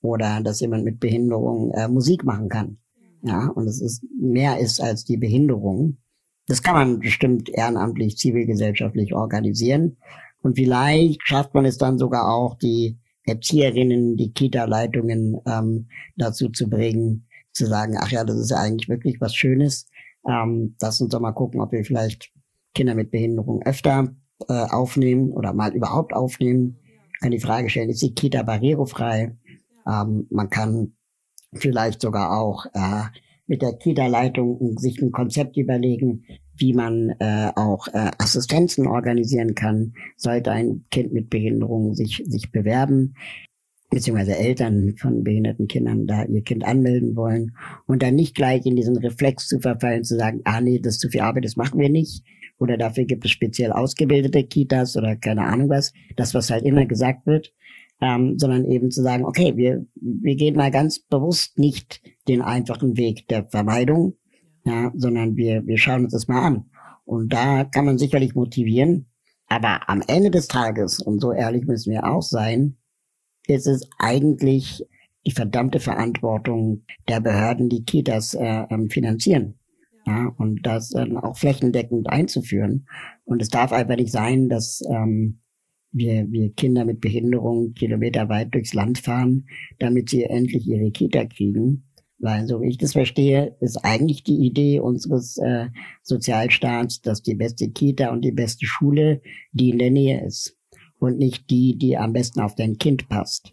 oder 0.00 0.40
dass 0.40 0.60
jemand 0.60 0.84
mit 0.84 1.00
Behinderung 1.00 1.72
äh, 1.72 1.88
Musik 1.88 2.24
machen 2.24 2.48
kann. 2.48 2.78
Ja, 3.22 3.48
und 3.48 3.66
es 3.66 3.80
ist 3.80 4.04
mehr 4.18 4.58
ist 4.58 4.80
als 4.80 5.04
die 5.04 5.16
Behinderung. 5.16 5.98
Das 6.46 6.62
kann 6.62 6.74
man 6.74 7.00
bestimmt 7.00 7.48
ehrenamtlich, 7.48 8.16
zivilgesellschaftlich 8.16 9.14
organisieren. 9.14 9.96
Und 10.42 10.54
vielleicht 10.54 11.26
schafft 11.26 11.54
man 11.54 11.64
es 11.64 11.76
dann 11.76 11.98
sogar 11.98 12.32
auch, 12.32 12.54
die 12.56 12.98
Erzieherinnen, 13.24 14.16
die 14.16 14.32
Kita-Leitungen 14.32 15.40
ähm, 15.44 15.88
dazu 16.16 16.48
zu 16.50 16.70
bringen, 16.70 17.26
zu 17.52 17.66
sagen, 17.66 17.96
ach 17.98 18.10
ja, 18.12 18.22
das 18.22 18.36
ist 18.36 18.50
ja 18.50 18.58
eigentlich 18.58 18.88
wirklich 18.88 19.20
was 19.20 19.34
Schönes. 19.34 19.88
Ähm, 20.28 20.76
lass 20.80 21.00
uns 21.00 21.10
doch 21.10 21.20
mal 21.20 21.32
gucken, 21.32 21.60
ob 21.60 21.72
wir 21.72 21.84
vielleicht 21.84 22.32
Kinder 22.74 22.94
mit 22.94 23.10
Behinderung 23.10 23.62
öfter 23.62 24.14
äh, 24.48 24.52
aufnehmen 24.52 25.32
oder 25.32 25.52
mal 25.52 25.74
überhaupt 25.74 26.12
aufnehmen. 26.12 26.78
Kann 27.20 27.30
die 27.30 27.40
Frage 27.40 27.70
stellen, 27.70 27.90
ist 27.90 28.02
die 28.02 28.14
Kita 28.14 28.42
barrierefrei? 28.42 29.36
Ähm, 29.86 30.26
man 30.30 30.50
kann 30.50 30.92
vielleicht 31.54 32.00
sogar 32.02 32.38
auch 32.38 32.66
äh, 32.74 33.04
mit 33.46 33.62
der 33.62 33.74
Kita-Leitung 33.74 34.76
sich 34.76 35.00
ein 35.00 35.12
Konzept 35.12 35.56
überlegen, 35.56 36.24
wie 36.58 36.72
man 36.72 37.10
äh, 37.20 37.50
auch 37.54 37.88
äh, 37.88 38.10
Assistenzen 38.18 38.86
organisieren 38.86 39.54
kann, 39.54 39.94
sollte 40.16 40.52
ein 40.52 40.84
Kind 40.90 41.12
mit 41.12 41.30
Behinderung 41.30 41.94
sich, 41.94 42.22
sich 42.26 42.50
bewerben, 42.50 43.14
beziehungsweise 43.90 44.36
Eltern 44.36 44.94
von 44.96 45.22
behinderten 45.22 45.68
Kindern 45.68 46.06
da 46.06 46.24
ihr 46.24 46.42
Kind 46.42 46.64
anmelden 46.64 47.16
wollen 47.16 47.56
und 47.86 48.02
dann 48.02 48.14
nicht 48.14 48.34
gleich 48.34 48.66
in 48.66 48.76
diesen 48.76 48.96
Reflex 48.96 49.46
zu 49.46 49.60
verfallen, 49.60 50.04
zu 50.04 50.16
sagen, 50.16 50.40
ah 50.44 50.60
nee, 50.60 50.80
das 50.80 50.94
ist 50.94 51.00
zu 51.00 51.08
viel 51.08 51.20
Arbeit, 51.20 51.44
das 51.44 51.56
machen 51.56 51.78
wir 51.78 51.88
nicht. 51.88 52.24
Oder 52.58 52.76
dafür 52.76 53.04
gibt 53.04 53.24
es 53.24 53.30
speziell 53.30 53.70
ausgebildete 53.72 54.44
Kitas 54.44 54.96
oder 54.96 55.16
keine 55.16 55.42
Ahnung 55.42 55.68
was, 55.68 55.92
das, 56.16 56.34
was 56.34 56.50
halt 56.50 56.64
immer 56.64 56.86
gesagt 56.86 57.26
wird, 57.26 57.52
ähm, 58.00 58.38
sondern 58.38 58.64
eben 58.64 58.90
zu 58.90 59.02
sagen, 59.02 59.24
okay, 59.24 59.56
wir, 59.56 59.86
wir 59.94 60.36
gehen 60.36 60.56
mal 60.56 60.70
ganz 60.70 61.00
bewusst 61.00 61.58
nicht 61.58 62.00
den 62.28 62.42
einfachen 62.42 62.96
Weg 62.96 63.28
der 63.28 63.46
Vermeidung, 63.46 64.16
ja, 64.64 64.90
sondern 64.94 65.36
wir, 65.36 65.66
wir 65.66 65.78
schauen 65.78 66.04
uns 66.04 66.12
das 66.12 66.28
mal 66.28 66.44
an. 66.44 66.64
Und 67.04 67.32
da 67.32 67.64
kann 67.64 67.84
man 67.84 67.98
sicherlich 67.98 68.34
motivieren. 68.34 69.06
Aber 69.48 69.88
am 69.88 70.02
Ende 70.06 70.30
des 70.30 70.48
Tages, 70.48 71.00
und 71.00 71.20
so 71.20 71.32
ehrlich 71.32 71.66
müssen 71.66 71.92
wir 71.92 72.04
auch 72.04 72.22
sein, 72.22 72.76
ist 73.46 73.66
es 73.66 73.88
eigentlich 73.98 74.84
die 75.26 75.32
verdammte 75.32 75.80
Verantwortung 75.80 76.84
der 77.08 77.20
Behörden, 77.20 77.68
die 77.68 77.84
Kitas 77.84 78.34
äh, 78.34 78.64
ähm, 78.70 78.88
finanzieren. 78.88 79.58
Ja, 80.06 80.32
und 80.38 80.64
das 80.64 80.90
dann 80.90 81.16
auch 81.16 81.36
flächendeckend 81.36 82.08
einzuführen. 82.08 82.86
Und 83.24 83.42
es 83.42 83.48
darf 83.48 83.72
einfach 83.72 83.96
nicht 83.96 84.12
sein, 84.12 84.48
dass 84.48 84.80
ähm, 84.88 85.40
wir, 85.90 86.30
wir 86.30 86.52
Kinder 86.52 86.84
mit 86.84 87.00
Behinderung 87.00 87.72
kilometerweit 87.74 88.54
durchs 88.54 88.72
Land 88.72 88.98
fahren, 88.98 89.46
damit 89.80 90.10
sie 90.10 90.22
endlich 90.22 90.64
ihre 90.68 90.92
Kita 90.92 91.24
kriegen. 91.24 91.88
Weil, 92.18 92.46
so 92.46 92.60
wie 92.62 92.68
ich 92.68 92.78
das 92.78 92.92
verstehe, 92.92 93.56
ist 93.60 93.84
eigentlich 93.84 94.22
die 94.22 94.46
Idee 94.46 94.78
unseres 94.78 95.38
äh, 95.38 95.66
Sozialstaats, 96.02 97.00
dass 97.00 97.22
die 97.22 97.34
beste 97.34 97.68
Kita 97.68 98.10
und 98.10 98.24
die 98.24 98.32
beste 98.32 98.64
Schule 98.64 99.20
die 99.52 99.70
in 99.70 99.78
der 99.78 99.90
Nähe 99.90 100.24
ist 100.24 100.55
und 100.98 101.18
nicht 101.18 101.50
die, 101.50 101.76
die 101.76 101.96
am 101.96 102.12
besten 102.12 102.40
auf 102.40 102.54
dein 102.54 102.78
Kind 102.78 103.08
passt. 103.08 103.52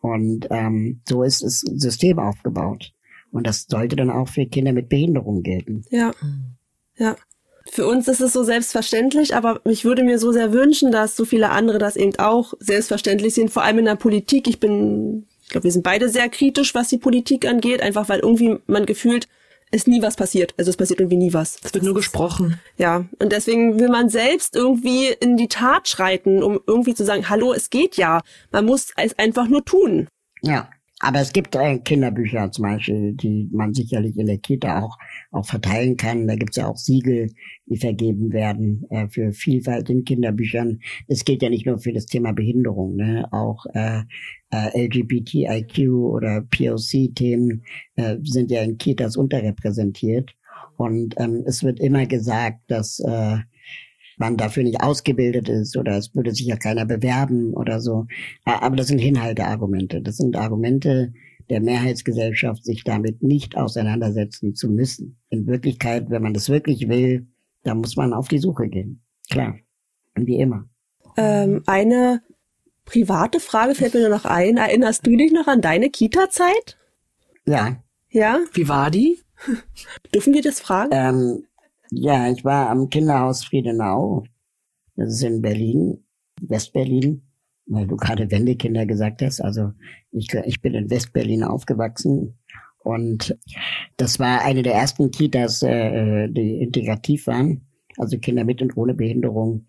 Und 0.00 0.46
ähm, 0.50 1.00
so 1.08 1.22
ist 1.22 1.42
das 1.42 1.60
System 1.60 2.18
aufgebaut. 2.18 2.92
Und 3.32 3.46
das 3.46 3.66
sollte 3.68 3.96
dann 3.96 4.10
auch 4.10 4.28
für 4.28 4.46
Kinder 4.46 4.72
mit 4.72 4.88
Behinderung 4.88 5.42
gelten. 5.42 5.84
Ja. 5.90 6.12
Ja. 6.96 7.16
Für 7.70 7.86
uns 7.86 8.08
ist 8.08 8.20
es 8.20 8.32
so 8.32 8.42
selbstverständlich, 8.42 9.34
aber 9.36 9.60
ich 9.64 9.84
würde 9.84 10.02
mir 10.02 10.18
so 10.18 10.32
sehr 10.32 10.52
wünschen, 10.52 10.90
dass 10.90 11.16
so 11.16 11.24
viele 11.24 11.50
andere 11.50 11.78
das 11.78 11.94
eben 11.94 12.18
auch 12.18 12.54
selbstverständlich 12.58 13.34
sehen, 13.34 13.48
vor 13.48 13.62
allem 13.62 13.78
in 13.78 13.84
der 13.84 13.96
Politik. 13.96 14.48
Ich 14.48 14.58
bin, 14.58 15.26
ich 15.42 15.50
glaube, 15.50 15.64
wir 15.64 15.72
sind 15.72 15.84
beide 15.84 16.08
sehr 16.08 16.28
kritisch, 16.28 16.74
was 16.74 16.88
die 16.88 16.98
Politik 16.98 17.46
angeht, 17.46 17.82
einfach 17.82 18.08
weil 18.08 18.20
irgendwie 18.20 18.56
man 18.66 18.86
gefühlt 18.86 19.28
ist 19.70 19.88
nie 19.88 20.02
was 20.02 20.16
passiert. 20.16 20.54
Also 20.56 20.70
es 20.70 20.76
passiert 20.76 21.00
irgendwie 21.00 21.16
nie 21.16 21.32
was. 21.32 21.58
Es 21.62 21.72
wird 21.74 21.84
nur 21.84 21.94
gesprochen. 21.94 22.60
Ja, 22.76 23.04
und 23.18 23.32
deswegen 23.32 23.78
will 23.78 23.88
man 23.88 24.08
selbst 24.08 24.56
irgendwie 24.56 25.08
in 25.08 25.36
die 25.36 25.48
Tat 25.48 25.88
schreiten, 25.88 26.42
um 26.42 26.60
irgendwie 26.66 26.94
zu 26.94 27.04
sagen, 27.04 27.28
hallo, 27.28 27.52
es 27.52 27.70
geht 27.70 27.96
ja. 27.96 28.20
Man 28.50 28.66
muss 28.66 28.92
es 28.96 29.18
einfach 29.18 29.46
nur 29.48 29.64
tun. 29.64 30.08
Ja, 30.42 30.70
aber 31.02 31.20
es 31.20 31.32
gibt 31.32 31.56
äh, 31.56 31.78
Kinderbücher 31.78 32.52
zum 32.52 32.64
Beispiel, 32.64 33.14
die 33.14 33.48
man 33.52 33.72
sicherlich 33.72 34.18
in 34.18 34.26
der 34.26 34.36
Kita 34.36 34.82
auch, 34.82 34.98
auch 35.30 35.46
verteilen 35.46 35.96
kann. 35.96 36.28
Da 36.28 36.36
gibt 36.36 36.50
es 36.50 36.56
ja 36.56 36.68
auch 36.68 36.76
Siegel, 36.76 37.30
die 37.66 37.78
vergeben 37.78 38.32
werden 38.32 38.84
äh, 38.90 39.08
für 39.08 39.32
Vielfalt 39.32 39.88
in 39.88 40.04
Kinderbüchern. 40.04 40.78
Es 41.08 41.24
gilt 41.24 41.42
ja 41.42 41.48
nicht 41.48 41.64
nur 41.64 41.78
für 41.78 41.94
das 41.94 42.04
Thema 42.04 42.32
Behinderung, 42.32 42.96
ne? 42.96 43.26
auch 43.32 43.64
äh, 43.72 44.02
äh, 44.50 44.86
LGBTIQ 44.86 45.88
oder 45.88 46.42
POC-Themen 46.42 47.62
äh, 47.96 48.18
sind 48.22 48.50
ja 48.50 48.62
in 48.62 48.76
Kitas 48.76 49.16
unterrepräsentiert. 49.16 50.34
Und 50.76 51.14
ähm, 51.18 51.44
es 51.46 51.62
wird 51.62 51.80
immer 51.80 52.04
gesagt, 52.06 52.60
dass 52.68 53.00
äh, 53.00 53.38
man 54.20 54.36
dafür 54.36 54.62
nicht 54.62 54.82
ausgebildet 54.82 55.48
ist 55.48 55.76
oder 55.76 55.96
es 55.96 56.14
würde 56.14 56.32
sich 56.32 56.46
ja 56.46 56.56
keiner 56.56 56.84
bewerben 56.84 57.54
oder 57.54 57.80
so. 57.80 58.06
Aber 58.44 58.76
das 58.76 58.88
sind 58.88 58.98
Hinhalteargumente. 58.98 60.02
Das 60.02 60.18
sind 60.18 60.36
Argumente 60.36 61.12
der 61.48 61.60
Mehrheitsgesellschaft, 61.60 62.64
sich 62.64 62.84
damit 62.84 63.22
nicht 63.22 63.56
auseinandersetzen 63.56 64.54
zu 64.54 64.68
müssen. 64.68 65.18
In 65.30 65.46
Wirklichkeit, 65.46 66.10
wenn 66.10 66.22
man 66.22 66.34
das 66.34 66.50
wirklich 66.50 66.88
will, 66.88 67.26
dann 67.64 67.78
muss 67.78 67.96
man 67.96 68.12
auf 68.12 68.28
die 68.28 68.38
Suche 68.38 68.68
gehen. 68.68 69.02
Klar. 69.30 69.56
Wie 70.14 70.38
immer. 70.38 70.68
Ähm, 71.16 71.62
eine 71.66 72.22
private 72.84 73.40
Frage 73.40 73.74
fällt 73.74 73.94
mir 73.94 74.00
nur 74.00 74.10
noch 74.10 74.26
ein. 74.26 74.58
Erinnerst 74.58 75.06
du 75.06 75.16
dich 75.16 75.32
noch 75.32 75.46
an 75.46 75.62
deine 75.62 75.88
Kita-Zeit? 75.88 76.78
Ja. 77.46 77.82
Ja? 78.10 78.40
Wie 78.52 78.68
war 78.68 78.90
die? 78.90 79.18
Dürfen 80.14 80.34
wir 80.34 80.42
das 80.42 80.60
fragen? 80.60 80.90
Ähm, 80.92 81.44
ja, 81.90 82.30
ich 82.30 82.44
war 82.44 82.70
am 82.70 82.88
Kinderhaus 82.88 83.44
Friedenau. 83.44 84.24
Das 84.96 85.14
ist 85.14 85.22
in 85.22 85.42
Berlin, 85.42 86.04
Westberlin, 86.40 87.22
weil 87.66 87.86
du 87.86 87.96
gerade 87.96 88.30
Wendekinder 88.30 88.86
gesagt 88.86 89.22
hast. 89.22 89.40
Also 89.40 89.72
ich, 90.10 90.32
ich 90.44 90.60
bin 90.60 90.74
in 90.74 90.90
Westberlin 90.90 91.42
aufgewachsen. 91.42 92.38
Und 92.82 93.36
das 93.96 94.18
war 94.18 94.42
eine 94.42 94.62
der 94.62 94.74
ersten 94.74 95.10
Kitas, 95.10 95.62
äh, 95.62 96.28
die 96.28 96.60
integrativ 96.62 97.26
waren, 97.26 97.66
also 97.98 98.18
Kinder 98.18 98.44
mit 98.44 98.62
und 98.62 98.76
ohne 98.76 98.94
Behinderung 98.94 99.66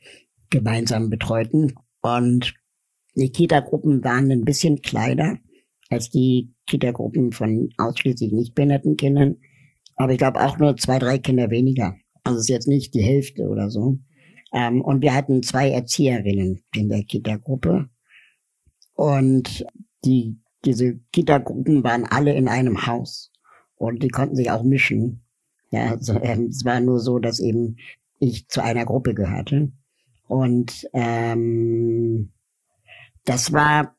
gemeinsam 0.49 1.09
betreuten. 1.09 1.73
Und 2.01 2.53
die 3.15 3.31
Kita-Gruppen 3.31 4.03
waren 4.03 4.31
ein 4.31 4.45
bisschen 4.45 4.81
kleiner 4.81 5.37
als 5.89 6.09
die 6.09 6.53
Kita-Gruppen 6.67 7.33
von 7.33 7.69
ausschließlich 7.77 8.31
nicht 8.31 8.55
behinderten 8.55 8.95
Kindern. 8.95 9.37
Aber 9.95 10.13
ich 10.13 10.17
glaube 10.17 10.39
auch 10.39 10.57
nur 10.57 10.77
zwei, 10.77 10.99
drei 10.99 11.17
Kinder 11.17 11.49
weniger. 11.49 11.95
Also 12.23 12.37
es 12.37 12.43
ist 12.43 12.49
jetzt 12.49 12.67
nicht 12.67 12.93
die 12.93 13.03
Hälfte 13.03 13.47
oder 13.47 13.69
so. 13.69 13.97
Ähm, 14.53 14.81
und 14.81 15.01
wir 15.01 15.13
hatten 15.13 15.43
zwei 15.43 15.69
Erzieherinnen 15.69 16.61
in 16.75 16.89
der 16.89 17.03
Kita-Gruppe. 17.03 17.89
Und 18.93 19.65
die, 20.03 20.37
diese 20.65 20.99
Kita-Gruppen 21.11 21.83
waren 21.83 22.05
alle 22.05 22.33
in 22.33 22.47
einem 22.47 22.85
Haus. 22.85 23.31
Und 23.75 24.03
die 24.03 24.09
konnten 24.09 24.35
sich 24.35 24.51
auch 24.51 24.63
mischen. 24.63 25.23
Ja, 25.71 25.91
also, 25.91 26.19
ähm, 26.21 26.47
es 26.47 26.65
war 26.65 26.79
nur 26.81 26.99
so, 26.99 27.17
dass 27.19 27.39
eben 27.39 27.77
ich 28.19 28.47
zu 28.49 28.61
einer 28.61 28.85
Gruppe 28.85 29.13
gehörte. 29.13 29.71
Und 30.27 30.87
ähm, 30.93 32.31
das 33.25 33.53
war 33.53 33.95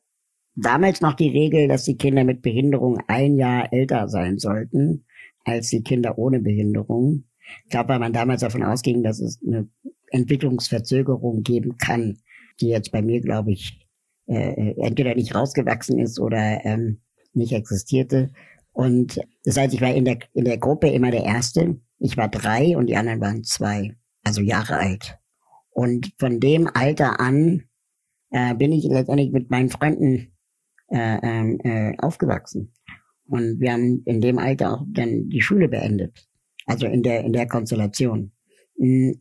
damals 0.55 1.01
noch 1.01 1.13
die 1.13 1.29
Regel, 1.29 1.67
dass 1.67 1.83
die 1.83 1.97
Kinder 1.97 2.23
mit 2.23 2.41
Behinderung 2.41 2.99
ein 3.07 3.35
Jahr 3.35 3.73
älter 3.73 4.07
sein 4.07 4.37
sollten 4.37 5.05
als 5.45 5.69
die 5.69 5.83
Kinder 5.83 6.17
ohne 6.17 6.39
Behinderung. 6.39 7.25
Ich 7.63 7.69
glaube, 7.69 7.89
weil 7.89 7.99
man 7.99 8.13
damals 8.13 8.41
davon 8.41 8.63
ausging, 8.63 9.03
dass 9.03 9.19
es 9.19 9.39
eine 9.45 9.67
Entwicklungsverzögerung 10.09 11.43
geben 11.43 11.77
kann, 11.77 12.19
die 12.59 12.67
jetzt 12.67 12.91
bei 12.91 13.01
mir, 13.01 13.21
glaube 13.21 13.51
ich, 13.51 13.87
äh, 14.27 14.73
entweder 14.77 15.15
nicht 15.15 15.35
rausgewachsen 15.35 15.99
ist 15.99 16.19
oder 16.19 16.63
ähm, 16.63 17.01
nicht 17.33 17.53
existierte. 17.53 18.31
Und 18.71 19.19
das 19.43 19.57
heißt, 19.57 19.73
ich 19.73 19.81
war 19.81 19.93
in 19.93 20.05
der, 20.05 20.19
in 20.33 20.45
der 20.45 20.57
Gruppe 20.57 20.89
immer 20.89 21.11
der 21.11 21.23
Erste. 21.23 21.79
Ich 21.99 22.17
war 22.17 22.27
drei 22.27 22.77
und 22.77 22.87
die 22.87 22.95
anderen 22.95 23.21
waren 23.21 23.43
zwei, 23.43 23.95
also 24.23 24.41
Jahre 24.41 24.77
alt. 24.77 25.17
Und 25.69 26.11
von 26.19 26.39
dem 26.39 26.69
Alter 26.73 27.19
an 27.19 27.63
äh, 28.29 28.53
bin 28.55 28.71
ich 28.71 28.85
letztendlich 28.85 29.31
mit 29.31 29.49
meinen 29.49 29.69
Freunden 29.69 30.33
äh, 30.89 31.17
ähm, 31.23 31.59
äh, 31.63 31.97
aufgewachsen. 31.97 32.73
Und 33.25 33.59
wir 33.59 33.73
haben 33.73 34.03
in 34.05 34.21
dem 34.21 34.37
Alter 34.37 34.73
auch 34.73 34.85
dann 34.87 35.29
die 35.29 35.41
Schule 35.41 35.67
beendet. 35.67 36.27
Also 36.65 36.87
in 36.87 37.03
der, 37.03 37.23
in 37.23 37.33
der 37.33 37.47
Konstellation. 37.47 38.31
Mm. 38.77 39.11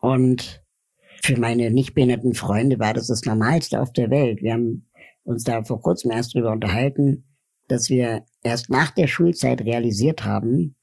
Und 0.00 0.62
für 1.22 1.38
meine 1.38 1.70
nicht 1.70 1.94
behinderten 1.94 2.34
Freunde 2.34 2.78
war 2.78 2.94
das 2.94 3.08
das 3.08 3.24
Normalste 3.24 3.80
auf 3.80 3.92
der 3.92 4.10
Welt. 4.10 4.42
Wir 4.42 4.52
haben 4.52 4.86
uns 5.24 5.44
da 5.44 5.64
vor 5.64 5.80
kurzem 5.80 6.10
erst 6.10 6.34
drüber 6.34 6.52
unterhalten, 6.52 7.24
dass 7.68 7.90
wir 7.90 8.24
erst 8.42 8.70
nach 8.70 8.90
der 8.92 9.06
Schulzeit 9.08 9.62
realisiert 9.62 10.24
haben, 10.24 10.76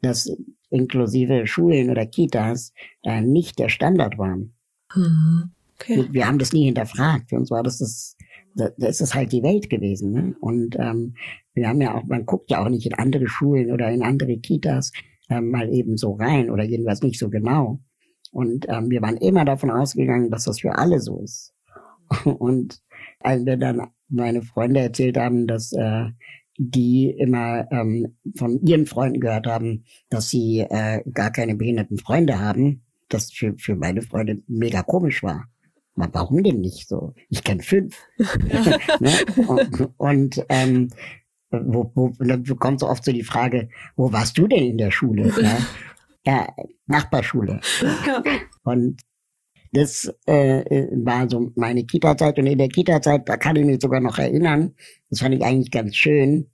dass 0.00 0.34
inklusive 0.70 1.46
Schulen 1.46 1.90
oder 1.90 2.06
Kitas 2.06 2.72
äh, 3.02 3.20
nicht 3.20 3.58
der 3.58 3.68
Standard 3.68 4.16
waren. 4.18 4.54
Mhm. 4.94 5.50
Okay. 5.74 6.06
Wir 6.10 6.26
haben 6.26 6.38
das 6.38 6.52
nie 6.52 6.64
hinterfragt. 6.64 7.30
Für 7.30 7.36
uns 7.36 7.50
war 7.50 7.62
das 7.62 7.78
das, 7.78 8.16
das 8.54 8.72
ist 8.78 9.00
das 9.00 9.14
halt 9.14 9.32
die 9.32 9.42
Welt 9.42 9.70
gewesen. 9.70 10.12
Ne? 10.12 10.36
Und 10.40 10.76
ähm, 10.78 11.14
wir 11.54 11.68
haben 11.68 11.80
ja 11.80 11.94
auch, 11.94 12.04
man 12.04 12.26
guckt 12.26 12.50
ja 12.50 12.62
auch 12.62 12.68
nicht 12.68 12.86
in 12.86 12.94
andere 12.94 13.28
Schulen 13.28 13.72
oder 13.72 13.90
in 13.90 14.02
andere 14.02 14.38
Kitas 14.38 14.92
ähm, 15.30 15.50
mal 15.50 15.72
eben 15.72 15.96
so 15.96 16.12
rein 16.12 16.50
oder 16.50 16.64
jedenfalls 16.64 17.02
nicht 17.02 17.18
so 17.18 17.30
genau. 17.30 17.80
Und 18.32 18.66
ähm, 18.68 18.90
wir 18.90 19.02
waren 19.02 19.16
immer 19.16 19.44
davon 19.44 19.70
ausgegangen, 19.70 20.30
dass 20.30 20.44
das 20.44 20.60
für 20.60 20.76
alle 20.76 21.00
so 21.00 21.20
ist. 21.22 21.54
Und 22.24 22.80
als 23.20 23.44
wir 23.44 23.56
dann 23.56 23.88
meine 24.08 24.42
Freunde 24.42 24.80
erzählt 24.80 25.16
haben, 25.16 25.46
dass 25.46 25.72
äh, 25.72 26.06
die 26.58 27.10
immer 27.10 27.66
ähm, 27.70 28.16
von 28.36 28.60
ihren 28.60 28.86
Freunden 28.86 29.20
gehört 29.20 29.46
haben, 29.46 29.84
dass 30.10 30.28
sie 30.28 30.60
äh, 30.60 31.02
gar 31.10 31.30
keine 31.30 31.54
behinderten 31.54 31.98
Freunde 31.98 32.38
haben, 32.38 32.82
das 33.08 33.32
für, 33.32 33.54
für 33.56 33.76
meine 33.76 34.02
Freunde 34.02 34.42
mega 34.46 34.82
komisch 34.82 35.22
war. 35.22 35.48
Aber 35.96 36.12
warum 36.12 36.42
denn 36.42 36.60
nicht 36.60 36.88
so? 36.88 37.14
Ich 37.28 37.44
kenne 37.44 37.62
fünf. 37.62 37.96
ne? 39.00 39.12
Und, 39.46 39.90
und 39.96 40.44
ähm, 40.48 40.90
wo, 41.50 41.90
wo, 41.94 42.12
dann 42.18 42.44
kommt 42.58 42.80
so 42.80 42.88
oft 42.88 43.04
so 43.04 43.12
die 43.12 43.22
Frage, 43.22 43.68
wo 43.96 44.12
warst 44.12 44.38
du 44.38 44.46
denn 44.46 44.64
in 44.64 44.78
der 44.78 44.90
Schule? 44.90 45.32
Ja, 46.26 46.46
ja 46.46 46.48
Nachbarschule. 46.86 47.60
Und 48.62 49.00
das 49.72 50.12
äh, 50.26 50.86
war 51.04 51.28
so 51.30 51.52
meine 51.54 51.84
Kita-Zeit 51.84 52.38
und 52.38 52.46
in 52.46 52.58
der 52.58 52.68
Kita-Zeit, 52.68 53.28
da 53.28 53.36
kann 53.36 53.56
ich 53.56 53.64
mich 53.64 53.80
sogar 53.80 54.00
noch 54.00 54.18
erinnern, 54.18 54.74
das 55.08 55.20
fand 55.20 55.34
ich 55.34 55.44
eigentlich 55.44 55.70
ganz 55.70 55.96
schön, 55.96 56.50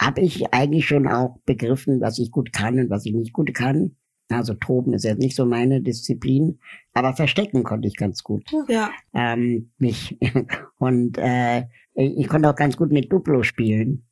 habe 0.00 0.20
ich 0.20 0.52
eigentlich 0.52 0.86
schon 0.86 1.08
auch 1.08 1.38
begriffen, 1.46 2.00
was 2.00 2.18
ich 2.18 2.30
gut 2.30 2.52
kann 2.52 2.78
und 2.78 2.90
was 2.90 3.06
ich 3.06 3.14
nicht 3.14 3.32
gut 3.32 3.52
kann. 3.54 3.96
Also 4.30 4.52
Toben 4.54 4.92
ist 4.92 5.04
jetzt 5.04 5.20
nicht 5.20 5.34
so 5.34 5.46
meine 5.46 5.80
Disziplin, 5.80 6.60
aber 6.92 7.14
verstecken 7.14 7.64
konnte 7.64 7.88
ich 7.88 7.96
ganz 7.96 8.22
gut. 8.22 8.44
Ja. 8.68 8.90
Ähm, 9.14 9.70
mich 9.78 10.18
und 10.78 11.16
äh, 11.16 11.64
ich 11.94 12.28
konnte 12.28 12.50
auch 12.50 12.54
ganz 12.54 12.76
gut 12.76 12.92
mit 12.92 13.10
Duplo 13.10 13.42
spielen. 13.42 14.07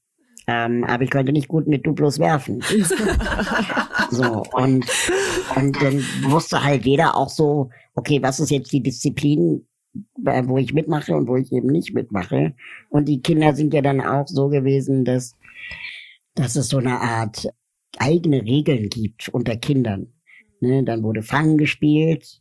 Ähm, 0.48 0.84
aber 0.84 1.02
ich 1.02 1.10
konnte 1.10 1.32
nicht 1.32 1.48
gut 1.48 1.66
mit 1.66 1.86
Duplos 1.86 2.18
werfen. 2.18 2.62
so, 4.10 4.44
und, 4.52 4.86
und 5.56 5.82
dann 5.82 6.04
wusste 6.30 6.62
halt 6.62 6.84
jeder 6.84 7.16
auch 7.16 7.28
so, 7.28 7.70
okay, 7.94 8.22
was 8.22 8.38
ist 8.38 8.50
jetzt 8.50 8.72
die 8.72 8.82
Disziplin, 8.82 9.66
äh, 10.24 10.42
wo 10.46 10.58
ich 10.58 10.72
mitmache 10.72 11.16
und 11.16 11.26
wo 11.26 11.36
ich 11.36 11.50
eben 11.52 11.68
nicht 11.68 11.94
mitmache. 11.94 12.54
Und 12.90 13.08
die 13.08 13.22
Kinder 13.22 13.54
sind 13.54 13.74
ja 13.74 13.82
dann 13.82 14.00
auch 14.00 14.28
so 14.28 14.48
gewesen, 14.48 15.04
dass, 15.04 15.34
dass 16.34 16.54
es 16.54 16.68
so 16.68 16.78
eine 16.78 17.00
Art 17.00 17.48
eigene 17.98 18.42
Regeln 18.42 18.88
gibt 18.88 19.28
unter 19.30 19.56
Kindern. 19.56 20.12
Ne, 20.60 20.84
dann 20.84 21.02
wurde 21.02 21.22
Fangen 21.22 21.58
gespielt 21.58 22.40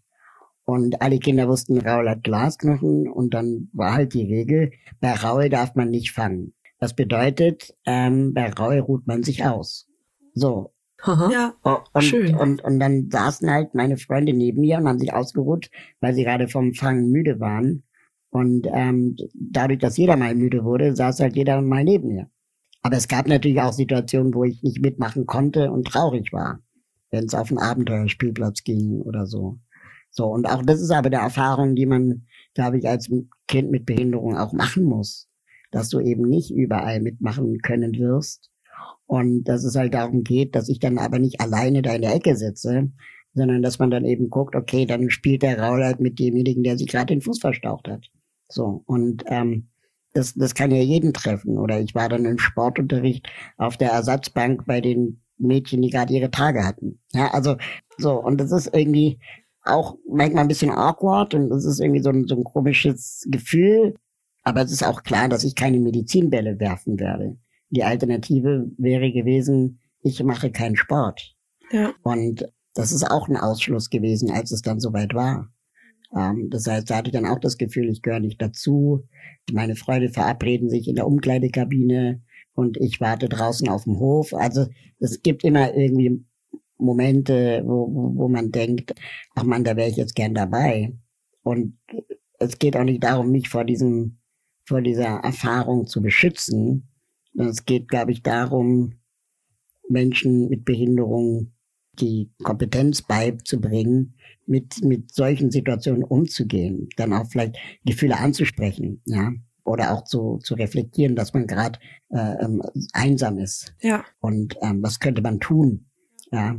und 0.66 1.02
alle 1.02 1.20
Kinder 1.20 1.48
wussten, 1.48 1.78
Raul 1.80 2.10
hat 2.10 2.24
Glasknochen 2.24 3.08
und 3.08 3.34
dann 3.34 3.70
war 3.72 3.94
halt 3.94 4.14
die 4.14 4.26
Regel, 4.26 4.72
bei 5.00 5.14
Raul 5.14 5.50
darf 5.50 5.76
man 5.76 5.92
nicht 5.92 6.12
fangen. 6.12 6.55
Das 6.80 6.96
bedeutet, 6.96 7.74
ähm, 7.86 8.34
bei 8.34 8.50
Raul 8.50 8.80
ruht 8.80 9.08
man 9.08 9.24
sich 9.24 9.46
aus. 9.46 9.88
So. 10.34 10.74
Aha. 11.02 11.30
Ja, 11.32 11.54
oh, 11.64 11.78
und, 11.94 12.02
schön. 12.04 12.36
Und, 12.36 12.64
und 12.64 12.80
dann 12.80 13.10
saßen 13.10 13.50
halt 13.50 13.76
meine 13.76 13.98
Freunde 13.98 14.34
neben 14.34 14.62
mir 14.62 14.78
und 14.78 14.88
haben 14.88 15.00
sich 15.00 15.14
ausgeruht, 15.14 15.70
weil 16.00 16.14
sie 16.14 16.24
gerade 16.24 16.48
vom 16.48 16.74
Fangen 16.74 17.12
müde 17.12 17.40
waren. 17.40 17.84
Und 18.30 18.68
ähm, 18.72 19.16
dadurch, 19.34 19.80
dass 19.80 19.98
jeder 19.98 20.18
mal 20.18 20.36
müde 20.36 20.64
wurde, 20.64 20.96
saß 20.96 21.20
halt 21.20 21.36
jeder 21.36 21.62
mal 21.62 21.84
neben 21.84 22.10
mir. 22.10 22.30
Aber 22.82 22.98
es 22.98 23.08
gab 23.08 23.28
natürlich 23.28 23.62
auch 23.62 23.74
Situationen, 23.74 24.34
wo 24.34 24.44
ich 24.44 24.62
nicht 24.62 24.82
mitmachen 24.82 25.26
konnte 25.26 25.72
und 25.72 25.88
traurig 25.88 26.34
war, 26.34 26.60
wenn 27.12 27.26
es 27.26 27.34
auf 27.34 27.50
einen 27.50 27.60
Abenteuerspielplatz 27.60 28.64
ging 28.64 29.02
oder 29.02 29.26
so. 29.26 29.60
So, 30.12 30.28
und 30.28 30.46
auch 30.46 30.64
das 30.64 30.82
ist 30.82 30.92
aber 30.92 31.10
der 31.10 31.22
Erfahrung, 31.22 31.76
die 31.76 31.86
man, 31.86 32.26
glaube 32.54 32.78
ich, 32.78 32.88
als 32.88 33.10
Kind 33.48 33.72
mit 33.72 33.86
Behinderung 33.86 34.38
auch 34.38 34.54
machen 34.54 34.84
muss 34.84 35.30
dass 35.76 35.90
du 35.90 36.00
eben 36.00 36.22
nicht 36.22 36.52
überall 36.52 37.02
mitmachen 37.02 37.60
können 37.60 38.00
wirst. 38.00 38.50
Und 39.08 39.44
dass 39.44 39.66
es 39.66 39.76
halt 39.76 39.94
darum 39.94 40.24
geht, 40.24 40.56
dass 40.56 40.70
ich 40.70 40.80
dann 40.80 40.98
aber 40.98 41.20
nicht 41.20 41.42
alleine 41.42 41.82
da 41.82 41.94
in 41.94 42.02
der 42.02 42.16
Ecke 42.16 42.38
sitze, 42.38 42.92
sondern 43.34 43.62
dass 43.62 43.78
man 43.78 43.92
dann 43.92 44.06
eben 44.06 44.30
guckt, 44.30 44.56
okay, 44.56 44.86
dann 44.86 45.10
spielt 45.10 45.44
der 45.44 45.60
Raul 45.60 45.84
halt 45.84 46.00
mit 46.00 46.18
demjenigen, 46.18 46.64
der 46.64 46.78
sich 46.78 46.88
gerade 46.88 47.08
den 47.08 47.22
Fuß 47.22 47.40
verstaucht 47.40 47.90
hat. 47.90 48.10
So, 48.48 48.84
und 48.86 49.26
ähm, 49.28 49.68
das, 50.14 50.34
das 50.34 50.56
kann 50.56 50.72
ja 50.72 50.82
jeden 50.82 51.12
treffen. 51.12 51.58
Oder 51.58 51.82
ich 51.82 51.94
war 51.94 52.08
dann 52.08 52.24
im 52.24 52.40
Sportunterricht 52.40 53.28
auf 53.58 53.76
der 53.76 53.92
Ersatzbank 53.92 54.66
bei 54.66 54.80
den 54.80 55.20
Mädchen, 55.38 55.82
die 55.82 55.90
gerade 55.90 56.14
ihre 56.14 56.32
Tage 56.32 56.66
hatten. 56.66 57.02
Ja, 57.12 57.34
also 57.34 57.58
so, 57.98 58.14
und 58.14 58.40
das 58.40 58.54
ist 58.54 58.74
irgendwie 58.74 59.20
auch 59.62 59.98
manchmal 60.10 60.44
ein 60.44 60.48
bisschen 60.48 60.72
awkward 60.72 61.34
und 61.34 61.50
das 61.50 61.66
ist 61.66 61.82
irgendwie 61.82 62.02
so 62.02 62.12
ein, 62.12 62.28
so 62.28 62.38
ein 62.38 62.46
komisches 62.46 63.28
Gefühl, 63.30 63.96
aber 64.46 64.62
es 64.62 64.72
ist 64.72 64.86
auch 64.86 65.04
klar, 65.04 65.28
dass 65.28 65.44
ich 65.44 65.56
keine 65.56 65.80
Medizinbälle 65.80 66.60
werfen 66.60 67.00
werde. 67.00 67.38
Die 67.72 67.84
Alternative 67.84 68.72
wäre 68.78 69.12
gewesen, 69.12 69.80
ich 70.02 70.24
mache 70.24 70.52
keinen 70.52 70.76
Sport. 70.76 71.36
Ja. 71.72 71.94
Und 72.04 72.48
das 72.76 72.92
ist 72.92 73.10
auch 73.10 73.28
ein 73.28 73.38
Ausschluss 73.38 73.90
gewesen, 73.90 74.30
als 74.32 74.52
es 74.52 74.62
dann 74.62 74.80
soweit 74.80 75.16
war. 75.16 75.52
Ähm, 76.16 76.50
das 76.52 76.68
heißt, 76.68 76.90
da 76.90 76.98
hatte 76.98 77.10
ich 77.10 77.14
dann 77.14 77.26
auch 77.26 77.40
das 77.40 77.58
Gefühl, 77.58 77.90
ich 77.90 78.04
gehöre 78.04 78.20
nicht 78.20 78.40
dazu. 78.40 79.08
Meine 79.52 79.76
Freunde 79.76 80.10
verabreden 80.10 80.70
sich 80.70 80.88
in 80.88 80.96
der 80.96 81.08
Umkleidekabine 81.08 82.22
und 82.54 82.78
ich 82.78 83.02
warte 83.02 83.28
draußen 83.28 83.68
auf 83.68 83.86
dem 83.86 84.00
Hof. 84.00 84.34
Also 84.36 84.68
es 85.00 85.24
gibt 85.24 85.44
immer 85.44 85.74
irgendwie 85.74 86.24
Momente, 86.78 87.64
wo, 87.66 87.90
wo 88.16 88.28
man 88.28 88.52
denkt, 88.52 88.94
ach 89.34 89.44
man, 89.44 89.64
da 89.64 89.76
wäre 89.76 89.90
ich 89.90 89.98
jetzt 89.98 90.16
gern 90.16 90.36
dabei. 90.36 90.94
Und 91.42 91.80
es 92.38 92.60
geht 92.60 92.78
auch 92.78 92.84
nicht 92.84 93.04
darum, 93.04 93.32
mich 93.32 93.50
vor 93.50 93.64
diesem 93.64 94.20
vor 94.66 94.82
dieser 94.82 95.20
Erfahrung 95.24 95.88
zu 95.88 96.02
beschützen. 96.02 96.90
Es 97.38 97.66
geht, 97.66 97.88
glaube 97.88 98.12
ich, 98.12 98.22
darum, 98.24 98.96
Menschen 99.90 100.50
mit 100.50 100.66
Behinderung 100.66 101.52
die 101.94 102.32
Kompetenz 102.44 103.02
beizubringen, 103.02 104.16
mit, 104.46 104.84
mit 104.84 105.14
solchen 105.14 105.52
Situationen 105.52 106.04
umzugehen, 106.04 106.90
dann 106.98 107.14
auch 107.14 107.28
vielleicht 107.28 107.58
Gefühle 107.86 108.18
anzusprechen, 108.18 109.02
ja, 109.06 109.32
oder 109.64 109.94
auch 109.94 110.04
zu, 110.04 110.40
zu 110.44 110.56
reflektieren, 110.56 111.16
dass 111.16 111.34
man 111.34 111.48
gerade 111.48 111.80
äh, 112.10 112.44
ähm, 112.44 112.62
einsam 112.94 113.40
ist. 113.40 113.76
Ja. 113.82 114.06
Und 114.20 114.56
ähm, 114.62 114.84
was 114.84 115.00
könnte 115.00 115.22
man 115.22 115.40
tun? 115.40 115.88
Ja. 116.32 116.58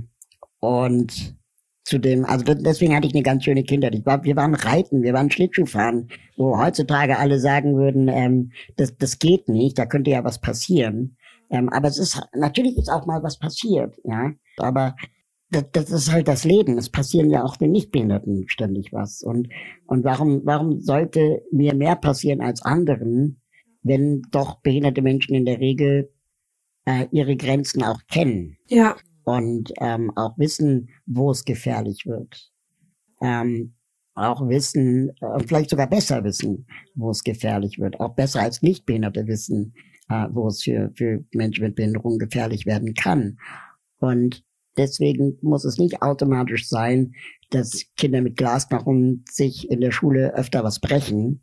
Und 0.59 1.37
zu 1.87 1.99
dem, 1.99 2.25
also 2.25 2.45
deswegen 2.53 2.97
hatte 2.97 3.07
ich 3.07 3.15
eine 3.15 3.23
ganz 3.23 3.45
schöne 3.45 3.63
Kindheit. 3.63 3.95
Ich 3.95 4.05
war, 4.05 4.25
wir 4.25 4.35
waren 4.35 4.57
reiten, 4.57 5.05
wir 5.05 5.13
waren 5.13 5.31
Schlittschuhfahren, 5.31 6.09
wo 6.37 6.59
heutzutage 6.59 7.17
alle 7.17 7.39
sagen 7.39 7.77
würden, 7.77 8.09
ähm, 8.09 8.51
das, 8.77 8.97
das 8.97 9.21
geht 9.21 9.49
nicht, 9.49 9.79
da 9.79 9.87
könnte 9.87 10.11
ja 10.11 10.25
was 10.25 10.41
passieren. 10.41 11.17
Ähm, 11.49 11.69
aber 11.69 11.87
es 11.87 11.99
ist, 11.99 12.21
natürlich 12.35 12.77
ist 12.77 12.91
auch 12.91 13.07
mal 13.07 13.23
was 13.23 13.39
passiert, 13.39 13.95
ja. 14.03 14.33
Aber 14.57 14.97
das, 15.51 15.67
das 15.71 15.91
ist 15.93 16.11
halt 16.11 16.27
das 16.27 16.43
Leben. 16.43 16.77
Es 16.77 16.91
passieren 16.91 17.31
ja 17.31 17.45
auch 17.45 17.57
den 17.57 17.71
Nichtbehinderten 17.71 18.49
ständig 18.49 18.93
was. 18.93 19.23
Und, 19.23 19.49
und 19.87 20.03
warum, 20.03 20.41
warum 20.45 20.81
sollte 20.81 21.45
mir 21.53 21.73
mehr 21.73 21.95
passieren 21.95 22.41
als 22.41 22.63
anderen, 22.63 23.41
wenn 23.85 24.23
doch 24.33 24.61
behinderte 24.61 25.03
Menschen 25.03 25.37
in 25.37 25.45
der 25.45 25.61
Regel 25.61 26.13
äh, 26.85 27.07
ihre 27.13 27.37
Grenzen 27.37 27.85
auch 27.85 28.01
kennen? 28.11 28.57
Ja 28.67 28.97
und 29.27 29.73
ähm, 29.81 30.13
auch 30.15 30.39
wissen, 30.39 30.89
wo 31.05 31.33
es 31.33 31.45
gefährlich 31.45 32.07
wird. 32.07 32.53
Ähm, 33.21 33.75
auch 34.15 34.49
wissen, 34.49 35.11
äh, 35.21 35.41
vielleicht 35.45 35.71
sogar 35.71 35.89
besser 35.89 36.23
wissen, 36.23 36.67
wo 36.95 37.11
es 37.11 37.25
gefährlich 37.25 37.81
wird. 37.81 37.99
Auch 37.99 38.15
besser 38.15 38.41
als 38.41 38.63
Nichtbehinderte 38.63 39.27
wissen, 39.27 39.75
äh, 40.09 40.29
wo 40.31 40.47
es 40.47 40.63
für, 40.63 40.93
für 40.95 41.25
Menschen 41.35 41.65
mit 41.65 41.75
Behinderung 41.75 42.19
gefährlich 42.19 42.67
werden 42.67 42.95
kann. 42.95 43.39
Und 43.99 44.45
deswegen 44.77 45.37
muss 45.43 45.65
es 45.65 45.77
nicht 45.77 46.03
automatisch 46.03 46.69
sein, 46.69 47.13
dass 47.51 47.85
Kinder 47.97 48.23
mit 48.23 48.37
Glasknochen 48.37 49.25
sich 49.29 49.69
in 49.69 49.81
der 49.81 49.91
Schule 49.91 50.35
öfter 50.35 50.63
was 50.63 50.79
brechen, 50.79 51.43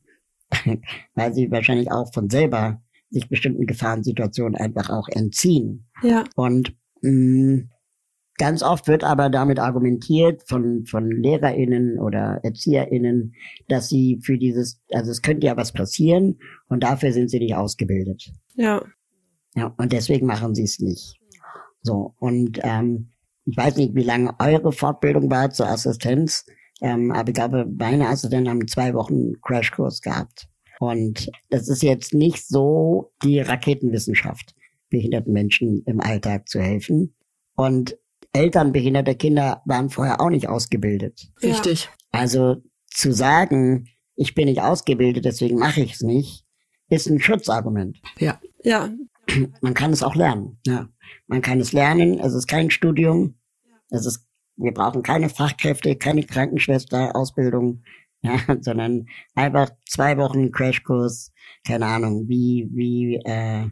weil 1.15 1.33
sie 1.33 1.51
wahrscheinlich 1.51 1.91
auch 1.91 2.13
von 2.13 2.29
selber 2.29 2.81
sich 3.09 3.27
bestimmten 3.27 3.67
Gefahrensituationen 3.67 4.55
einfach 4.55 4.89
auch 4.89 5.09
entziehen. 5.09 5.85
Ja. 6.01 6.23
Und 6.35 6.77
mh, 7.01 7.11
mm, 7.11 7.69
ganz 8.37 8.63
oft 8.63 8.87
wird 8.87 9.03
aber 9.03 9.29
damit 9.29 9.59
argumentiert 9.59 10.43
von, 10.47 10.85
von 10.85 11.09
LehrerInnen 11.09 11.99
oder 11.99 12.39
ErzieherInnen, 12.43 13.33
dass 13.67 13.89
sie 13.89 14.19
für 14.23 14.37
dieses, 14.37 14.81
also 14.91 15.11
es 15.11 15.21
könnte 15.21 15.47
ja 15.47 15.57
was 15.57 15.71
passieren 15.71 16.39
und 16.67 16.83
dafür 16.83 17.11
sind 17.11 17.29
sie 17.29 17.39
nicht 17.39 17.55
ausgebildet. 17.55 18.31
Ja. 18.55 18.83
Ja, 19.55 19.73
und 19.77 19.93
deswegen 19.93 20.25
machen 20.25 20.55
sie 20.55 20.63
es 20.63 20.79
nicht. 20.79 21.19
So, 21.81 22.15
und 22.17 22.59
ähm, 22.63 23.09
ich 23.45 23.57
weiß 23.57 23.75
nicht, 23.75 23.93
wie 23.93 24.03
lange 24.03 24.33
eure 24.39 24.71
Fortbildung 24.71 25.29
war 25.29 25.51
zur 25.51 25.67
Assistenz, 25.67 26.45
ähm, 26.81 27.11
aber 27.11 27.29
ich 27.29 27.35
glaube, 27.35 27.65
meine 27.77 28.07
Assistenten 28.07 28.49
haben 28.49 28.67
zwei 28.67 28.93
Wochen 28.93 29.39
Crashkurs 29.41 30.01
gehabt. 30.01 30.47
Und 30.79 31.29
das 31.49 31.69
ist 31.69 31.83
jetzt 31.83 32.13
nicht 32.13 32.47
so 32.47 33.13
die 33.23 33.39
Raketenwissenschaft, 33.39 34.55
behinderten 34.89 35.33
Menschen 35.33 35.83
im 35.85 36.01
Alltag 36.01 36.49
zu 36.49 36.59
helfen. 36.59 37.15
Und 37.55 37.97
Eltern 38.33 38.73
behinderter 38.73 39.15
Kinder 39.15 39.61
waren 39.65 39.89
vorher 39.89 40.19
auch 40.19 40.29
nicht 40.29 40.49
ausgebildet. 40.49 41.31
Richtig. 41.41 41.89
Also 42.11 42.57
zu 42.87 43.11
sagen, 43.11 43.87
ich 44.15 44.35
bin 44.35 44.45
nicht 44.45 44.61
ausgebildet, 44.61 45.25
deswegen 45.25 45.57
mache 45.57 45.81
ich 45.81 45.93
es 45.93 46.01
nicht, 46.01 46.45
ist 46.89 47.07
ein 47.07 47.19
Schutzargument. 47.19 47.99
Ja. 48.19 48.39
Ja. 48.63 48.89
Man 49.61 49.73
kann 49.73 49.93
es 49.93 50.03
auch 50.03 50.15
lernen. 50.15 50.59
Ja. 50.65 50.89
Man 51.27 51.41
kann 51.41 51.59
es 51.59 51.71
lernen. 51.71 52.19
Es 52.19 52.33
ist 52.33 52.47
kein 52.47 52.71
Studium. 52.71 53.35
Es 53.89 54.05
ist, 54.05 54.27
wir 54.57 54.73
brauchen 54.73 55.03
keine 55.03 55.29
Fachkräfte, 55.29 55.95
keine 55.95 56.23
Krankenschwester, 56.23 57.15
Ausbildung, 57.15 57.83
ja, 58.21 58.39
sondern 58.61 59.07
einfach 59.35 59.69
zwei 59.87 60.17
Wochen 60.17 60.51
Crashkurs, 60.51 61.31
keine 61.65 61.85
Ahnung, 61.85 62.27
wie, 62.27 62.69
wie, 62.71 63.15
äh, 63.15 63.69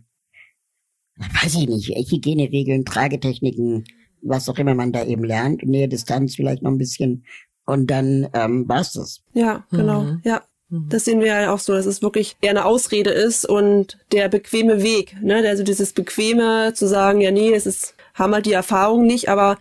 weiß 1.15 1.55
ich 1.55 1.67
nicht, 1.67 2.11
Hygieneregeln, 2.11 2.83
Tragetechniken, 2.83 3.85
was 4.21 4.49
auch 4.49 4.57
immer 4.57 4.75
man 4.75 4.91
da 4.91 5.03
eben 5.05 5.23
lernt, 5.23 5.63
Nähe, 5.63 5.87
Distanz 5.87 6.35
vielleicht 6.35 6.61
noch 6.61 6.71
ein 6.71 6.77
bisschen 6.77 7.25
und 7.65 7.87
dann 7.87 8.27
ähm, 8.33 8.67
war's 8.67 8.93
das. 8.93 9.21
Ja, 9.33 9.65
genau, 9.71 10.01
mhm. 10.01 10.21
ja. 10.23 10.41
Mhm. 10.69 10.87
Das 10.89 11.05
sehen 11.05 11.19
wir 11.19 11.27
ja 11.27 11.53
auch 11.53 11.59
so, 11.59 11.73
dass 11.73 11.85
es 11.85 12.01
wirklich 12.01 12.37
eher 12.41 12.51
eine 12.51 12.65
Ausrede 12.65 13.11
ist 13.11 13.45
und 13.45 13.97
der 14.11 14.29
bequeme 14.29 14.81
Weg, 14.83 15.15
ne, 15.21 15.43
also 15.47 15.63
dieses 15.63 15.93
bequeme 15.93 16.73
zu 16.73 16.87
sagen, 16.87 17.21
ja, 17.21 17.31
nee, 17.31 17.53
es 17.53 17.65
ist, 17.65 17.95
haben 18.13 18.33
halt 18.33 18.45
die 18.45 18.53
Erfahrung 18.53 19.05
nicht, 19.05 19.29
aber 19.29 19.57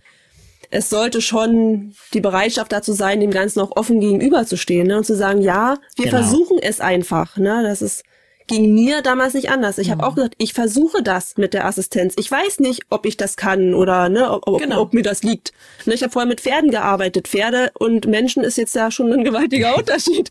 es 0.71 0.89
sollte 0.89 1.21
schon 1.21 1.93
die 2.13 2.21
Bereitschaft 2.21 2.71
dazu 2.71 2.93
sein, 2.93 3.19
dem 3.19 3.31
Ganzen 3.31 3.59
auch 3.59 3.75
offen 3.75 3.99
gegenüberzustehen 3.99 4.87
ne, 4.87 4.97
und 4.97 5.05
zu 5.05 5.15
sagen, 5.15 5.41
ja, 5.41 5.77
wir 5.95 6.05
genau. 6.05 6.17
versuchen 6.17 6.57
es 6.59 6.79
einfach. 6.79 7.37
Ne, 7.37 7.61
das 7.63 7.81
ist 7.81 8.03
ging 8.51 8.73
mir 8.73 9.01
damals 9.01 9.33
nicht 9.33 9.49
anders. 9.49 9.77
Ich 9.77 9.87
mhm. 9.87 9.91
habe 9.93 10.05
auch 10.05 10.15
gesagt, 10.15 10.35
ich 10.37 10.53
versuche 10.53 11.01
das 11.01 11.37
mit 11.37 11.53
der 11.53 11.65
Assistenz. 11.65 12.15
Ich 12.17 12.29
weiß 12.29 12.59
nicht, 12.59 12.83
ob 12.89 13.05
ich 13.05 13.15
das 13.15 13.37
kann 13.37 13.73
oder 13.73 14.09
ne, 14.09 14.29
ob, 14.29 14.45
ob, 14.45 14.59
genau. 14.59 14.81
ob 14.81 14.93
mir 14.93 15.03
das 15.03 15.23
liegt. 15.23 15.53
Ne, 15.85 15.93
ich 15.93 16.03
habe 16.03 16.11
vorher 16.11 16.27
mit 16.27 16.41
Pferden 16.41 16.69
gearbeitet. 16.69 17.27
Pferde 17.29 17.71
und 17.79 18.07
Menschen 18.07 18.43
ist 18.43 18.57
jetzt 18.57 18.75
ja 18.75 18.91
schon 18.91 19.11
ein 19.13 19.23
gewaltiger 19.23 19.75
Unterschied. 19.77 20.29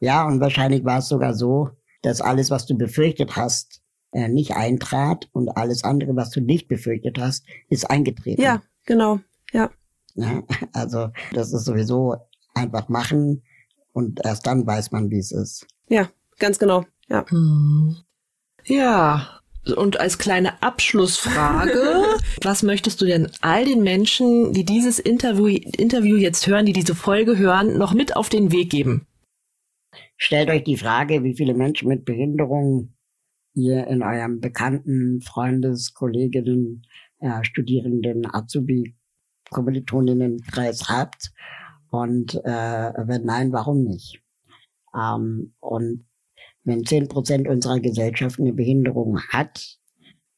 ja, 0.00 0.24
und 0.24 0.40
wahrscheinlich 0.40 0.84
war 0.84 0.98
es 0.98 1.08
sogar 1.08 1.34
so, 1.34 1.70
dass 2.02 2.20
alles, 2.20 2.50
was 2.50 2.66
du 2.66 2.76
befürchtet 2.76 3.34
hast, 3.34 3.82
äh, 4.12 4.28
nicht 4.28 4.54
eintrat 4.54 5.28
und 5.32 5.48
alles 5.56 5.82
andere, 5.82 6.14
was 6.14 6.30
du 6.30 6.40
nicht 6.40 6.68
befürchtet 6.68 7.18
hast, 7.18 7.44
ist 7.68 7.90
eingetreten. 7.90 8.40
Ja, 8.40 8.62
genau. 8.86 9.18
Ja. 9.52 9.70
ja 10.14 10.44
also 10.72 11.08
das 11.32 11.52
ist 11.52 11.64
sowieso 11.64 12.14
einfach 12.54 12.88
machen 12.88 13.42
und 13.92 14.24
erst 14.24 14.46
dann 14.46 14.64
weiß 14.64 14.92
man, 14.92 15.10
wie 15.10 15.18
es 15.18 15.32
ist. 15.32 15.66
Ja, 15.88 16.08
Ganz 16.38 16.58
genau, 16.58 16.84
ja. 17.08 17.24
Hm. 17.28 17.96
Ja, 18.64 19.40
und 19.76 19.98
als 19.98 20.18
kleine 20.18 20.62
Abschlussfrage, 20.62 22.04
was 22.42 22.62
möchtest 22.62 23.00
du 23.00 23.06
denn 23.06 23.30
all 23.40 23.64
den 23.64 23.82
Menschen, 23.82 24.52
die 24.52 24.64
dieses 24.64 24.98
Interview, 24.98 25.46
Interview 25.46 26.16
jetzt 26.16 26.46
hören, 26.46 26.66
die 26.66 26.72
diese 26.72 26.94
Folge 26.94 27.38
hören, 27.38 27.78
noch 27.78 27.94
mit 27.94 28.16
auf 28.16 28.28
den 28.28 28.52
Weg 28.52 28.70
geben? 28.70 29.06
Stellt 30.16 30.50
euch 30.50 30.64
die 30.64 30.76
Frage, 30.76 31.24
wie 31.24 31.34
viele 31.34 31.54
Menschen 31.54 31.88
mit 31.88 32.04
Behinderung 32.04 32.94
ihr 33.54 33.86
in 33.86 34.02
eurem 34.02 34.40
Bekannten, 34.40 35.20
Freundes, 35.22 35.94
Kolleginnen, 35.94 36.82
äh, 37.20 37.42
Studierenden, 37.44 38.26
Azubi, 38.32 38.94
Kommilitoninnenkreis 39.50 40.88
habt. 40.88 41.32
Und 41.90 42.34
äh, 42.34 42.92
wenn 43.06 43.24
nein, 43.24 43.52
warum 43.52 43.84
nicht? 43.84 44.20
Ähm, 44.94 45.54
und 45.60 46.04
wenn 46.64 46.84
zehn 46.84 47.08
Prozent 47.08 47.46
unserer 47.46 47.80
Gesellschaft 47.80 48.40
eine 48.40 48.52
Behinderung 48.52 49.20
hat, 49.28 49.78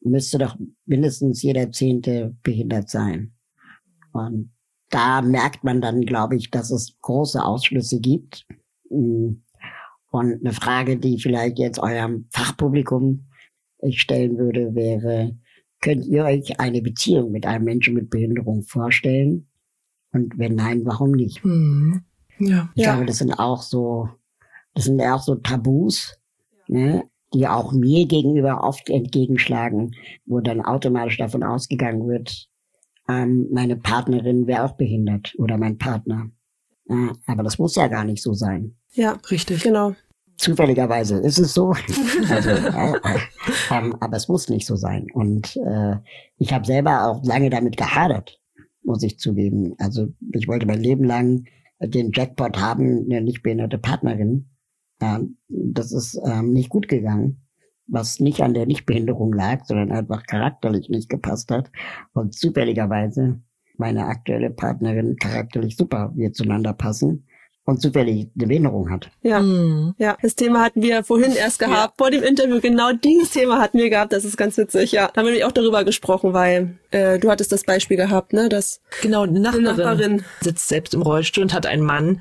müsste 0.01 0.39
doch 0.39 0.57
mindestens 0.85 1.43
jeder 1.43 1.73
Zehnte 1.73 2.37
behindert 2.43 2.91
sein. 2.91 3.33
Und 4.13 4.53
da 4.91 5.23
merkt 5.23 5.65
man 5.65 5.81
dann, 5.81 6.03
glaube 6.03 6.37
ich, 6.37 6.51
dass 6.51 6.71
es 6.71 6.97
große 7.01 7.45
Ausschlüsse 7.45 8.01
gibt. 8.01 8.47
Und 8.89 9.43
eine 10.13 10.53
Frage, 10.53 10.97
die 10.99 11.19
vielleicht 11.19 11.59
jetzt 11.59 11.79
eurem 11.79 12.27
Fachpublikum 12.31 13.27
ich 13.83 14.01
stellen 14.01 14.39
würde, 14.39 14.75
wäre, 14.75 15.37
könnt 15.81 16.07
ihr 16.07 16.25
euch 16.25 16.59
eine 16.59 16.83
Beziehung 16.83 17.31
mit 17.31 17.47
einem 17.47 17.65
Menschen 17.65 17.95
mit 17.95 18.11
Behinderung 18.11 18.63
vorstellen? 18.63 19.49
Und 20.13 20.39
wenn 20.39 20.55
nein, 20.55 20.85
warum 20.85 21.13
nicht? 21.13 21.45
Mhm. 21.45 22.03
Ja. 22.39 22.71
Ich 22.75 22.85
ja. 22.85 22.93
glaube, 22.93 23.07
das 23.07 23.19
sind 23.19 23.33
auch 23.33 23.63
so 23.63 24.09
das 24.77 24.85
sind 24.85 25.01
ja 25.01 25.17
auch 25.17 25.23
so 25.23 25.35
Tabus, 25.35 26.19
ne, 26.69 27.05
die 27.35 27.49
auch 27.49 27.73
mir 27.73 28.07
gegenüber 28.07 28.63
oft 28.63 28.89
entgegenschlagen, 28.89 29.97
wo 30.27 30.41
dann 30.41 30.65
automatisch 30.65 31.17
davon 31.17 31.43
ausgegangen 31.43 32.07
wird, 32.07 32.49
ähm, 33.09 33.49
meine 33.51 33.77
Partnerin 33.77 34.47
wäre 34.47 34.65
auch 34.65 34.77
behindert 34.77 35.35
oder 35.39 35.57
mein 35.57 35.79
Partner. 35.79 36.31
Ja, 36.89 37.13
aber 37.27 37.43
das 37.43 37.59
muss 37.59 37.75
ja 37.75 37.89
gar 37.89 38.05
nicht 38.05 38.23
so 38.23 38.35
sein. 38.35 38.77
Ja, 38.93 39.19
richtig, 39.31 39.63
genau. 39.63 39.95
Zufälligerweise 40.37 41.17
ist 41.19 41.39
es 41.39 41.55
so. 41.55 41.71
also, 42.31 42.51
äh, 42.51 42.93
äh, 42.93 43.19
ähm, 43.71 43.97
aber 44.01 44.17
es 44.17 44.29
muss 44.29 44.49
nicht 44.51 44.67
so 44.67 44.77
sein. 44.77 45.07
Und 45.15 45.57
äh, 45.57 45.97
ich 46.39 46.53
habe 46.53 46.67
selber 46.67 47.07
auch 47.07 47.25
lange 47.25 47.49
damit 47.49 47.79
gehadert, 47.79 48.39
muss 48.83 49.03
ich 49.03 49.19
zugeben. 49.19 49.75
Also 49.79 50.09
ich 50.33 50.47
wollte 50.47 50.67
mein 50.67 50.83
Leben 50.83 51.05
lang 51.05 51.45
den 51.81 52.13
Jackpot 52.13 52.59
haben, 52.59 53.07
eine 53.07 53.23
nicht 53.23 53.43
behinderte 53.43 53.79
Partnerin. 53.79 54.51
Das 54.99 55.93
ist 55.93 56.19
ähm, 56.25 56.51
nicht 56.51 56.71
gut 56.71 56.89
gegangen, 56.89 57.43
was 57.87 58.21
nicht 58.21 58.41
an 58.41 58.55
der 58.55 58.67
Nichtbehinderung 58.67 59.33
lag, 59.33 59.65
sondern 59.65 59.93
einfach 59.93 60.27
charakterlich 60.27 60.89
nicht 60.89 61.09
gepasst 61.09 61.51
hat. 61.51 61.71
Und 62.13 62.35
zufälligerweise 62.35 63.41
meine 63.77 64.07
aktuelle 64.07 64.51
Partnerin 64.51 65.17
charakterlich 65.17 65.77
super 65.77 66.13
wir 66.15 66.33
zueinander 66.33 66.73
passen 66.73 67.26
und 67.67 67.83
zufällig 67.83 68.29
eine 68.37 68.47
Behinderung 68.47 68.91
hat. 68.91 69.11
Ja, 69.23 69.41
mhm. 69.41 69.95
ja. 69.99 70.17
Das 70.23 70.37
Thema 70.37 70.63
hatten 70.63 70.83
wir 70.83 71.03
vorhin 71.03 71.33
erst 71.33 71.59
gehabt, 71.59 71.75
ja. 71.75 71.93
vor 71.99 72.11
dem 72.11 72.23
Interview. 72.23 72.61
Genau 72.61 72.93
dieses 72.93 73.31
Thema 73.31 73.61
hatten 73.61 73.79
wir 73.79 73.91
gehabt. 73.91 74.13
Das 74.13 74.25
ist 74.25 74.37
ganz 74.37 74.57
witzig. 74.57 74.93
Ja, 74.93 75.11
da 75.13 75.21
haben 75.21 75.29
wir 75.29 75.47
auch 75.47 75.53
darüber 75.53 75.85
gesprochen, 75.85 76.33
weil 76.33 76.79
äh, 76.93 77.19
du 77.19 77.29
hattest 77.29 77.51
das 77.51 77.65
Beispiel 77.65 77.97
gehabt, 77.97 78.33
ne? 78.33 78.49
Dass 78.49 78.81
genau 79.03 79.23
eine 79.23 79.41
Nachbarin, 79.41 79.67
eine 79.67 79.77
Nachbarin 79.77 80.25
sitzt 80.41 80.69
selbst 80.69 80.95
im 80.95 81.03
Rollstuhl 81.03 81.43
und 81.43 81.55
hat 81.55 81.67
einen 81.67 81.83
Mann, 81.83 82.21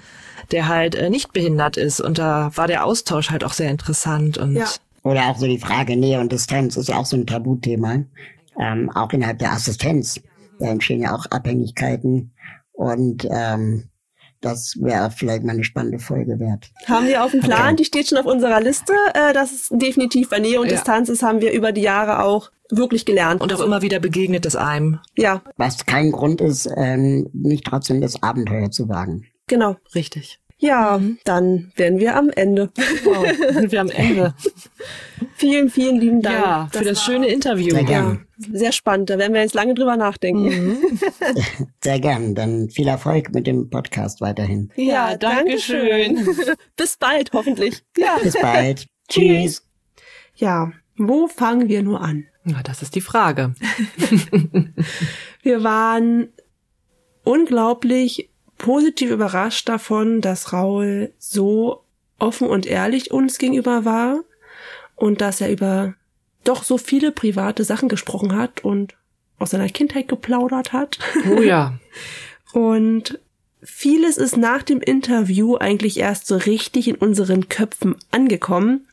der 0.51 0.67
halt 0.67 0.95
äh, 0.95 1.11
nicht 1.11 1.31
behindert 1.31 1.77
ist. 1.77 2.01
Und 2.01 2.17
da 2.17 2.51
war 2.55 2.67
der 2.67 2.83
Austausch 2.83 3.29
halt 3.29 3.43
auch 3.43 3.53
sehr 3.53 3.69
interessant. 3.69 4.39
Und 4.39 4.55
ja. 4.55 4.65
Oder 5.03 5.27
auch 5.29 5.37
so 5.37 5.45
die 5.45 5.59
Frage 5.59 5.95
Nähe 5.95 6.19
und 6.19 6.31
Distanz 6.31 6.75
ist 6.75 6.89
ja 6.89 6.97
auch 6.97 7.05
so 7.05 7.17
ein 7.17 7.27
Tabuthema. 7.27 8.03
Ähm, 8.59 8.89
auch 8.89 9.13
innerhalb 9.13 9.37
der 9.37 9.51
Assistenz. 9.51 10.19
Da 10.59 10.69
entstehen 10.69 11.03
ja 11.03 11.13
auch 11.13 11.27
Abhängigkeiten. 11.27 12.31
Und 12.71 13.27
ähm, 13.29 13.89
das 14.45 14.75
wäre 14.79 15.11
vielleicht 15.11 15.43
mal 15.43 15.53
eine 15.53 15.63
spannende 15.63 15.99
Folge 15.99 16.39
wert. 16.39 16.71
Haben 16.87 17.07
wir 17.07 17.23
auf 17.23 17.31
dem 17.31 17.41
Plan, 17.41 17.67
okay. 17.67 17.75
die 17.77 17.85
steht 17.85 18.07
schon 18.07 18.17
auf 18.17 18.25
unserer 18.25 18.61
Liste. 18.61 18.93
Äh, 19.13 19.33
das 19.33 19.51
ist 19.51 19.69
definitiv 19.71 20.29
bei 20.29 20.39
Nähe 20.39 20.59
und 20.59 20.67
ja. 20.67 20.73
Distanz 20.73 21.09
ist, 21.09 21.23
haben 21.23 21.41
wir 21.41 21.51
über 21.51 21.71
die 21.71 21.81
Jahre 21.81 22.23
auch 22.23 22.51
wirklich 22.69 23.05
gelernt. 23.05 23.41
Und 23.41 23.53
auch 23.53 23.61
immer 23.61 23.81
wieder 23.81 23.99
begegnet 23.99 24.45
es 24.45 24.55
einem. 24.55 24.99
Ja. 25.17 25.41
Was 25.57 25.85
kein 25.85 26.11
Grund 26.11 26.41
ist, 26.41 26.69
ähm, 26.75 27.29
nicht 27.33 27.65
trotzdem 27.65 28.01
das 28.01 28.21
Abenteuer 28.21 28.71
zu 28.71 28.87
wagen. 28.89 29.25
Genau. 29.47 29.75
Richtig. 29.93 30.39
Ja, 30.65 30.99
dann 31.25 31.71
wären 31.75 31.99
wir 31.99 32.15
am 32.15 32.29
Ende. 32.31 32.71
Wow, 33.03 33.53
sind 33.53 33.71
wir 33.71 33.81
am 33.81 33.89
Ende. 33.89 34.33
vielen, 35.35 35.69
vielen 35.69 35.99
lieben 35.99 36.21
Dank. 36.23 36.35
Ja, 36.35 36.69
für 36.71 36.83
das, 36.83 36.97
das 36.97 37.05
schöne 37.05 37.27
Interview. 37.27 37.69
Sehr 37.75 37.83
gern. 37.83 38.25
Ja, 38.37 38.47
sehr 38.57 38.71
spannend. 38.71 39.11
Da 39.11 39.19
werden 39.19 39.33
wir 39.33 39.41
jetzt 39.41 39.53
lange 39.53 39.75
drüber 39.75 39.95
nachdenken. 39.95 40.43
Mhm. 40.43 40.77
Sehr 41.83 41.99
gern. 41.99 42.35
Dann 42.35 42.69
viel 42.69 42.87
Erfolg 42.87 43.33
mit 43.33 43.45
dem 43.47 43.69
Podcast 43.69 44.21
weiterhin. 44.21 44.71
Ja, 44.75 45.11
ja 45.11 45.17
danke 45.17 45.59
schön. 45.59 46.27
Bis 46.75 46.97
bald, 46.97 47.31
hoffentlich. 47.31 47.83
Ja. 47.95 48.17
Bis 48.21 48.33
bald. 48.33 48.87
Tschüss. 49.07 49.63
Ja, 50.35 50.71
wo 50.97 51.27
fangen 51.27 51.69
wir 51.69 51.83
nur 51.83 52.01
an? 52.01 52.25
Ja, 52.45 52.61
das 52.63 52.81
ist 52.81 52.95
die 52.95 53.01
Frage. 53.01 53.53
wir 55.43 55.63
waren 55.63 56.29
unglaublich 57.23 58.29
positiv 58.65 59.11
überrascht 59.11 59.69
davon, 59.69 60.21
dass 60.21 60.51
Raul 60.51 61.13
so 61.19 61.83
offen 62.17 62.47
und 62.47 62.65
ehrlich 62.65 63.11
uns 63.11 63.37
gegenüber 63.37 63.85
war 63.85 64.21
und 64.95 65.21
dass 65.21 65.39
er 65.39 65.51
über 65.51 65.93
doch 66.43 66.63
so 66.63 66.79
viele 66.79 67.11
private 67.11 67.63
Sachen 67.63 67.89
gesprochen 67.89 68.35
hat 68.35 68.63
und 68.63 68.95
aus 69.37 69.51
seiner 69.51 69.69
Kindheit 69.69 70.07
geplaudert 70.07 70.73
hat. 70.73 70.97
Oh 71.29 71.41
ja. 71.43 71.77
und 72.53 73.19
vieles 73.61 74.17
ist 74.17 74.35
nach 74.35 74.63
dem 74.63 74.81
Interview 74.81 75.57
eigentlich 75.57 75.99
erst 75.99 76.25
so 76.25 76.35
richtig 76.35 76.87
in 76.87 76.95
unseren 76.95 77.49
Köpfen 77.49 77.95
angekommen. 78.09 78.87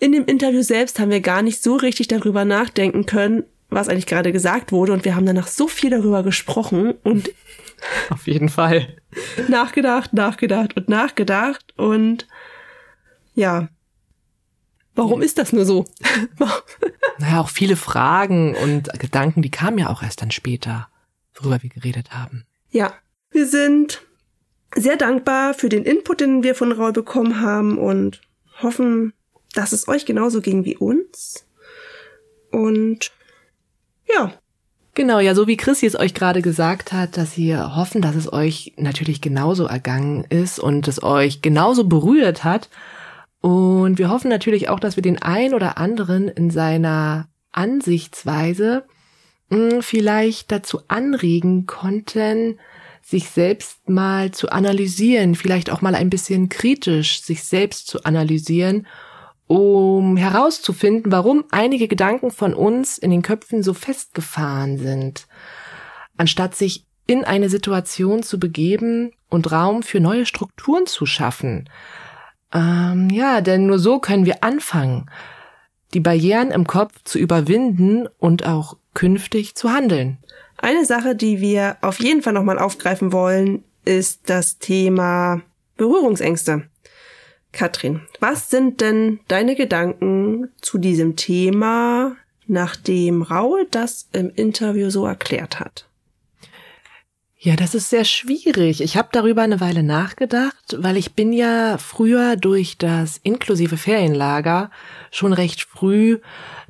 In 0.00 0.10
dem 0.10 0.24
Interview 0.24 0.62
selbst 0.62 0.98
haben 0.98 1.12
wir 1.12 1.20
gar 1.20 1.42
nicht 1.42 1.62
so 1.62 1.76
richtig 1.76 2.08
darüber 2.08 2.44
nachdenken 2.44 3.06
können, 3.06 3.44
was 3.70 3.88
eigentlich 3.88 4.06
gerade 4.06 4.32
gesagt 4.32 4.72
wurde. 4.72 4.92
Und 4.92 5.04
wir 5.04 5.14
haben 5.14 5.26
danach 5.26 5.46
so 5.46 5.68
viel 5.68 5.90
darüber 5.90 6.24
gesprochen 6.24 6.94
und 7.04 7.30
auf 8.10 8.26
jeden 8.26 8.48
Fall 8.48 8.96
nachgedacht, 9.48 10.12
nachgedacht 10.12 10.76
und 10.76 10.88
nachgedacht. 10.88 11.74
Und 11.76 12.26
ja, 13.34 13.68
warum 14.94 15.22
ist 15.22 15.38
das 15.38 15.52
nur 15.52 15.64
so? 15.64 15.84
naja, 17.18 17.40
auch 17.40 17.50
viele 17.50 17.76
Fragen 17.76 18.54
und 18.54 18.88
Gedanken, 18.98 19.42
die 19.42 19.50
kamen 19.50 19.78
ja 19.78 19.90
auch 19.90 20.02
erst 20.02 20.22
dann 20.22 20.30
später, 20.30 20.88
worüber 21.34 21.62
wir 21.62 21.70
geredet 21.70 22.10
haben. 22.12 22.46
Ja, 22.70 22.94
wir 23.30 23.46
sind 23.46 24.02
sehr 24.74 24.96
dankbar 24.96 25.54
für 25.54 25.68
den 25.68 25.84
Input, 25.84 26.20
den 26.20 26.42
wir 26.42 26.54
von 26.54 26.72
Raul 26.72 26.92
bekommen 26.92 27.40
haben 27.40 27.78
und 27.78 28.20
hoffen, 28.62 29.12
dass 29.54 29.72
es 29.72 29.88
euch 29.88 30.06
genauso 30.06 30.40
ging 30.40 30.64
wie 30.64 30.76
uns. 30.76 31.46
Und 32.50 33.12
ja. 34.08 34.32
Genau, 34.96 35.20
ja, 35.20 35.34
so 35.34 35.46
wie 35.46 35.58
Chrissy 35.58 35.84
es 35.84 35.98
euch 35.98 36.14
gerade 36.14 36.40
gesagt 36.40 36.94
hat, 36.94 37.18
dass 37.18 37.36
wir 37.36 37.76
hoffen, 37.76 38.00
dass 38.00 38.16
es 38.16 38.32
euch 38.32 38.72
natürlich 38.78 39.20
genauso 39.20 39.66
ergangen 39.66 40.24
ist 40.30 40.58
und 40.58 40.88
es 40.88 41.02
euch 41.02 41.42
genauso 41.42 41.84
berührt 41.84 42.44
hat. 42.44 42.70
Und 43.42 43.98
wir 43.98 44.08
hoffen 44.08 44.30
natürlich 44.30 44.70
auch, 44.70 44.80
dass 44.80 44.96
wir 44.96 45.02
den 45.02 45.20
ein 45.20 45.52
oder 45.52 45.76
anderen 45.76 46.28
in 46.28 46.48
seiner 46.48 47.28
Ansichtsweise 47.52 48.84
hm, 49.50 49.82
vielleicht 49.82 50.50
dazu 50.50 50.80
anregen 50.88 51.66
konnten, 51.66 52.58
sich 53.02 53.28
selbst 53.28 53.90
mal 53.90 54.30
zu 54.30 54.48
analysieren, 54.48 55.34
vielleicht 55.34 55.68
auch 55.68 55.82
mal 55.82 55.94
ein 55.94 56.08
bisschen 56.08 56.48
kritisch 56.48 57.20
sich 57.20 57.44
selbst 57.44 57.86
zu 57.86 58.04
analysieren 58.04 58.86
um 59.46 60.16
herauszufinden, 60.16 61.12
warum 61.12 61.44
einige 61.50 61.88
Gedanken 61.88 62.30
von 62.30 62.54
uns 62.54 62.98
in 62.98 63.10
den 63.10 63.22
Köpfen 63.22 63.62
so 63.62 63.74
festgefahren 63.74 64.78
sind, 64.78 65.26
anstatt 66.16 66.54
sich 66.54 66.84
in 67.06 67.24
eine 67.24 67.48
Situation 67.48 68.22
zu 68.22 68.40
begeben 68.40 69.12
und 69.28 69.52
Raum 69.52 69.82
für 69.82 70.00
neue 70.00 70.26
Strukturen 70.26 70.86
zu 70.86 71.06
schaffen. 71.06 71.68
Ähm, 72.52 73.08
ja, 73.10 73.40
denn 73.40 73.66
nur 73.66 73.78
so 73.78 74.00
können 74.00 74.26
wir 74.26 74.42
anfangen, 74.42 75.08
die 75.94 76.00
Barrieren 76.00 76.50
im 76.50 76.66
Kopf 76.66 76.94
zu 77.04 77.18
überwinden 77.18 78.08
und 78.18 78.46
auch 78.46 78.76
künftig 78.94 79.54
zu 79.54 79.70
handeln. 79.70 80.18
Eine 80.58 80.84
Sache, 80.84 81.14
die 81.14 81.40
wir 81.40 81.76
auf 81.82 82.00
jeden 82.00 82.22
Fall 82.22 82.32
nochmal 82.32 82.58
aufgreifen 82.58 83.12
wollen, 83.12 83.62
ist 83.84 84.28
das 84.28 84.58
Thema 84.58 85.42
Berührungsängste. 85.76 86.68
Katrin, 87.56 88.02
was 88.20 88.50
sind 88.50 88.82
denn 88.82 89.20
deine 89.28 89.56
Gedanken 89.56 90.50
zu 90.60 90.76
diesem 90.76 91.16
Thema, 91.16 92.14
nachdem 92.46 93.22
Raul 93.22 93.66
das 93.70 94.08
im 94.12 94.30
Interview 94.30 94.90
so 94.90 95.06
erklärt 95.06 95.58
hat? 95.58 95.88
Ja, 97.38 97.56
das 97.56 97.74
ist 97.74 97.88
sehr 97.88 98.04
schwierig. 98.04 98.82
Ich 98.82 98.96
habe 98.96 99.08
darüber 99.10 99.40
eine 99.40 99.60
Weile 99.60 99.82
nachgedacht, 99.82 100.76
weil 100.78 100.98
ich 100.98 101.14
bin 101.14 101.32
ja 101.32 101.78
früher 101.78 102.36
durch 102.36 102.76
das 102.76 103.18
inklusive 103.22 103.78
Ferienlager 103.78 104.70
schon 105.10 105.32
recht 105.32 105.62
früh 105.62 106.18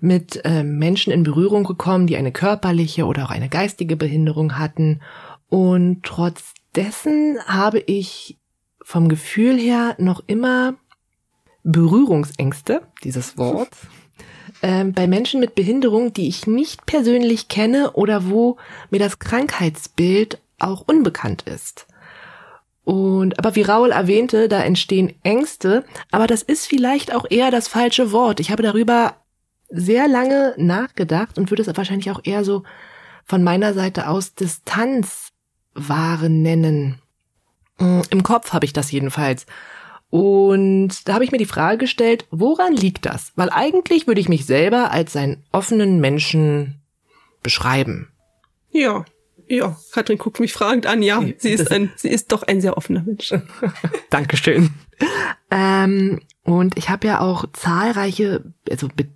mit 0.00 0.44
äh, 0.44 0.62
Menschen 0.62 1.12
in 1.12 1.24
Berührung 1.24 1.64
gekommen, 1.64 2.06
die 2.06 2.16
eine 2.16 2.30
körperliche 2.30 3.06
oder 3.06 3.24
auch 3.24 3.30
eine 3.30 3.48
geistige 3.48 3.96
Behinderung 3.96 4.56
hatten. 4.56 5.00
Und 5.48 6.04
trotz 6.04 6.54
dessen 6.76 7.38
habe 7.46 7.80
ich 7.80 8.36
vom 8.86 9.08
Gefühl 9.08 9.58
her 9.58 9.96
noch 9.98 10.22
immer 10.28 10.74
Berührungsängste, 11.64 12.82
dieses 13.02 13.36
Wort, 13.36 13.70
ähm, 14.62 14.92
bei 14.92 15.08
Menschen 15.08 15.40
mit 15.40 15.56
Behinderung, 15.56 16.12
die 16.12 16.28
ich 16.28 16.46
nicht 16.46 16.86
persönlich 16.86 17.48
kenne 17.48 17.94
oder 17.94 18.30
wo 18.30 18.58
mir 18.90 19.00
das 19.00 19.18
Krankheitsbild 19.18 20.40
auch 20.60 20.84
unbekannt 20.86 21.42
ist. 21.42 21.88
Und, 22.84 23.40
aber 23.40 23.56
wie 23.56 23.62
Raul 23.62 23.90
erwähnte, 23.90 24.48
da 24.48 24.62
entstehen 24.62 25.14
Ängste, 25.24 25.84
aber 26.12 26.28
das 26.28 26.42
ist 26.42 26.68
vielleicht 26.68 27.12
auch 27.12 27.26
eher 27.28 27.50
das 27.50 27.66
falsche 27.66 28.12
Wort. 28.12 28.38
Ich 28.38 28.52
habe 28.52 28.62
darüber 28.62 29.16
sehr 29.68 30.06
lange 30.06 30.54
nachgedacht 30.58 31.38
und 31.38 31.50
würde 31.50 31.62
es 31.68 31.76
wahrscheinlich 31.76 32.12
auch 32.12 32.20
eher 32.22 32.44
so 32.44 32.62
von 33.24 33.42
meiner 33.42 33.74
Seite 33.74 34.08
aus 34.08 34.36
Distanz 34.36 35.32
wahren 35.74 36.42
nennen. 36.42 37.02
Mm, 37.78 38.02
Im 38.10 38.22
Kopf 38.22 38.52
habe 38.52 38.64
ich 38.64 38.72
das 38.72 38.90
jedenfalls. 38.90 39.46
Und 40.10 41.08
da 41.08 41.14
habe 41.14 41.24
ich 41.24 41.32
mir 41.32 41.38
die 41.38 41.46
Frage 41.46 41.78
gestellt, 41.78 42.26
woran 42.30 42.74
liegt 42.74 43.06
das? 43.06 43.32
Weil 43.36 43.50
eigentlich 43.50 44.06
würde 44.06 44.20
ich 44.20 44.28
mich 44.28 44.46
selber 44.46 44.90
als 44.92 45.16
einen 45.16 45.42
offenen 45.52 46.00
Menschen 46.00 46.80
beschreiben. 47.42 48.08
Ja, 48.70 49.04
ja, 49.48 49.76
Katrin 49.92 50.18
guckt 50.18 50.40
mich 50.40 50.52
fragend 50.52 50.86
an. 50.86 51.02
Ja, 51.02 51.22
sie 51.38 51.50
ist 51.50 51.70
ein, 51.70 51.92
sie 51.96 52.08
ist 52.08 52.32
doch 52.32 52.42
ein 52.42 52.60
sehr 52.60 52.76
offener 52.76 53.02
Mensch. 53.02 53.32
Dankeschön. 54.10 54.70
Ähm, 55.50 56.20
und 56.42 56.76
ich 56.76 56.88
habe 56.88 57.06
ja 57.06 57.20
auch 57.20 57.44
zahlreiche, 57.52 58.44
also 58.70 58.88
Be 58.94 59.06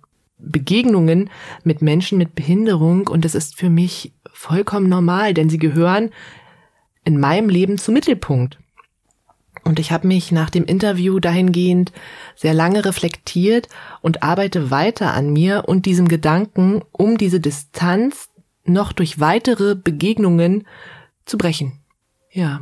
Begegnungen 0.43 1.29
mit 1.63 1.83
Menschen 1.83 2.17
mit 2.17 2.33
Behinderung 2.33 3.07
und 3.07 3.25
das 3.25 3.35
ist 3.35 3.55
für 3.55 3.69
mich 3.69 4.11
vollkommen 4.33 4.89
normal, 4.89 5.35
denn 5.35 5.51
sie 5.51 5.59
gehören 5.59 6.09
in 7.03 7.19
meinem 7.19 7.49
Leben 7.49 7.77
zum 7.77 7.93
Mittelpunkt. 7.93 8.57
Und 9.63 9.79
ich 9.79 9.91
habe 9.91 10.07
mich 10.07 10.31
nach 10.31 10.49
dem 10.49 10.65
Interview 10.65 11.19
dahingehend 11.19 11.91
sehr 12.35 12.53
lange 12.53 12.83
reflektiert 12.83 13.67
und 14.01 14.23
arbeite 14.23 14.71
weiter 14.71 15.13
an 15.13 15.31
mir 15.31 15.65
und 15.67 15.85
diesem 15.85 16.07
Gedanken, 16.07 16.81
um 16.91 17.17
diese 17.17 17.39
Distanz 17.39 18.29
noch 18.63 18.91
durch 18.91 19.19
weitere 19.19 19.75
Begegnungen 19.75 20.65
zu 21.25 21.37
brechen. 21.37 21.79
Ja. 22.31 22.61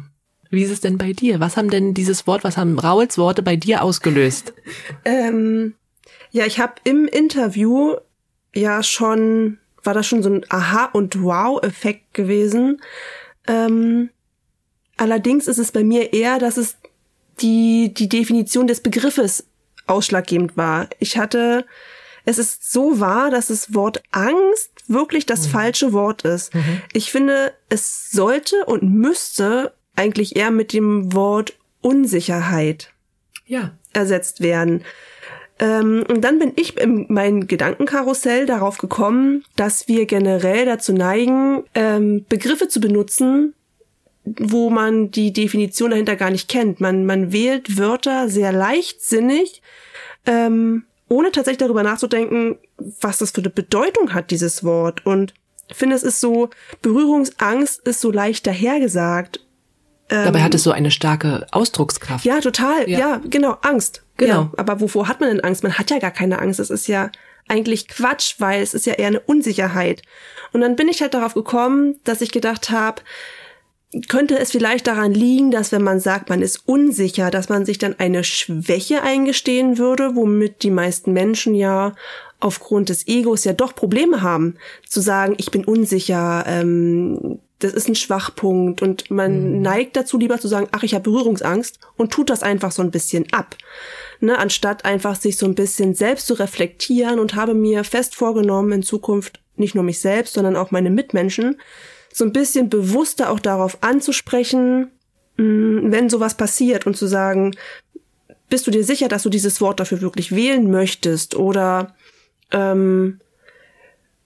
Wie 0.49 0.63
ist 0.63 0.71
es 0.71 0.81
denn 0.81 0.97
bei 0.97 1.13
dir? 1.13 1.39
Was 1.39 1.57
haben 1.57 1.69
denn 1.69 1.93
dieses 1.93 2.25
Wort, 2.25 2.43
was 2.43 2.57
haben 2.57 2.79
Rauls 2.79 3.17
Worte 3.17 3.43
bei 3.43 3.55
dir 3.55 3.83
ausgelöst? 3.83 4.53
ähm, 5.05 5.75
ja, 6.31 6.45
ich 6.45 6.59
habe 6.59 6.73
im 6.83 7.07
Interview 7.07 7.95
ja 8.53 8.81
schon, 8.81 9.59
war 9.83 9.93
das 9.93 10.07
schon 10.07 10.23
so 10.23 10.29
ein 10.29 10.45
Aha- 10.49 10.89
und 10.91 11.21
Wow-Effekt 11.21 12.13
gewesen. 12.13 12.81
Ähm, 13.47 14.09
allerdings 14.99 15.47
ist 15.47 15.57
es 15.57 15.71
bei 15.71 15.83
mir 15.83 16.13
eher, 16.13 16.39
dass 16.39 16.57
es 16.57 16.77
die, 17.41 17.93
die 17.93 18.09
Definition 18.09 18.67
des 18.67 18.81
Begriffes 18.81 19.45
ausschlaggebend 19.87 20.57
war. 20.57 20.87
Ich 20.99 21.17
hatte, 21.17 21.65
es 22.25 22.37
ist 22.37 22.71
so 22.71 22.99
wahr, 22.99 23.31
dass 23.31 23.47
das 23.47 23.73
Wort 23.73 24.03
Angst 24.11 24.71
wirklich 24.87 25.25
das 25.25 25.47
mhm. 25.47 25.51
falsche 25.51 25.93
Wort 25.93 26.23
ist. 26.23 26.53
Mhm. 26.53 26.81
Ich 26.93 27.11
finde, 27.11 27.53
es 27.69 28.11
sollte 28.11 28.65
und 28.65 28.83
müsste 28.83 29.73
eigentlich 29.95 30.35
eher 30.35 30.51
mit 30.51 30.73
dem 30.73 31.13
Wort 31.13 31.53
Unsicherheit 31.81 32.91
ja. 33.45 33.71
ersetzt 33.93 34.41
werden. 34.41 34.83
Ähm, 35.59 36.05
und 36.07 36.21
dann 36.21 36.39
bin 36.39 36.53
ich 36.55 36.77
in 36.77 37.05
mein 37.09 37.47
Gedankenkarussell 37.47 38.45
darauf 38.45 38.77
gekommen, 38.77 39.43
dass 39.55 39.87
wir 39.87 40.05
generell 40.05 40.65
dazu 40.65 40.93
neigen, 40.93 41.63
ähm, 41.75 42.25
Begriffe 42.29 42.67
zu 42.67 42.79
benutzen, 42.79 43.53
wo 44.25 44.69
man 44.69 45.11
die 45.11 45.33
Definition 45.33 45.91
dahinter 45.91 46.15
gar 46.15 46.29
nicht 46.29 46.49
kennt. 46.49 46.79
Man, 46.79 47.05
man 47.05 47.31
wählt 47.31 47.77
Wörter 47.77 48.29
sehr 48.29 48.51
leichtsinnig, 48.51 49.61
ähm, 50.25 50.83
ohne 51.07 51.31
tatsächlich 51.31 51.59
darüber 51.59 51.83
nachzudenken, 51.83 52.57
was 53.01 53.17
das 53.17 53.31
für 53.31 53.41
eine 53.41 53.49
Bedeutung 53.49 54.13
hat, 54.13 54.31
dieses 54.31 54.63
Wort. 54.63 55.05
Und 55.05 55.33
ich 55.67 55.75
finde, 55.75 55.95
es 55.95 56.03
ist 56.03 56.19
so, 56.19 56.49
Berührungsangst 56.81 57.87
ist 57.87 58.01
so 58.01 58.11
leicht 58.11 58.45
dahergesagt. 58.45 59.39
Ähm, 60.09 60.25
Dabei 60.25 60.41
hat 60.41 60.53
es 60.53 60.63
so 60.63 60.71
eine 60.71 60.91
starke 60.91 61.47
Ausdruckskraft. 61.51 62.25
Ja, 62.25 62.39
total. 62.39 62.89
Ja, 62.89 62.99
ja 62.99 63.21
genau, 63.29 63.57
Angst. 63.61 64.03
Genau. 64.17 64.33
Ja, 64.33 64.51
aber 64.57 64.81
wovor 64.81 65.07
hat 65.07 65.19
man 65.21 65.29
denn 65.29 65.41
Angst? 65.41 65.63
Man 65.63 65.77
hat 65.77 65.91
ja 65.91 65.99
gar 65.99 66.11
keine 66.11 66.39
Angst. 66.39 66.59
Es 66.59 66.69
ist 66.69 66.87
ja 66.87 67.11
eigentlich 67.47 67.87
Quatsch, 67.87 68.35
weil 68.39 68.61
es 68.61 68.73
ist 68.73 68.85
ja 68.85 68.93
eher 68.93 69.07
eine 69.07 69.19
Unsicherheit. 69.19 70.01
Und 70.51 70.61
dann 70.61 70.75
bin 70.75 70.87
ich 70.87 71.01
halt 71.01 71.13
darauf 71.13 71.33
gekommen, 71.33 71.95
dass 72.03 72.21
ich 72.21 72.31
gedacht 72.31 72.69
habe, 72.69 73.01
könnte 74.07 74.37
es 74.37 74.51
vielleicht 74.51 74.87
daran 74.87 75.13
liegen, 75.13 75.49
dass 75.49 75.71
wenn 75.71 75.81
man 75.81 75.99
sagt, 75.99 76.29
man 76.29 76.41
ist 76.41 76.67
unsicher, 76.67 77.31
dass 77.31 77.49
man 77.49 77.65
sich 77.65 77.79
dann 77.79 77.95
eine 77.97 78.23
Schwäche 78.23 79.01
eingestehen 79.01 79.77
würde, 79.77 80.15
womit 80.15 80.61
die 80.61 80.69
meisten 80.69 81.11
Menschen 81.11 81.55
ja 81.55 81.95
aufgrund 82.39 82.89
des 82.89 83.07
Egos 83.07 83.43
ja 83.43 83.53
doch 83.53 83.75
Probleme 83.75 84.21
haben, 84.21 84.55
zu 84.87 85.01
sagen, 85.01 85.33
ich 85.37 85.49
bin 85.51 85.65
unsicher, 85.65 86.43
ähm, 86.47 87.39
das 87.57 87.73
ist 87.73 87.89
ein 87.89 87.95
Schwachpunkt 87.95 88.81
und 88.81 89.11
man 89.11 89.55
mhm. 89.55 89.61
neigt 89.61 89.97
dazu 89.97 90.17
lieber 90.17 90.39
zu 90.39 90.47
sagen, 90.47 90.67
ach, 90.71 90.83
ich 90.83 90.93
habe 90.93 91.03
Berührungsangst 91.03 91.79
und 91.97 92.11
tut 92.11 92.29
das 92.29 92.43
einfach 92.43 92.71
so 92.71 92.81
ein 92.81 92.91
bisschen 92.91 93.25
ab. 93.33 93.57
Ne, 94.21 94.37
anstatt 94.37 94.85
einfach 94.85 95.15
sich 95.15 95.37
so 95.37 95.45
ein 95.45 95.55
bisschen 95.55 95.95
selbst 95.95 96.27
zu 96.27 96.33
reflektieren 96.33 97.19
und 97.19 97.35
habe 97.35 97.53
mir 97.53 97.85
fest 97.85 98.15
vorgenommen, 98.15 98.71
in 98.73 98.83
Zukunft 98.83 99.39
nicht 99.55 99.75
nur 99.75 99.83
mich 99.83 99.99
selbst, 99.99 100.33
sondern 100.33 100.57
auch 100.57 100.71
meine 100.71 100.89
Mitmenschen 100.89 101.57
so 102.13 102.25
ein 102.25 102.33
bisschen 102.33 102.69
bewusster 102.69 103.29
auch 103.29 103.39
darauf 103.39 103.77
anzusprechen, 103.81 104.91
mm, 105.37 105.91
wenn 105.91 106.09
sowas 106.09 106.35
passiert 106.35 106.85
und 106.85 106.97
zu 106.97 107.07
sagen, 107.07 107.55
bist 108.49 108.65
du 108.67 108.71
dir 108.71 108.83
sicher, 108.83 109.07
dass 109.07 109.23
du 109.23 109.29
dieses 109.29 109.61
Wort 109.61 109.79
dafür 109.79 110.01
wirklich 110.01 110.35
wählen 110.35 110.69
möchtest 110.71 111.35
oder 111.35 111.95
ähm, 112.51 113.19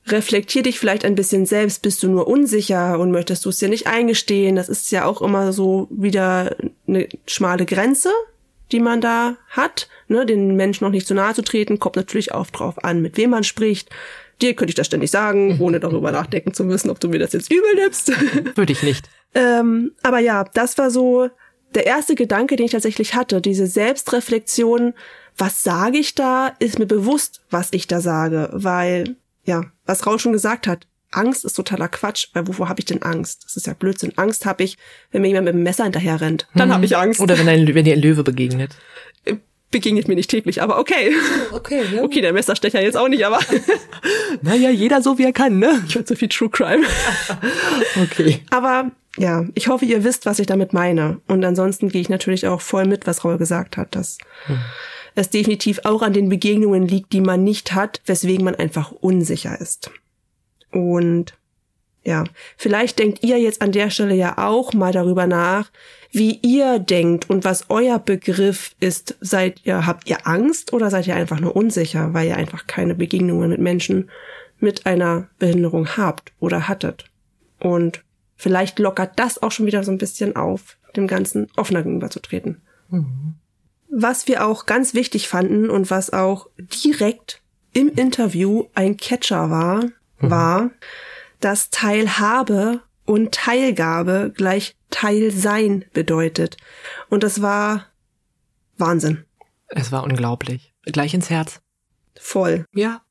reflektier 0.07 0.63
dich 0.63 0.79
vielleicht 0.79 1.05
ein 1.05 1.15
bisschen 1.15 1.45
selbst, 1.45 1.81
bist 1.81 2.03
du 2.03 2.09
nur 2.09 2.27
unsicher 2.27 2.99
und 2.99 3.11
möchtest 3.11 3.45
du 3.45 3.49
es 3.49 3.59
dir 3.59 3.69
nicht 3.69 3.87
eingestehen. 3.87 4.55
Das 4.55 4.69
ist 4.69 4.91
ja 4.91 5.05
auch 5.05 5.21
immer 5.21 5.53
so 5.53 5.87
wieder 5.91 6.55
eine 6.87 7.07
schmale 7.25 7.65
Grenze, 7.65 8.11
die 8.71 8.79
man 8.79 9.01
da 9.01 9.37
hat. 9.49 9.87
Ne, 10.07 10.25
den 10.25 10.55
Menschen 10.55 10.83
noch 10.83 10.91
nicht 10.91 11.07
zu 11.07 11.13
nahe 11.13 11.33
zu 11.33 11.41
treten, 11.41 11.79
kommt 11.79 11.95
natürlich 11.95 12.33
auch 12.33 12.47
drauf 12.47 12.83
an, 12.83 13.01
mit 13.01 13.17
wem 13.17 13.29
man 13.29 13.43
spricht. 13.43 13.89
Dir 14.41 14.55
könnte 14.55 14.71
ich 14.71 14.75
das 14.75 14.87
ständig 14.87 15.11
sagen, 15.11 15.57
ohne 15.61 15.79
darüber 15.79 16.11
nachdenken 16.11 16.53
zu 16.53 16.63
müssen, 16.63 16.89
ob 16.89 16.99
du 16.99 17.09
mir 17.09 17.19
das 17.19 17.33
jetzt 17.33 17.51
übel 17.51 17.75
nimmst. 17.75 18.11
Würde 18.55 18.71
ich 18.71 18.83
nicht. 18.83 19.09
ähm, 19.35 19.91
aber 20.01 20.19
ja, 20.19 20.45
das 20.53 20.77
war 20.77 20.91
so 20.91 21.29
der 21.75 21.85
erste 21.85 22.15
Gedanke, 22.15 22.55
den 22.55 22.65
ich 22.65 22.71
tatsächlich 22.71 23.15
hatte. 23.15 23.41
Diese 23.41 23.67
Selbstreflexion, 23.67 24.93
was 25.37 25.63
sage 25.63 25.97
ich 25.97 26.15
da, 26.15 26.53
ist 26.59 26.77
mir 26.77 26.85
bewusst, 26.85 27.41
was 27.49 27.69
ich 27.71 27.87
da 27.87 27.99
sage, 27.99 28.49
weil 28.53 29.15
ja, 29.45 29.65
was 29.85 30.05
Raul 30.05 30.19
schon 30.19 30.33
gesagt 30.33 30.67
hat, 30.67 30.87
Angst 31.11 31.45
ist 31.45 31.53
totaler 31.53 31.87
Quatsch, 31.87 32.27
weil 32.33 32.47
wovor 32.47 32.69
habe 32.69 32.79
ich 32.79 32.85
denn 32.85 33.01
Angst? 33.01 33.43
Das 33.45 33.55
ist 33.55 33.67
ja 33.67 33.73
Blödsinn. 33.73 34.13
Angst 34.15 34.45
habe 34.45 34.63
ich, 34.63 34.77
wenn 35.11 35.21
mir 35.21 35.27
jemand 35.27 35.45
mit 35.45 35.53
dem 35.53 35.63
Messer 35.63 35.83
hinterher 35.83 36.21
rennt. 36.21 36.47
Dann 36.55 36.69
mhm. 36.69 36.73
habe 36.73 36.85
ich 36.85 36.97
Angst. 36.97 37.19
Oder 37.19 37.37
wenn, 37.37 37.47
ein, 37.47 37.73
wenn 37.73 37.85
dir 37.85 37.93
ein 37.93 38.01
Löwe 38.01 38.23
begegnet. 38.23 38.75
Begegnet 39.73 40.07
mir 40.07 40.13
nicht 40.13 40.29
täglich, 40.29 40.61
aber 40.61 40.77
okay. 40.77 41.15
Okay, 41.51 41.81
ja. 41.95 42.03
Okay, 42.03 42.21
der 42.21 42.31
Messerstecher 42.31 42.79
jetzt 42.79 42.95
auch 42.95 43.07
nicht, 43.07 43.25
aber. 43.25 43.39
naja, 44.43 44.69
jeder 44.69 45.01
so 45.01 45.17
wie 45.17 45.23
er 45.23 45.33
kann, 45.33 45.57
ne? 45.57 45.83
Ich 45.87 45.95
höre 45.95 46.05
so 46.05 46.13
viel 46.13 46.29
True 46.29 46.49
Crime. 46.49 46.85
okay. 48.03 48.39
Aber 48.51 48.91
ja, 49.17 49.45
ich 49.55 49.67
hoffe, 49.67 49.85
ihr 49.85 50.03
wisst, 50.03 50.27
was 50.27 50.37
ich 50.37 50.45
damit 50.45 50.73
meine. 50.73 51.21
Und 51.27 51.43
ansonsten 51.43 51.89
gehe 51.89 52.01
ich 52.01 52.09
natürlich 52.09 52.47
auch 52.47 52.61
voll 52.61 52.85
mit, 52.85 53.07
was 53.07 53.25
Raul 53.25 53.39
gesagt 53.39 53.75
hat, 53.75 53.95
dass 53.95 54.19
hm. 54.45 54.59
es 55.15 55.31
definitiv 55.31 55.79
auch 55.85 56.03
an 56.03 56.13
den 56.13 56.29
Begegnungen 56.29 56.87
liegt, 56.87 57.11
die 57.11 57.21
man 57.21 57.43
nicht 57.43 57.73
hat, 57.73 57.99
weswegen 58.05 58.45
man 58.45 58.55
einfach 58.55 58.91
unsicher 58.91 59.59
ist. 59.59 59.89
Und 60.71 61.33
ja, 62.03 62.25
vielleicht 62.57 62.99
denkt 62.99 63.23
ihr 63.23 63.39
jetzt 63.39 63.63
an 63.63 63.71
der 63.71 63.89
Stelle 63.89 64.13
ja 64.13 64.37
auch 64.37 64.73
mal 64.73 64.91
darüber 64.91 65.25
nach, 65.25 65.71
wie 66.13 66.39
ihr 66.43 66.77
denkt 66.77 67.29
und 67.29 67.43
was 67.43 67.69
euer 67.69 67.97
Begriff 67.97 68.75
ist. 68.79 69.17
Seid 69.19 69.61
ihr, 69.65 69.87
habt 69.87 70.07
ihr 70.07 70.27
Angst 70.27 70.71
oder 70.71 70.89
seid 70.91 71.07
ihr 71.07 71.15
einfach 71.15 71.39
nur 71.39 71.55
unsicher, 71.55 72.13
weil 72.13 72.27
ihr 72.27 72.37
einfach 72.37 72.67
keine 72.67 72.93
Begegnungen 72.93 73.49
mit 73.49 73.59
Menschen 73.59 74.09
mit 74.59 74.85
einer 74.85 75.27
Behinderung 75.39 75.97
habt 75.97 76.31
oder 76.39 76.67
hattet? 76.67 77.05
Und 77.59 78.03
vielleicht 78.35 78.77
lockert 78.77 79.17
das 79.17 79.41
auch 79.41 79.51
schon 79.51 79.65
wieder 79.65 79.83
so 79.83 79.91
ein 79.91 79.97
bisschen 79.97 80.35
auf, 80.35 80.77
dem 80.95 81.07
Ganzen 81.07 81.47
offener 81.55 81.81
gegenüberzutreten. 81.81 82.61
Mhm. 82.89 83.33
Was 83.89 84.27
wir 84.27 84.45
auch 84.45 84.67
ganz 84.67 84.93
wichtig 84.93 85.27
fanden 85.27 85.71
und 85.71 85.89
was 85.89 86.13
auch 86.13 86.47
direkt 86.57 87.41
im 87.73 87.89
Interview 87.89 88.65
ein 88.75 88.97
Catcher 88.97 89.49
war, 89.49 89.83
mhm. 89.83 89.89
war, 90.19 90.71
dass 91.39 91.71
Teilhabe 91.71 92.81
und 93.05 93.33
Teilgabe 93.33 94.31
gleich 94.35 94.75
Teilsein 94.93 95.85
bedeutet. 95.91 96.57
Und 97.09 97.23
das 97.23 97.41
war 97.41 97.87
Wahnsinn. 98.77 99.25
Es 99.67 99.91
war 99.91 100.03
unglaublich. 100.03 100.73
Gleich 100.83 101.15
ins 101.15 101.31
Herz. 101.31 101.61
Voll. 102.15 102.65
Ja. 102.73 103.01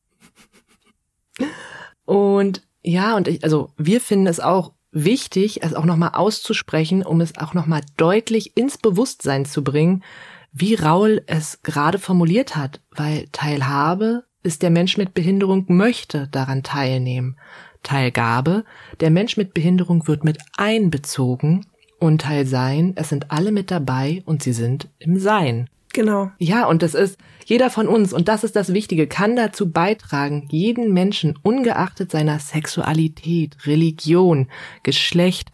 Und 2.05 2.63
ja, 2.83 3.17
und 3.17 3.27
ich, 3.27 3.43
also 3.43 3.73
wir 3.77 4.01
finden 4.01 4.29
es 4.29 4.39
auch 4.39 4.73
wichtig, 4.93 5.63
es 5.63 5.75
auch 5.75 5.85
nochmal 5.85 6.11
auszusprechen, 6.15 7.03
um 7.05 7.21
es 7.21 7.37
auch 7.37 7.53
nochmal 7.53 7.81
deutlich 7.97 8.57
ins 8.57 8.79
Bewusstsein 8.79 9.45
zu 9.45 9.65
bringen, 9.65 10.05
wie 10.53 10.75
Raul 10.75 11.23
es 11.27 11.63
gerade 11.63 11.99
formuliert 11.99 12.55
hat, 12.55 12.81
weil 12.91 13.27
Teilhabe 13.33 14.25
ist 14.45 14.63
der 14.63 14.71
Mensch 14.71 14.97
mit 14.97 15.15
Behinderung 15.15 15.65
möchte 15.69 16.29
daran 16.29 16.63
teilnehmen. 16.63 17.39
Teilgabe, 17.83 18.65
der 19.01 19.11
Mensch 19.11 19.37
mit 19.37 19.55
Behinderung 19.55 20.07
wird 20.07 20.23
mit 20.23 20.39
einbezogen 20.57 21.67
und 22.03 22.23
Teilsein, 22.23 22.93
es 22.97 23.09
sind 23.09 23.31
alle 23.31 23.53
mit 23.53 23.71
dabei 23.71 24.23
und 24.27 24.43
sie 24.43 24.53
sind 24.53 24.89
im 24.99 25.19
Sein. 25.19 25.69
Genau. 25.93 26.31
Ja, 26.39 26.67
und 26.67 26.83
das 26.83 26.95
ist 26.95 27.19
jeder 27.45 27.71
von 27.71 27.87
uns, 27.87 28.13
und 28.13 28.29
das 28.29 28.45
ist 28.45 28.57
das 28.57 28.73
Wichtige, 28.73 29.07
kann 29.07 29.37
dazu 29.37 29.71
beitragen, 29.71 30.49
jeden 30.51 30.93
Menschen 30.93 31.39
ungeachtet 31.43 32.11
seiner 32.11 32.39
Sexualität, 32.39 33.67
Religion, 33.67 34.49
Geschlecht, 34.83 35.53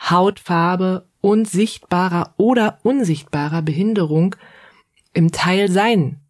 Hautfarbe 0.00 1.06
und 1.20 1.48
sichtbarer 1.48 2.34
oder 2.36 2.78
unsichtbarer 2.82 3.62
Behinderung 3.62 4.36
im 5.12 5.32
Teilsein 5.32 6.20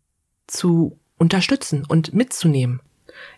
zu 0.46 0.98
unterstützen 1.16 1.84
und 1.86 2.12
mitzunehmen. 2.12 2.80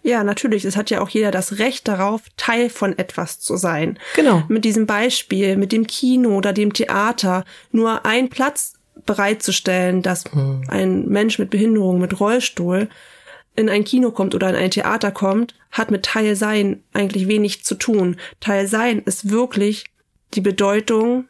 Ja, 0.03 0.24
natürlich. 0.24 0.64
Es 0.64 0.76
hat 0.76 0.91
ja 0.91 1.01
auch 1.01 1.09
jeder 1.09 1.30
das 1.30 1.59
Recht 1.59 1.89
darauf, 1.89 2.22
Teil 2.37 2.70
von 2.70 2.97
etwas 2.99 3.41
zu 3.41 3.57
sein. 3.57 3.99
Genau. 4.14 4.43
Mit 4.49 4.64
diesem 4.64 4.87
Beispiel, 4.87 5.57
mit 5.57 5.72
dem 5.72 5.87
Kino 5.87 6.37
oder 6.37 6.53
dem 6.53 6.72
Theater, 6.72 7.45
nur 7.72 8.05
ein 8.07 8.28
Platz 8.28 8.74
bereitzustellen, 9.05 10.03
dass 10.03 10.24
hm. 10.24 10.62
ein 10.68 11.09
Mensch 11.09 11.39
mit 11.39 11.51
Behinderung, 11.51 12.01
mit 12.01 12.18
Rollstuhl 12.20 12.89
in 13.57 13.68
ein 13.68 13.84
Kino 13.84 14.11
kommt 14.11 14.34
oder 14.34 14.51
in 14.51 14.57
ein 14.57 14.70
Theater 14.70 15.11
kommt, 15.11 15.55
hat 15.70 15.91
mit 15.91 16.05
Teil 16.05 16.37
sein 16.37 16.82
eigentlich 16.93 17.26
wenig 17.26 17.64
zu 17.64 17.74
tun. 17.74 18.16
Teil 18.41 18.66
sein 18.66 19.01
ist 19.01 19.30
wirklich 19.30 19.87
die 20.34 20.41
Bedeutung, 20.41 21.28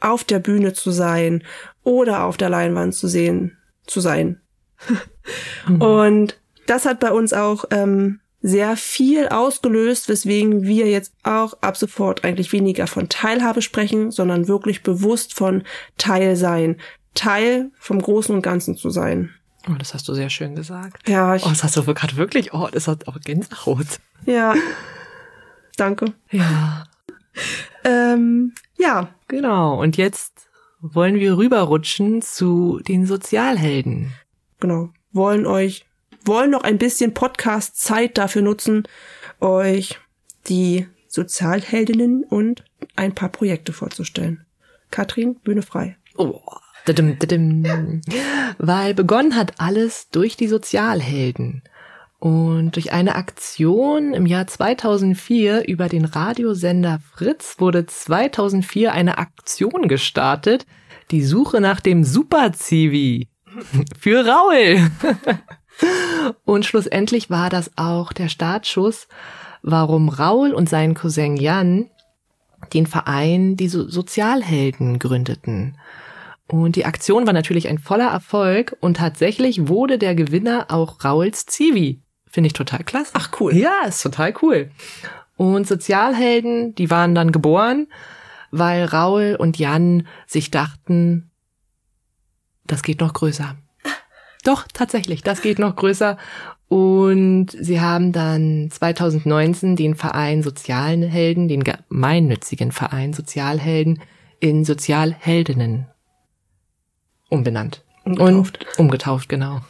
auf 0.00 0.24
der 0.24 0.38
Bühne 0.38 0.72
zu 0.72 0.90
sein 0.90 1.42
oder 1.82 2.24
auf 2.24 2.36
der 2.36 2.50
Leinwand 2.50 2.94
zu 2.94 3.08
sehen, 3.08 3.56
zu 3.86 4.00
sein. 4.00 4.40
mhm. 5.66 5.82
Und 5.82 6.37
das 6.68 6.84
hat 6.84 7.00
bei 7.00 7.12
uns 7.12 7.32
auch 7.32 7.64
ähm, 7.70 8.20
sehr 8.40 8.76
viel 8.76 9.28
ausgelöst, 9.28 10.08
weswegen 10.08 10.62
wir 10.62 10.88
jetzt 10.88 11.12
auch 11.24 11.54
ab 11.60 11.76
sofort 11.76 12.24
eigentlich 12.24 12.52
weniger 12.52 12.86
von 12.86 13.08
Teilhabe 13.08 13.62
sprechen, 13.62 14.10
sondern 14.10 14.48
wirklich 14.48 14.82
bewusst 14.82 15.34
von 15.34 15.64
Teil 15.96 16.36
sein. 16.36 16.76
Teil 17.14 17.72
vom 17.78 18.00
Großen 18.00 18.34
und 18.34 18.42
Ganzen 18.42 18.76
zu 18.76 18.90
sein. 18.90 19.30
Oh, 19.68 19.74
das 19.78 19.92
hast 19.92 20.06
du 20.08 20.14
sehr 20.14 20.30
schön 20.30 20.54
gesagt. 20.54 21.08
Ja, 21.08 21.34
ich 21.34 21.44
oh, 21.44 21.48
das 21.48 21.64
hast 21.64 21.76
du 21.76 21.82
gerade 21.82 22.16
wirklich, 22.16 22.54
oh, 22.54 22.68
das 22.70 22.86
hat 22.86 23.08
auch 23.08 23.18
Gänsehaut. 23.20 23.98
Ja. 24.24 24.54
Danke. 25.76 26.12
Ja. 26.30 26.84
ähm, 27.84 28.52
ja. 28.78 29.08
Genau. 29.26 29.80
Und 29.80 29.96
jetzt 29.96 30.48
wollen 30.80 31.16
wir 31.16 31.36
rüberrutschen 31.36 32.22
zu 32.22 32.80
den 32.86 33.06
Sozialhelden. 33.06 34.12
Genau. 34.60 34.90
Wollen 35.12 35.46
euch 35.46 35.87
wollen 36.28 36.52
noch 36.52 36.62
ein 36.62 36.78
bisschen 36.78 37.14
Podcast-Zeit 37.14 38.16
dafür 38.16 38.42
nutzen, 38.42 38.84
euch 39.40 39.98
die 40.46 40.86
Sozialheldinnen 41.08 42.22
und 42.22 42.64
ein 42.94 43.14
paar 43.14 43.30
Projekte 43.30 43.72
vorzustellen. 43.72 44.44
Katrin, 44.90 45.34
Bühne 45.36 45.62
frei. 45.62 45.96
Oh. 46.16 46.40
Weil 48.58 48.94
begonnen 48.94 49.34
hat 49.36 49.54
alles 49.58 50.08
durch 50.10 50.36
die 50.36 50.48
Sozialhelden. 50.48 51.62
Und 52.18 52.74
durch 52.74 52.92
eine 52.92 53.14
Aktion 53.14 54.12
im 54.12 54.26
Jahr 54.26 54.46
2004 54.46 55.68
über 55.68 55.88
den 55.88 56.04
Radiosender 56.04 57.00
Fritz 57.12 57.56
wurde 57.58 57.86
2004 57.86 58.92
eine 58.92 59.18
Aktion 59.18 59.86
gestartet, 59.86 60.66
die 61.10 61.22
Suche 61.22 61.60
nach 61.60 61.80
dem 61.80 62.04
Super-Zivi 62.04 63.28
für 63.98 64.26
Raul. 64.26 64.90
Und 66.44 66.64
schlussendlich 66.64 67.30
war 67.30 67.50
das 67.50 67.70
auch 67.76 68.12
der 68.12 68.28
Startschuss, 68.28 69.08
warum 69.62 70.08
Raul 70.08 70.52
und 70.52 70.68
sein 70.68 70.94
Cousin 70.94 71.36
Jan 71.36 71.90
den 72.74 72.86
Verein 72.86 73.56
die 73.56 73.68
so 73.68 73.88
Sozialhelden 73.88 74.98
gründeten. 74.98 75.78
Und 76.48 76.76
die 76.76 76.86
Aktion 76.86 77.26
war 77.26 77.32
natürlich 77.32 77.68
ein 77.68 77.78
voller 77.78 78.10
Erfolg 78.10 78.76
und 78.80 78.96
tatsächlich 78.96 79.68
wurde 79.68 79.98
der 79.98 80.14
Gewinner 80.14 80.66
auch 80.70 81.04
Rauls 81.04 81.46
Zivi. 81.46 82.00
Finde 82.26 82.48
ich 82.48 82.54
total 82.54 82.84
klasse. 82.84 83.12
Ach 83.14 83.30
cool. 83.40 83.54
Ja, 83.54 83.82
ist 83.86 84.02
total 84.02 84.34
cool. 84.42 84.70
Und 85.36 85.66
Sozialhelden, 85.66 86.74
die 86.74 86.90
waren 86.90 87.14
dann 87.14 87.32
geboren, 87.32 87.86
weil 88.50 88.84
Raul 88.84 89.36
und 89.38 89.58
Jan 89.58 90.06
sich 90.26 90.50
dachten, 90.50 91.30
das 92.66 92.82
geht 92.82 93.00
noch 93.00 93.12
größer. 93.12 93.56
Doch, 94.44 94.66
tatsächlich, 94.72 95.22
das 95.22 95.42
geht 95.42 95.58
noch 95.58 95.76
größer. 95.76 96.16
Und 96.68 97.48
sie 97.50 97.80
haben 97.80 98.12
dann 98.12 98.68
2019 98.70 99.74
den 99.74 99.94
Verein 99.94 100.42
Sozialhelden, 100.42 101.48
den 101.48 101.64
gemeinnützigen 101.64 102.72
Verein 102.72 103.14
Sozialhelden 103.14 104.00
in 104.40 104.64
Sozialheldinnen 104.64 105.86
umbenannt. 107.30 107.84
Umgetauft. 108.04 108.66
Und 108.76 108.78
umgetauft, 108.78 109.28
genau. 109.28 109.60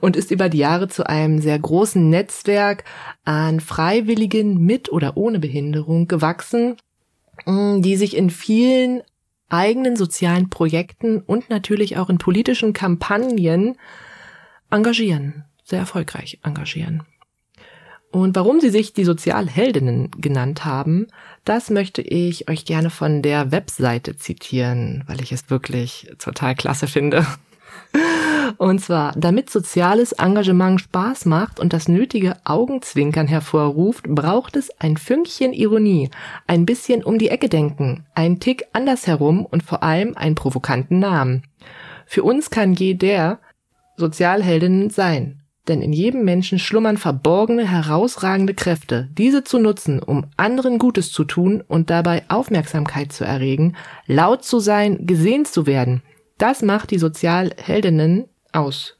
Und 0.00 0.16
ist 0.16 0.30
über 0.30 0.48
die 0.48 0.58
Jahre 0.58 0.88
zu 0.88 1.06
einem 1.06 1.40
sehr 1.40 1.58
großen 1.58 2.08
Netzwerk 2.08 2.84
an 3.24 3.60
Freiwilligen 3.60 4.58
mit 4.58 4.90
oder 4.90 5.16
ohne 5.16 5.38
Behinderung 5.38 6.08
gewachsen, 6.08 6.76
die 7.46 7.96
sich 7.96 8.16
in 8.16 8.30
vielen 8.30 9.02
eigenen 9.48 9.96
sozialen 9.96 10.50
Projekten 10.50 11.20
und 11.20 11.50
natürlich 11.50 11.96
auch 11.96 12.10
in 12.10 12.18
politischen 12.18 12.72
Kampagnen 12.72 13.76
engagieren, 14.70 15.44
sehr 15.64 15.80
erfolgreich 15.80 16.40
engagieren. 16.42 17.02
Und 18.10 18.34
warum 18.34 18.60
sie 18.60 18.70
sich 18.70 18.92
die 18.92 19.04
Sozialheldinnen 19.04 20.10
genannt 20.12 20.64
haben, 20.64 21.08
das 21.44 21.70
möchte 21.70 22.00
ich 22.02 22.48
euch 22.48 22.64
gerne 22.64 22.88
von 22.88 23.20
der 23.20 23.52
Webseite 23.52 24.16
zitieren, 24.16 25.04
weil 25.06 25.20
ich 25.20 25.32
es 25.32 25.50
wirklich 25.50 26.10
total 26.18 26.54
klasse 26.54 26.86
finde. 26.86 27.26
Und 28.58 28.80
zwar, 28.80 29.12
damit 29.16 29.50
soziales 29.50 30.12
Engagement 30.12 30.80
Spaß 30.80 31.26
macht 31.26 31.60
und 31.60 31.72
das 31.72 31.88
nötige 31.88 32.36
Augenzwinkern 32.44 33.26
hervorruft, 33.26 34.04
braucht 34.08 34.56
es 34.56 34.70
ein 34.80 34.96
Fünkchen 34.96 35.52
Ironie, 35.52 36.10
ein 36.46 36.64
bisschen 36.64 37.04
um 37.04 37.18
die 37.18 37.28
Ecke 37.28 37.48
denken, 37.48 38.06
ein 38.14 38.40
Tick 38.40 38.64
andersherum 38.72 39.44
und 39.44 39.62
vor 39.62 39.82
allem 39.82 40.16
einen 40.16 40.34
provokanten 40.34 40.98
Namen. 40.98 41.42
Für 42.06 42.22
uns 42.22 42.50
kann 42.50 42.72
jeder 42.72 43.40
Sozialheldinnen 43.96 44.90
sein. 44.90 45.42
Denn 45.68 45.82
in 45.82 45.92
jedem 45.92 46.24
Menschen 46.24 46.60
schlummern 46.60 46.96
verborgene, 46.96 47.68
herausragende 47.68 48.54
Kräfte. 48.54 49.08
Diese 49.18 49.42
zu 49.42 49.58
nutzen, 49.58 50.00
um 50.00 50.26
anderen 50.36 50.78
Gutes 50.78 51.10
zu 51.10 51.24
tun 51.24 51.62
und 51.66 51.90
dabei 51.90 52.22
Aufmerksamkeit 52.28 53.12
zu 53.12 53.24
erregen, 53.24 53.74
laut 54.06 54.44
zu 54.44 54.60
sein, 54.60 55.06
gesehen 55.06 55.44
zu 55.44 55.66
werden. 55.66 56.02
Das 56.38 56.62
macht 56.62 56.92
die 56.92 56.98
Sozialheldinnen 56.98 58.28
aus. 58.56 58.96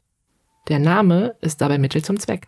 Der 0.69 0.79
Name 0.79 1.37
ist 1.41 1.61
dabei 1.61 1.79
Mittel 1.79 2.05
zum 2.05 2.19
Zweck. 2.19 2.47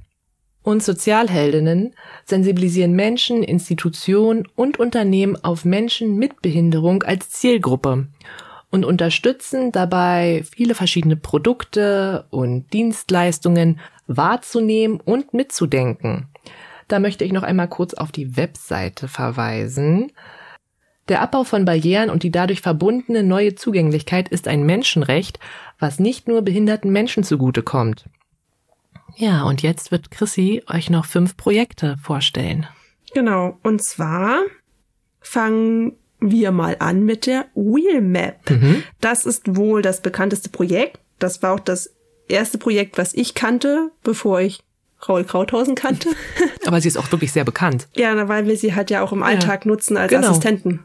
Und 0.63 0.83
Sozialheldinnen 0.83 1.95
sensibilisieren 2.25 2.93
Menschen, 2.93 3.43
Institutionen 3.43 4.47
und 4.55 4.79
Unternehmen 4.79 5.43
auf 5.43 5.65
Menschen 5.65 6.17
mit 6.17 6.43
Behinderung 6.43 7.03
als 7.05 7.31
Zielgruppe 7.31 8.09
und 8.71 8.85
unterstützen 8.85 9.73
dabei 9.73 10.45
viele 10.51 10.75
verschiedene 10.75 11.17
Produkte 11.17 12.27
und 12.31 12.73
Dienstleistungen 12.73 13.81
wahrzunehmen 14.07 15.01
und 15.01 15.33
mitzudenken. 15.33 16.27
Da 16.89 16.99
möchte 16.99 17.25
ich 17.25 17.33
noch 17.33 17.43
einmal 17.43 17.69
kurz 17.69 17.95
auf 17.95 18.13
die 18.13 18.37
Webseite 18.37 19.09
verweisen. 19.09 20.13
Der 21.09 21.23
Abbau 21.23 21.45
von 21.45 21.65
Barrieren 21.65 22.11
und 22.11 22.23
die 22.23 22.31
dadurch 22.31 22.61
verbundene 22.61 23.23
neue 23.23 23.55
Zugänglichkeit 23.55 24.29
ist 24.29 24.47
ein 24.47 24.65
Menschenrecht, 24.65 25.39
was 25.79 25.99
nicht 25.99 26.29
nur 26.29 26.43
behinderten 26.43 26.93
Menschen 26.93 27.25
zugutekommt. 27.25 28.05
Ja, 29.17 29.45
und 29.45 29.63
jetzt 29.63 29.91
wird 29.91 30.11
Chrissy 30.11 30.63
euch 30.69 30.91
noch 30.91 31.07
fünf 31.07 31.37
Projekte 31.37 31.97
vorstellen. 32.03 32.67
Genau, 33.15 33.59
und 33.63 33.83
zwar 33.83 34.41
fangen 35.21 35.95
wir 36.21 36.51
mal 36.51 36.77
an 36.79 37.05
mit 37.05 37.27
der 37.27 37.47
Wheelmap. 37.55 38.51
Mhm. 38.51 38.83
Das 39.01 39.25
ist 39.25 39.57
wohl 39.57 39.83
das 39.83 40.03
bekannteste 40.03 40.51
Projekt. 40.51 41.01
Das 41.19 41.43
war 41.43 41.55
auch 41.55 41.61
das 41.61 41.95
erste 42.29 42.59
Projekt, 42.59 42.99
was 42.99 43.15
ich 43.15 43.35
kannte, 43.35 43.91
bevor 44.03 44.41
ich 44.41 44.61
Raul 45.09 45.25
Krauthausen 45.25 45.75
kannte. 45.75 46.11
Aber 46.67 46.81
sie 46.81 46.89
ist 46.89 46.97
auch 46.97 47.11
wirklich 47.13 47.33
sehr 47.33 47.45
bekannt. 47.45 47.89
Ja, 47.95 48.29
weil 48.29 48.47
wir 48.47 48.57
sie 48.57 48.75
halt 48.75 48.91
ja 48.91 49.03
auch 49.03 49.13
im 49.13 49.23
Alltag 49.23 49.65
ja. 49.65 49.71
nutzen 49.71 49.97
als 49.97 50.11
genau. 50.11 50.29
Assistenten. 50.29 50.81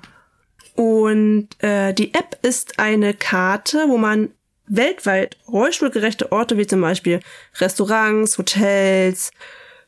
Und 0.75 1.49
äh, 1.59 1.93
die 1.93 2.13
App 2.13 2.37
ist 2.41 2.79
eine 2.79 3.13
Karte, 3.13 3.85
wo 3.87 3.97
man 3.97 4.31
weltweit 4.67 5.37
rollstuhlgerechte 5.47 6.31
Orte 6.31 6.57
wie 6.57 6.67
zum 6.67 6.81
Beispiel 6.81 7.19
Restaurants, 7.59 8.37
Hotels, 8.37 9.31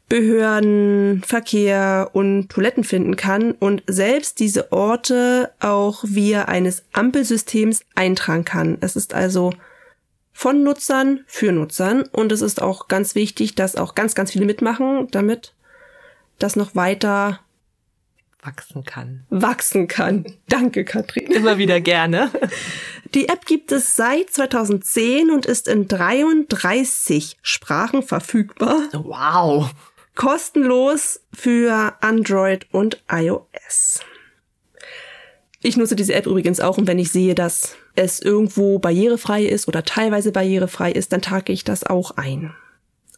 Behörden, 0.08 1.24
Verkehr 1.26 2.12
und 2.14 2.50
Toiletten 2.50 2.84
finden 2.84 3.16
kann 3.16 3.54
und 3.54 3.82
selbst 3.88 4.40
diese 4.40 4.72
Orte 4.72 5.52
auch 5.60 6.04
via 6.04 6.46
eines 6.46 6.84
Ampelsystems 6.94 7.84
eintragen 7.96 8.46
kann. 8.46 8.78
Es 8.82 8.96
ist 8.96 9.16
also 9.16 9.52
von 10.32 10.64
Nutzern 10.64 11.22
für 11.26 11.52
Nutzern 11.52 12.04
und 12.12 12.32
es 12.32 12.42
ist 12.42 12.62
auch 12.62 12.88
ganz 12.88 13.16
wichtig, 13.16 13.56
dass 13.56 13.76
auch 13.76 13.96
ganz, 13.96 14.14
ganz 14.14 14.32
viele 14.32 14.46
mitmachen, 14.46 15.08
damit 15.10 15.54
das 16.38 16.56
noch 16.56 16.76
weiter 16.76 17.40
wachsen 18.46 18.84
kann. 18.84 19.26
Wachsen 19.30 19.88
kann. 19.88 20.26
Danke, 20.48 20.86
Katrin. 20.86 21.28
Immer 21.28 21.58
wieder 21.58 21.82
gerne. 21.82 22.32
Die 23.14 23.30
App 23.30 23.46
gibt 23.46 23.72
es 23.72 23.96
seit 23.96 24.30
2010 24.30 25.32
und 25.32 25.46
ist 25.46 25.68
in 25.68 25.88
33 25.88 27.38
Sprachen 27.42 28.04
verfügbar. 28.04 28.84
Wow 28.94 29.72
kostenlos 30.16 31.22
für 31.34 31.94
Android 32.02 32.66
und 32.72 33.04
iOS. 33.12 34.00
Ich 35.62 35.78
nutze 35.78 35.96
diese 35.96 36.14
App 36.14 36.26
übrigens 36.26 36.60
auch 36.60 36.78
und 36.78 36.88
wenn 36.88 37.00
ich 37.00 37.12
sehe, 37.12 37.36
dass 37.36 37.76
es 37.96 38.20
irgendwo 38.20 38.80
barrierefrei 38.80 39.44
ist 39.44 39.68
oder 39.68 39.84
teilweise 39.84 40.32
barrierefrei 40.32 40.92
ist, 40.92 41.12
dann 41.12 41.22
trage 41.22 41.54
ich 41.54 41.64
das 41.64 41.84
auch 41.84 42.12
ein. 42.12 42.54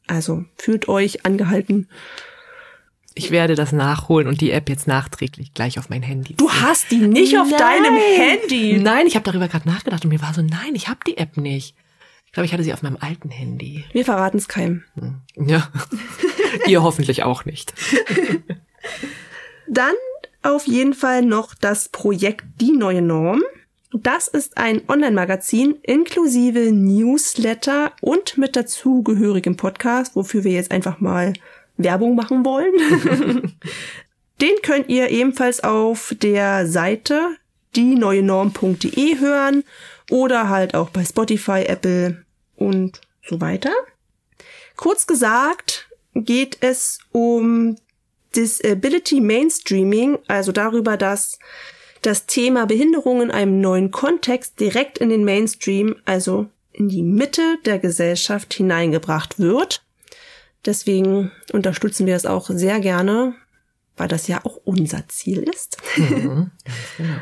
Also 0.08 0.46
fühlt 0.56 0.88
euch 0.88 1.26
angehalten. 1.26 1.88
Ich 3.18 3.32
werde 3.32 3.56
das 3.56 3.72
nachholen 3.72 4.28
und 4.28 4.42
die 4.42 4.52
App 4.52 4.70
jetzt 4.70 4.88
nachträglich 4.88 5.54
gleich 5.54 5.80
auf 5.80 5.90
mein 5.90 6.04
Handy. 6.04 6.36
Du 6.36 6.52
hast 6.52 6.92
die 6.92 6.98
nicht 6.98 7.34
nein. 7.34 7.42
auf 7.42 7.50
deinem 7.50 7.96
Handy. 7.96 8.80
Nein, 8.80 9.08
ich 9.08 9.16
habe 9.16 9.26
darüber 9.26 9.48
gerade 9.48 9.68
nachgedacht 9.68 10.06
und 10.06 10.12
mir 10.12 10.22
war 10.22 10.34
so, 10.34 10.42
nein, 10.42 10.76
ich 10.76 10.88
habe 10.88 11.00
die 11.08 11.18
App 11.18 11.36
nicht. 11.38 11.76
Ich 12.28 12.32
glaube, 12.32 12.46
ich 12.46 12.54
hatte 12.54 12.64
sie 12.64 12.74
auf 12.74 12.84
meinem 12.84 12.98
alten 13.00 13.30
Handy. 13.30 13.86
Wir 13.92 14.06
verraten 14.06 14.38
es 14.38 14.48
keinem. 14.48 14.84
Hm. 14.96 15.22
Ja. 15.48 15.72
Ihr 16.68 16.84
hoffentlich 16.84 17.24
auch 17.24 17.46
nicht. 17.46 17.74
Dann 19.68 19.96
auf 20.44 20.68
jeden 20.68 20.94
Fall 20.94 21.24
noch 21.24 21.56
das 21.56 21.90
Projekt 21.90 22.46
Die 22.62 22.72
neue 22.72 23.02
Norm. 23.02 23.42
Das 23.94 24.28
ist 24.28 24.58
ein 24.58 24.82
Online-Magazin 24.88 25.76
inklusive 25.82 26.72
Newsletter 26.72 27.94
und 28.02 28.38
mit 28.38 28.56
dazugehörigem 28.56 29.56
Podcast, 29.56 30.16
wofür 30.16 30.44
wir 30.44 30.52
jetzt 30.52 30.72
einfach 30.72 31.00
mal 31.00 31.34
Werbung 31.78 32.16
machen 32.16 32.46
wollen. 32.46 32.74
Den 34.42 34.56
könnt 34.62 34.90
ihr 34.90 35.10
ebenfalls 35.10 35.64
auf 35.64 36.16
der 36.22 36.68
Seite 36.68 37.38
dieneuenorm.de 37.76 39.20
hören 39.20 39.64
oder 40.10 40.50
halt 40.50 40.76
auch 40.76 40.90
bei 40.90 41.04
Spotify, 41.04 41.64
Apple 41.68 42.24
und 42.56 43.02
so 43.28 43.42
weiter. 43.42 43.72
Kurz 44.76 45.08
gesagt 45.08 45.90
geht 46.14 46.58
es 46.62 47.00
um 47.12 47.76
Disability 48.36 49.20
Mainstreaming, 49.20 50.20
also 50.28 50.52
darüber, 50.52 50.98
dass 50.98 51.40
das 52.02 52.26
Thema 52.28 52.66
Behinderung 52.66 53.22
in 53.22 53.32
einem 53.32 53.60
neuen 53.60 53.92
Kontext 53.92 54.60
direkt 54.60 55.00
in 55.00 55.10
den 55.10 55.24
Mainstream, 55.24 55.96
also 56.06 56.48
in 56.72 56.90
die 56.90 57.02
Mitte 57.02 57.58
der 57.66 57.80
Gesellschaft 57.80 58.54
hineingebracht 58.54 59.40
wird. 59.40 59.84
Deswegen 60.68 61.32
unterstützen 61.54 62.06
wir 62.06 62.16
es 62.16 62.26
auch 62.26 62.50
sehr 62.50 62.82
gerne, 62.82 63.34
weil 63.96 64.10
das 64.10 64.28
ja 64.28 64.42
auch 64.44 64.60
unser 64.66 65.08
Ziel 65.08 65.44
ist. 65.44 65.78
Mhm, 65.98 66.52
genau. 66.98 67.14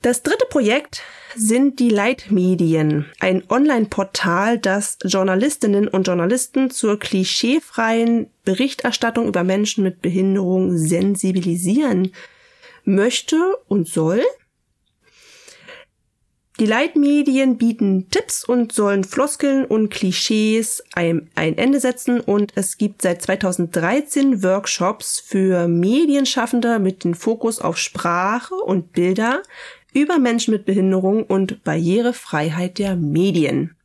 Das 0.00 0.22
dritte 0.22 0.46
Projekt 0.48 1.02
sind 1.34 1.80
die 1.80 1.88
Leitmedien, 1.88 3.06
ein 3.18 3.42
Online-Portal, 3.50 4.56
das 4.56 4.96
Journalistinnen 5.04 5.88
und 5.88 6.06
Journalisten 6.06 6.70
zur 6.70 7.00
klischeefreien 7.00 8.30
Berichterstattung 8.44 9.26
über 9.26 9.42
Menschen 9.42 9.82
mit 9.82 10.00
Behinderung 10.00 10.78
sensibilisieren 10.78 12.12
möchte 12.84 13.36
und 13.66 13.88
soll. 13.88 14.22
Die 16.60 16.66
Leitmedien 16.66 17.56
bieten 17.56 18.10
Tipps 18.10 18.42
und 18.42 18.72
sollen 18.72 19.04
Floskeln 19.04 19.64
und 19.64 19.90
Klischees 19.90 20.82
ein, 20.92 21.30
ein, 21.36 21.56
Ende 21.56 21.78
setzen 21.78 22.20
und 22.20 22.50
es 22.56 22.78
gibt 22.78 23.02
seit 23.02 23.22
2013 23.22 24.42
Workshops 24.42 25.20
für 25.20 25.68
Medienschaffende 25.68 26.80
mit 26.80 27.04
dem 27.04 27.14
Fokus 27.14 27.60
auf 27.60 27.78
Sprache 27.78 28.56
und 28.56 28.92
Bilder 28.92 29.44
über 29.92 30.18
Menschen 30.18 30.52
mit 30.52 30.64
Behinderung 30.64 31.22
und 31.22 31.62
Barrierefreiheit 31.62 32.78
der 32.78 32.96
Medien. 32.96 33.76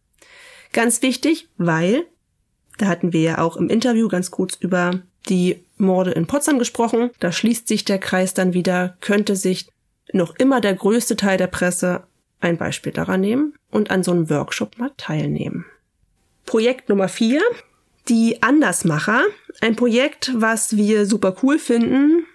Ganz 0.72 1.04
wichtig, 1.04 1.50
weil 1.58 2.06
Da 2.80 2.88
hatten 2.88 3.14
wir 3.14 3.22
ja 3.22 3.38
auch 3.38 3.56
im 3.56 3.70
Interview 3.70 4.08
ganz 4.08 4.32
kurz 4.32 4.56
über 4.56 5.00
die 5.30 5.64
Morde 5.78 6.10
in 6.10 6.26
Potsdam 6.26 6.58
gesprochen. 6.58 7.12
Da 7.20 7.32
schließt 7.32 7.68
sich 7.68 7.86
der 7.86 8.00
Kreis 8.00 8.34
dann 8.34 8.56
wieder, 8.56 8.98
könnte 9.00 9.36
sich 9.36 9.68
noch 10.12 10.36
immer 10.38 10.60
der 10.60 10.74
größte 10.74 11.16
Teil 11.16 11.38
der 11.38 11.48
Presse 11.48 12.04
ein 12.44 12.58
Beispiel 12.58 12.92
daran 12.92 13.22
nehmen 13.22 13.54
und 13.72 13.92
an 13.92 14.04
so 14.04 14.12
einem 14.12 14.30
Workshop 14.30 14.78
mal 14.78 14.92
teilnehmen. 14.98 15.66
Projekt 16.46 16.90
Nummer 16.90 17.08
vier, 17.08 17.42
die 18.10 18.44
Andersmacher. 18.44 19.24
Ein 19.62 19.76
Projekt, 19.76 20.32
was 20.36 20.76
wir 20.76 21.06
super 21.06 21.36
cool 21.42 21.58
finden. 21.58 22.26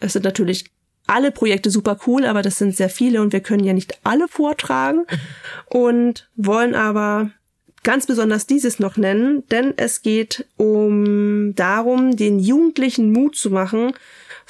Es 0.00 0.14
sind 0.14 0.24
natürlich 0.24 0.66
alle 1.06 1.32
Projekte 1.32 1.70
super 1.70 1.98
cool, 2.06 2.24
aber 2.24 2.42
das 2.42 2.58
sind 2.58 2.76
sehr 2.76 2.90
viele 2.90 3.22
und 3.22 3.32
wir 3.32 3.40
können 3.40 3.64
ja 3.64 3.72
nicht 3.72 3.98
alle 4.04 4.28
vortragen 4.28 5.04
und 5.66 6.28
wollen 6.36 6.74
aber 6.74 7.30
ganz 7.82 8.06
besonders 8.06 8.46
dieses 8.46 8.78
noch 8.78 8.96
nennen, 8.96 9.46
denn 9.48 9.72
es 9.76 10.02
geht 10.02 10.46
um 10.56 11.54
darum, 11.54 12.16
den 12.16 12.38
Jugendlichen 12.38 13.12
Mut 13.12 13.36
zu 13.36 13.50
machen, 13.50 13.92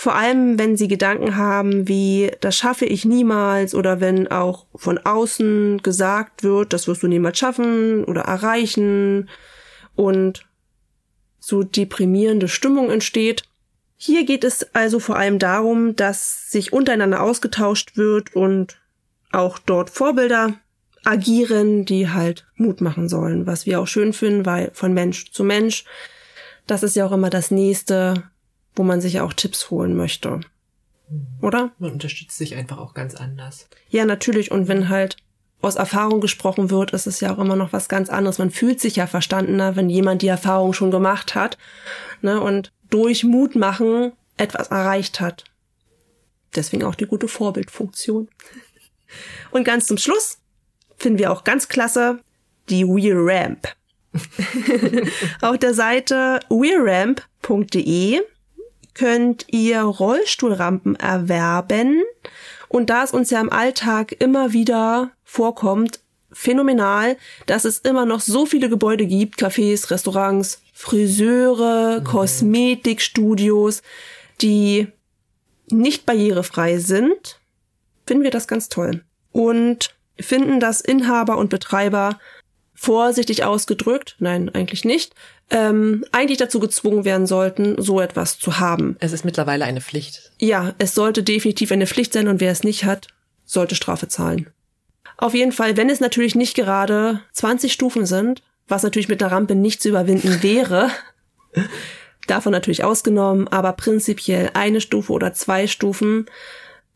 vor 0.01 0.15
allem 0.15 0.61
wenn 0.61 0.77
sie 0.77 0.87
Gedanken 0.87 1.35
haben 1.35 1.89
wie, 1.89 2.31
das 2.41 2.57
schaffe 2.57 2.85
ich 2.85 3.05
niemals 3.05 3.75
oder 3.75 4.01
wenn 4.01 4.29
auch 4.29 4.67
von 4.77 4.97
außen 4.97 5.83
gesagt 5.83 6.45
wird, 6.45 6.73
das 6.73 6.87
wirst 6.87 7.03
du 7.03 7.09
niemals 7.09 7.37
schaffen 7.37 8.05
oder 8.05 8.21
erreichen 8.21 9.29
und 9.97 10.47
so 11.41 11.65
deprimierende 11.65 12.47
Stimmung 12.47 12.93
entsteht. 12.93 13.43
Hier 13.97 14.25
geht 14.25 14.45
es 14.45 14.73
also 14.73 15.01
vor 15.01 15.17
allem 15.17 15.41
darum, 15.41 15.97
dass 15.97 16.49
sich 16.49 16.73
untereinander 16.73 17.21
ausgetauscht 17.21 17.97
wird 17.97 18.37
und 18.37 18.81
auch 19.33 19.59
dort 19.59 19.91
Vorbilder 19.91 20.55
agieren, 21.05 21.85
die 21.87 22.09
halt 22.09 22.47
Mut 22.55 22.81
machen 22.81 23.09
sollen, 23.09 23.49
was 23.49 23.67
wir 23.67 23.81
auch 23.81 23.89
schön 23.89 24.13
finden, 24.13 24.47
weil 24.47 24.71
von 24.75 24.95
Mensch 24.95 25.33
zu 25.33 25.43
Mensch, 25.43 25.85
das 26.69 26.85
ist 26.85 26.95
ja 26.95 27.05
auch 27.05 27.13
immer 27.13 27.31
das 27.31 27.51
nächste, 27.51 28.31
wo 28.79 28.83
man 28.83 29.01
sich 29.01 29.21
auch 29.21 29.33
Tipps 29.33 29.71
holen 29.71 29.97
möchte. 29.97 30.41
Oder? 31.41 31.73
Man 31.79 31.93
unterstützt 31.93 32.37
sich 32.37 32.55
einfach 32.55 32.79
auch 32.79 32.95
ganz 32.95 33.15
anders. 33.15 33.69
Ja, 33.89 34.05
natürlich. 34.05 34.51
Und 34.51 34.69
wenn 34.69 34.89
halt 34.89 35.17
aus 35.61 35.77
Erfahrung 35.77 36.21
gesprochen 36.21 36.71
wird, 36.71 36.93
ist 36.93 37.07
es 37.07 37.21
ja 37.21 37.35
auch 37.35 37.39
immer 37.39 37.57
noch 37.57 37.73
was 37.73 37.89
ganz 37.89 38.11
anderes. 38.11 38.39
Man 38.39 38.51
fühlt 38.51 38.81
sich 38.81 38.97
ja 38.97 39.07
verstandener, 39.07 39.75
wenn 39.75 39.89
jemand 39.89 40.23
die 40.23 40.29
Erfahrung 40.29 40.73
schon 40.73 40.91
gemacht 40.91 41.35
hat 41.35 41.59
ne, 42.23 42.41
und 42.41 42.73
durch 42.91 43.25
Mut 43.25 43.57
machen 43.57 44.13
etwas 44.37 44.69
erreicht 44.69 45.21
hat. 45.21 45.45
Deswegen 46.55 46.85
auch 46.85 46.95
die 46.95 47.07
gute 47.07 47.29
Vorbildfunktion. 47.29 48.29
Und 49.51 49.65
ganz 49.65 49.87
zum 49.87 49.99
Schluss 49.99 50.39
finden 50.97 51.19
wir 51.19 51.33
auch 51.33 51.45
ganz 51.45 51.69
klasse 51.69 52.21
die 52.69 52.87
WeRamp. 52.87 53.75
Auf 55.43 55.59
der 55.59 55.75
Seite 55.75 56.41
weramp.de 56.49 58.23
könnt 58.99 59.47
ihr 59.49 59.81
Rollstuhlrampen 59.81 60.97
erwerben. 60.97 62.03
Und 62.69 62.91
da 62.91 63.05
es 63.05 63.13
uns 63.13 63.31
ja 63.31 63.41
im 63.41 63.53
Alltag 63.53 64.17
immer 64.19 64.53
wieder 64.53 65.13
vorkommt, 65.25 66.01
phänomenal, 66.33 67.17
dass 67.47 67.65
es 67.65 67.79
immer 67.79 68.05
noch 68.05 68.21
so 68.21 68.45
viele 68.45 68.69
Gebäude 68.69 69.07
gibt, 69.07 69.41
Cafés, 69.41 69.91
Restaurants, 69.91 70.63
Friseure, 70.75 72.01
mhm. 72.01 72.05
Kosmetikstudios, 72.05 73.83
die 74.41 74.89
nicht 75.71 76.05
barrierefrei 76.05 76.79
sind, 76.79 77.41
finden 78.07 78.25
wir 78.25 78.31
das 78.31 78.49
ganz 78.49 78.69
toll. 78.69 79.05
Und 79.33 79.95
finden, 80.19 80.61
dass 80.61 80.81
Inhaber 80.81 81.39
und 81.39 81.51
Betreiber 81.51 82.19
vorsichtig 82.75 83.45
ausgedrückt, 83.45 84.17
nein, 84.19 84.49
eigentlich 84.51 84.85
nicht, 84.85 85.15
ähm, 85.51 86.05
eigentlich 86.13 86.39
dazu 86.39 86.61
gezwungen 86.61 87.05
werden 87.05 87.27
sollten, 87.27 87.81
so 87.81 88.01
etwas 88.01 88.39
zu 88.39 88.61
haben. 88.61 88.97
Es 89.01 89.13
ist 89.13 89.25
mittlerweile 89.25 89.65
eine 89.65 89.81
Pflicht. 89.81 90.31
Ja, 90.39 90.75
es 90.79 90.95
sollte 90.95 91.23
definitiv 91.23 91.73
eine 91.73 91.87
Pflicht 91.87 92.13
sein 92.13 92.29
und 92.29 92.41
wer 92.41 92.53
es 92.53 92.65
nicht 92.65 92.85
hat, 92.85 93.09
sollte 93.45 93.75
Strafe 93.75 94.09
zahlen. 94.09 94.51
Auf 95.17 95.35
jeden 95.35 95.53
Fall, 95.53 95.77
wenn 95.77 95.91
es 95.91 96.01
natürlich 96.01 96.35
nicht 96.35 96.55
gerade 96.55 97.21
20 97.33 97.73
Stufen 97.73 98.07
sind, 98.07 98.43
was 98.69 98.83
natürlich 98.83 99.09
mit 99.09 99.21
der 99.21 99.33
Rampe 99.33 99.55
nicht 99.55 99.81
zu 99.81 99.89
überwinden 99.89 100.43
wäre, 100.43 100.91
davon 102.27 102.53
natürlich 102.53 102.85
ausgenommen, 102.85 103.49
aber 103.49 103.73
prinzipiell 103.73 104.51
eine 104.55 104.81
Stufe 104.81 105.13
oder 105.13 105.33
zwei 105.33 105.67
Stufen 105.67 106.27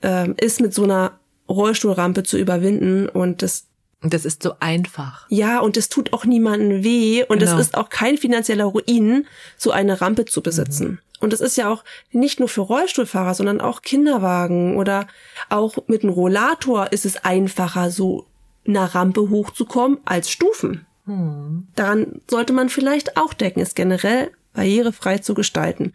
ähm, 0.03 0.35
ist 0.39 0.61
mit 0.61 0.75
so 0.75 0.85
einer 0.85 1.19
Rollstuhlrampe 1.49 2.23
zu 2.23 2.39
überwinden 2.39 3.09
und 3.09 3.43
das 3.43 3.67
das 4.03 4.25
ist 4.25 4.43
so 4.43 4.55
einfach. 4.61 5.27
Ja, 5.29 5.61
und 5.61 5.77
es 5.77 5.89
tut 5.89 6.13
auch 6.13 6.25
niemandem 6.25 6.83
weh 6.83 7.25
und 7.25 7.39
genau. 7.39 7.55
es 7.55 7.61
ist 7.61 7.77
auch 7.77 7.89
kein 7.89 8.19
finanzieller 8.19 8.65
Ruin, 8.65 9.27
so 9.57 9.71
eine 9.71 10.01
Rampe 10.01 10.25
zu 10.25 10.43
besitzen. 10.43 10.89
Mhm. 10.89 10.99
Und 11.21 11.33
es 11.33 11.41
ist 11.41 11.57
ja 11.57 11.69
auch 11.69 11.85
nicht 12.11 12.41
nur 12.41 12.49
für 12.49 12.63
Rollstuhlfahrer, 12.63 13.35
sondern 13.35 13.61
auch 13.61 13.83
Kinderwagen 13.83 14.77
oder 14.77 15.07
auch 15.49 15.77
mit 15.87 16.03
einem 16.03 16.13
Rollator 16.13 16.93
ist 16.93 17.07
es 17.07 17.25
einfacher, 17.25 17.93
so 17.93 18.27
einer 18.67 18.87
Rampe 18.87 19.31
hochzukommen 19.31 19.99
als 20.05 20.31
Stufen. 20.31 20.85
Mhm. 21.07 21.69
Daran 21.77 22.21
sollte 22.29 22.53
man 22.53 22.69
vielleicht 22.69 23.17
auch 23.17 23.35
denken, 23.35 23.61
es 23.61 23.77
generell 23.77 24.33
barrierefrei 24.53 25.19
zu 25.19 25.35
gestalten. 25.35 25.93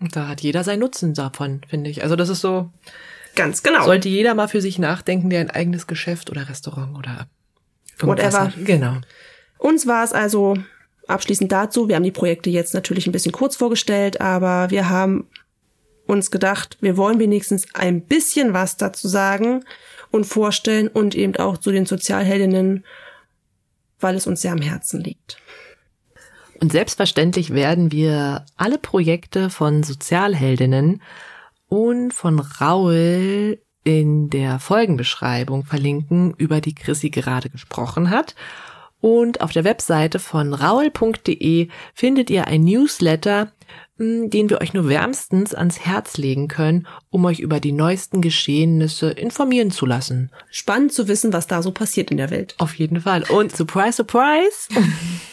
Und 0.00 0.16
da 0.16 0.28
hat 0.28 0.40
jeder 0.40 0.64
seinen 0.64 0.80
Nutzen 0.80 1.12
davon, 1.12 1.60
finde 1.68 1.90
ich. 1.90 2.02
Also 2.02 2.16
das 2.16 2.30
ist 2.30 2.40
so, 2.40 2.70
Ganz 3.34 3.62
genau. 3.62 3.84
Sollte 3.84 4.08
jeder 4.08 4.34
mal 4.34 4.48
für 4.48 4.60
sich 4.60 4.78
nachdenken, 4.78 5.30
der 5.30 5.40
ein 5.40 5.50
eigenes 5.50 5.86
Geschäft 5.86 6.30
oder 6.30 6.48
Restaurant 6.48 6.96
oder 6.96 7.28
whatever. 8.00 8.44
Hat. 8.44 8.54
Genau. 8.64 8.96
Uns 9.58 9.86
war 9.86 10.04
es 10.04 10.12
also 10.12 10.56
abschließend 11.06 11.52
dazu. 11.52 11.88
Wir 11.88 11.96
haben 11.96 12.02
die 12.02 12.10
Projekte 12.10 12.50
jetzt 12.50 12.74
natürlich 12.74 13.06
ein 13.06 13.12
bisschen 13.12 13.32
kurz 13.32 13.56
vorgestellt, 13.56 14.20
aber 14.20 14.70
wir 14.70 14.88
haben 14.88 15.26
uns 16.06 16.30
gedacht, 16.30 16.76
wir 16.80 16.96
wollen 16.96 17.18
wenigstens 17.18 17.66
ein 17.74 18.02
bisschen 18.02 18.52
was 18.52 18.76
dazu 18.76 19.06
sagen 19.06 19.64
und 20.10 20.24
vorstellen 20.24 20.88
und 20.88 21.14
eben 21.14 21.36
auch 21.36 21.58
zu 21.58 21.70
den 21.70 21.86
Sozialheldinnen, 21.86 22.84
weil 24.00 24.16
es 24.16 24.26
uns 24.26 24.42
sehr 24.42 24.52
am 24.52 24.60
Herzen 24.60 25.00
liegt. 25.00 25.38
Und 26.60 26.72
selbstverständlich 26.72 27.54
werden 27.54 27.90
wir 27.92 28.44
alle 28.56 28.78
Projekte 28.78 29.50
von 29.50 29.82
Sozialheldinnen 29.82 31.00
und 31.70 32.12
von 32.12 32.40
Raul 32.40 33.58
in 33.82 34.28
der 34.28 34.58
Folgenbeschreibung 34.58 35.64
verlinken, 35.64 36.34
über 36.36 36.60
die 36.60 36.74
Chrissy 36.74 37.08
gerade 37.08 37.48
gesprochen 37.48 38.10
hat. 38.10 38.34
Und 39.00 39.40
auf 39.40 39.52
der 39.52 39.64
Webseite 39.64 40.18
von 40.18 40.52
raul.de 40.52 41.68
findet 41.94 42.28
ihr 42.28 42.46
ein 42.48 42.64
Newsletter, 42.64 43.52
hm, 43.96 44.28
den 44.28 44.50
wir 44.50 44.60
euch 44.60 44.74
nur 44.74 44.88
wärmstens 44.90 45.54
ans 45.54 45.80
Herz 45.80 46.18
legen 46.18 46.48
können, 46.48 46.86
um 47.08 47.24
euch 47.24 47.40
über 47.40 47.60
die 47.60 47.72
neuesten 47.72 48.20
Geschehnisse 48.20 49.10
informieren 49.10 49.70
zu 49.70 49.86
lassen. 49.86 50.30
Spannend 50.50 50.92
zu 50.92 51.08
wissen, 51.08 51.32
was 51.32 51.46
da 51.46 51.62
so 51.62 51.70
passiert 51.70 52.10
in 52.10 52.18
der 52.18 52.30
Welt. 52.30 52.56
Auf 52.58 52.74
jeden 52.74 53.00
Fall. 53.00 53.24
Und 53.30 53.56
surprise, 53.56 53.96
surprise! 53.96 54.68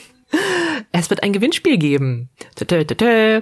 Es 0.91 1.09
wird 1.09 1.23
ein 1.23 1.33
Gewinnspiel 1.33 1.77
geben, 1.77 2.29
tö, 2.55 2.65
tö, 2.65 2.83
tö, 2.83 3.41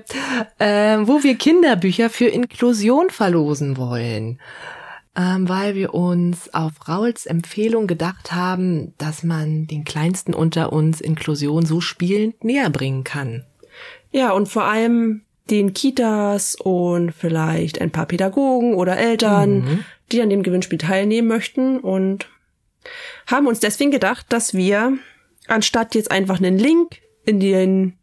äh, 0.59 0.97
wo 1.07 1.23
wir 1.23 1.35
Kinderbücher 1.35 2.09
für 2.09 2.27
Inklusion 2.27 3.09
verlosen 3.09 3.77
wollen. 3.77 4.39
Ähm, 5.17 5.47
weil 5.47 5.75
wir 5.75 5.93
uns 5.93 6.53
auf 6.53 6.73
Rauls 6.89 7.25
Empfehlung 7.25 7.87
gedacht 7.87 8.33
haben, 8.33 8.93
dass 8.97 9.23
man 9.23 9.65
den 9.65 9.85
Kleinsten 9.85 10.33
unter 10.33 10.73
uns 10.73 10.99
Inklusion 10.99 11.65
so 11.65 11.79
spielend 11.79 12.43
näher 12.43 12.69
bringen 12.69 13.05
kann. 13.05 13.45
Ja, 14.11 14.31
und 14.31 14.49
vor 14.49 14.65
allem 14.65 15.21
den 15.49 15.73
Kitas 15.73 16.55
und 16.55 17.11
vielleicht 17.11 17.79
ein 17.79 17.91
paar 17.91 18.07
Pädagogen 18.07 18.73
oder 18.73 18.97
Eltern, 18.97 19.59
mhm. 19.59 19.85
die 20.11 20.21
an 20.21 20.29
dem 20.29 20.43
Gewinnspiel 20.43 20.79
teilnehmen 20.79 21.29
möchten 21.29 21.79
und 21.79 22.27
haben 23.27 23.47
uns 23.47 23.59
deswegen 23.59 23.91
gedacht, 23.91 24.25
dass 24.29 24.53
wir 24.53 24.97
anstatt 25.47 25.95
jetzt 25.95 26.11
einfach 26.11 26.37
einen 26.37 26.57
Link 26.57 27.01
in 27.25 27.39
den 27.39 27.97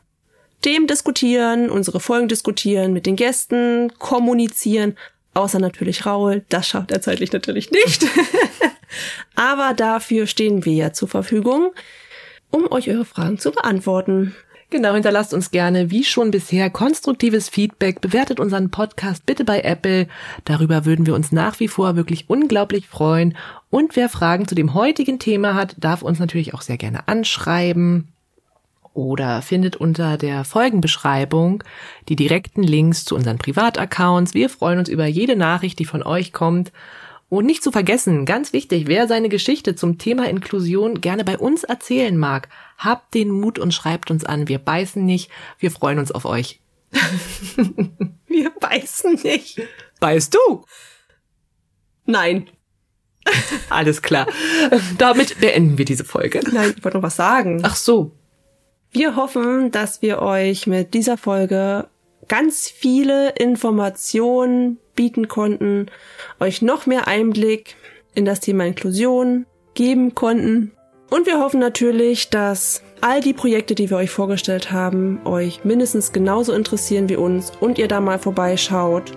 Themen 0.61 0.88
diskutieren, 0.88 1.70
unsere 1.70 1.99
Folgen 1.99 2.28
diskutieren, 2.28 2.94
mit 2.94 3.06
den 3.06 3.15
Gästen 3.15 3.91
kommunizieren, 3.99 4.98
außer 5.34 5.60
natürlich 5.60 6.06
Raul, 6.06 6.45
das 6.49 6.68
schafft 6.68 6.91
er 6.91 7.02
zeitlich 7.02 7.34
natürlich 7.34 7.72
nicht. 7.72 8.06
Aber 9.36 9.74
dafür 9.74 10.28
stehen 10.28 10.64
wir 10.65 10.74
ja 10.74 10.94
zur 10.94 11.07
Verfügung, 11.07 11.74
um 12.49 12.72
euch 12.72 12.90
eure 12.90 13.06
Fragen 13.06 13.40
zu 13.40 13.52
beantworten. 13.52 14.36
Genau, 14.74 14.95
hinterlasst 14.95 15.36
uns 15.36 15.52
gerne, 15.52 15.91
wie 15.91 16.04
schon 16.04 16.32
bisher, 16.32 16.72
konstruktives 16.72 17.48
Feedback. 17.48 18.02
Bewertet 18.02 18.40
unseren 18.40 18.72
Podcast 18.72 19.24
bitte 19.24 19.45
bei 19.45 19.62
Apple. 19.62 20.08
Darüber 20.45 20.84
würden 20.84 21.06
wir 21.06 21.14
uns 21.14 21.32
nach 21.32 21.60
wie 21.60 21.68
vor 21.68 21.95
wirklich 21.95 22.28
unglaublich 22.28 22.88
freuen. 22.88 23.38
Und 23.70 23.95
wer 23.95 24.10
Fragen 24.10 24.48
zu 24.48 24.56
dem 24.56 24.74
heutigen 24.74 25.20
Thema 25.20 25.54
hat, 25.54 25.76
darf 25.78 26.02
uns 26.02 26.18
natürlich 26.18 26.56
auch 26.56 26.64
sehr 26.64 26.78
gerne 26.78 27.08
anschreiben 27.08 28.08
oder 28.95 29.44
findet 29.44 29.76
unter 29.76 30.18
der 30.18 30.44
Folgenbeschreibung 30.44 31.64
die 32.10 32.16
direkten 32.16 32.64
Links 32.64 33.06
zu 33.06 33.14
unseren 33.14 33.38
Privataccounts. 33.38 34.34
Wir 34.34 34.50
freuen 34.50 34.80
uns 34.80 34.90
über 34.90 35.06
jede 35.06 35.36
Nachricht, 35.36 35.78
die 35.78 35.86
von 35.86 36.02
euch 36.02 36.34
kommt. 36.34 36.72
Und 37.34 37.48
nicht 37.48 37.64
zu 37.64 37.72
vergessen, 37.72 38.28
ganz 38.28 38.54
wichtig, 38.54 38.86
wer 38.86 39.08
seine 39.08 39.28
Geschichte 39.28 39.74
zum 39.74 39.98
Thema 39.98 40.30
Inklusion 40.30 41.02
gerne 41.02 41.24
bei 41.24 41.36
uns 41.36 41.64
erzählen 41.64 42.16
mag, 42.16 42.48
habt 42.78 43.16
den 43.16 43.32
Mut 43.32 43.58
und 43.58 43.74
schreibt 43.74 44.12
uns 44.12 44.24
an. 44.24 44.48
Wir 44.48 44.60
beißen 44.60 45.04
nicht. 45.04 45.32
Wir 45.58 45.72
freuen 45.72 45.98
uns 45.98 46.12
auf 46.12 46.26
euch. 46.26 46.62
Wir 48.28 48.52
beißen 48.52 49.20
nicht. 49.24 49.60
Beißt 50.00 50.36
du? 50.36 50.64
Nein. 52.06 52.52
Alles 53.72 54.04
klar. 54.04 54.28
Damit 55.00 55.40
beenden 55.40 55.80
wir 55.80 55.86
diese 55.86 56.06
Folge. 56.06 56.42
Nein, 56.52 56.76
ich 56.78 56.84
wollte 56.84 56.98
noch 56.98 57.04
was 57.04 57.16
sagen. 57.16 57.62
Ach 57.64 57.76
so. 57.76 58.12
Wir 58.92 59.16
hoffen, 59.16 59.72
dass 59.72 60.04
wir 60.04 60.22
euch 60.22 60.68
mit 60.68 60.94
dieser 60.94 61.18
Folge 61.18 61.88
ganz 62.28 62.70
viele 62.70 63.32
Informationen 63.32 64.80
bieten 64.95 65.28
konnten, 65.28 65.88
euch 66.40 66.62
noch 66.62 66.86
mehr 66.86 67.08
Einblick 67.08 67.76
in 68.16 68.26
das 68.26 68.40
Thema 68.40 68.66
Inklusion 68.66 69.45
geben 69.74 70.16
konnten. 70.16 70.72
Und 71.10 71.26
wir 71.28 71.40
hoffen 71.40 71.60
natürlich, 71.60 72.30
dass 72.30 72.82
all 73.02 73.22
die 73.22 73.34
Projekte, 73.34 73.76
die 73.76 73.90
wir 73.90 73.98
euch 73.98 74.10
vorgestellt 74.10 74.72
haben, 74.72 75.20
euch 75.26 75.64
mindestens 75.64 76.12
genauso 76.12 76.54
interessieren 76.54 77.10
wie 77.10 77.16
uns 77.16 77.52
und 77.60 77.78
ihr 77.78 77.88
da 77.88 78.02
mal 78.02 78.20
vorbeischaut 78.20 79.12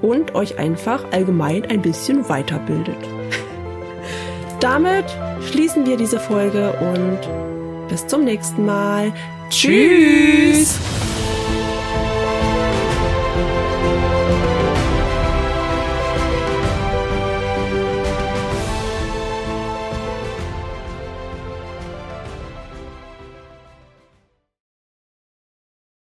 und 0.00 0.34
euch 0.34 0.58
einfach 0.58 1.04
allgemein 1.12 1.64
ein 1.64 1.82
bisschen 1.82 2.28
weiterbildet. 2.28 2.96
Damit 4.60 5.04
schließen 5.50 5.86
wir 5.86 5.96
diese 5.96 6.20
Folge 6.20 6.72
und 6.80 7.88
bis 7.88 8.06
zum 8.06 8.24
nächsten 8.24 8.64
Mal. 8.64 9.12
Tschüss! 9.50 10.78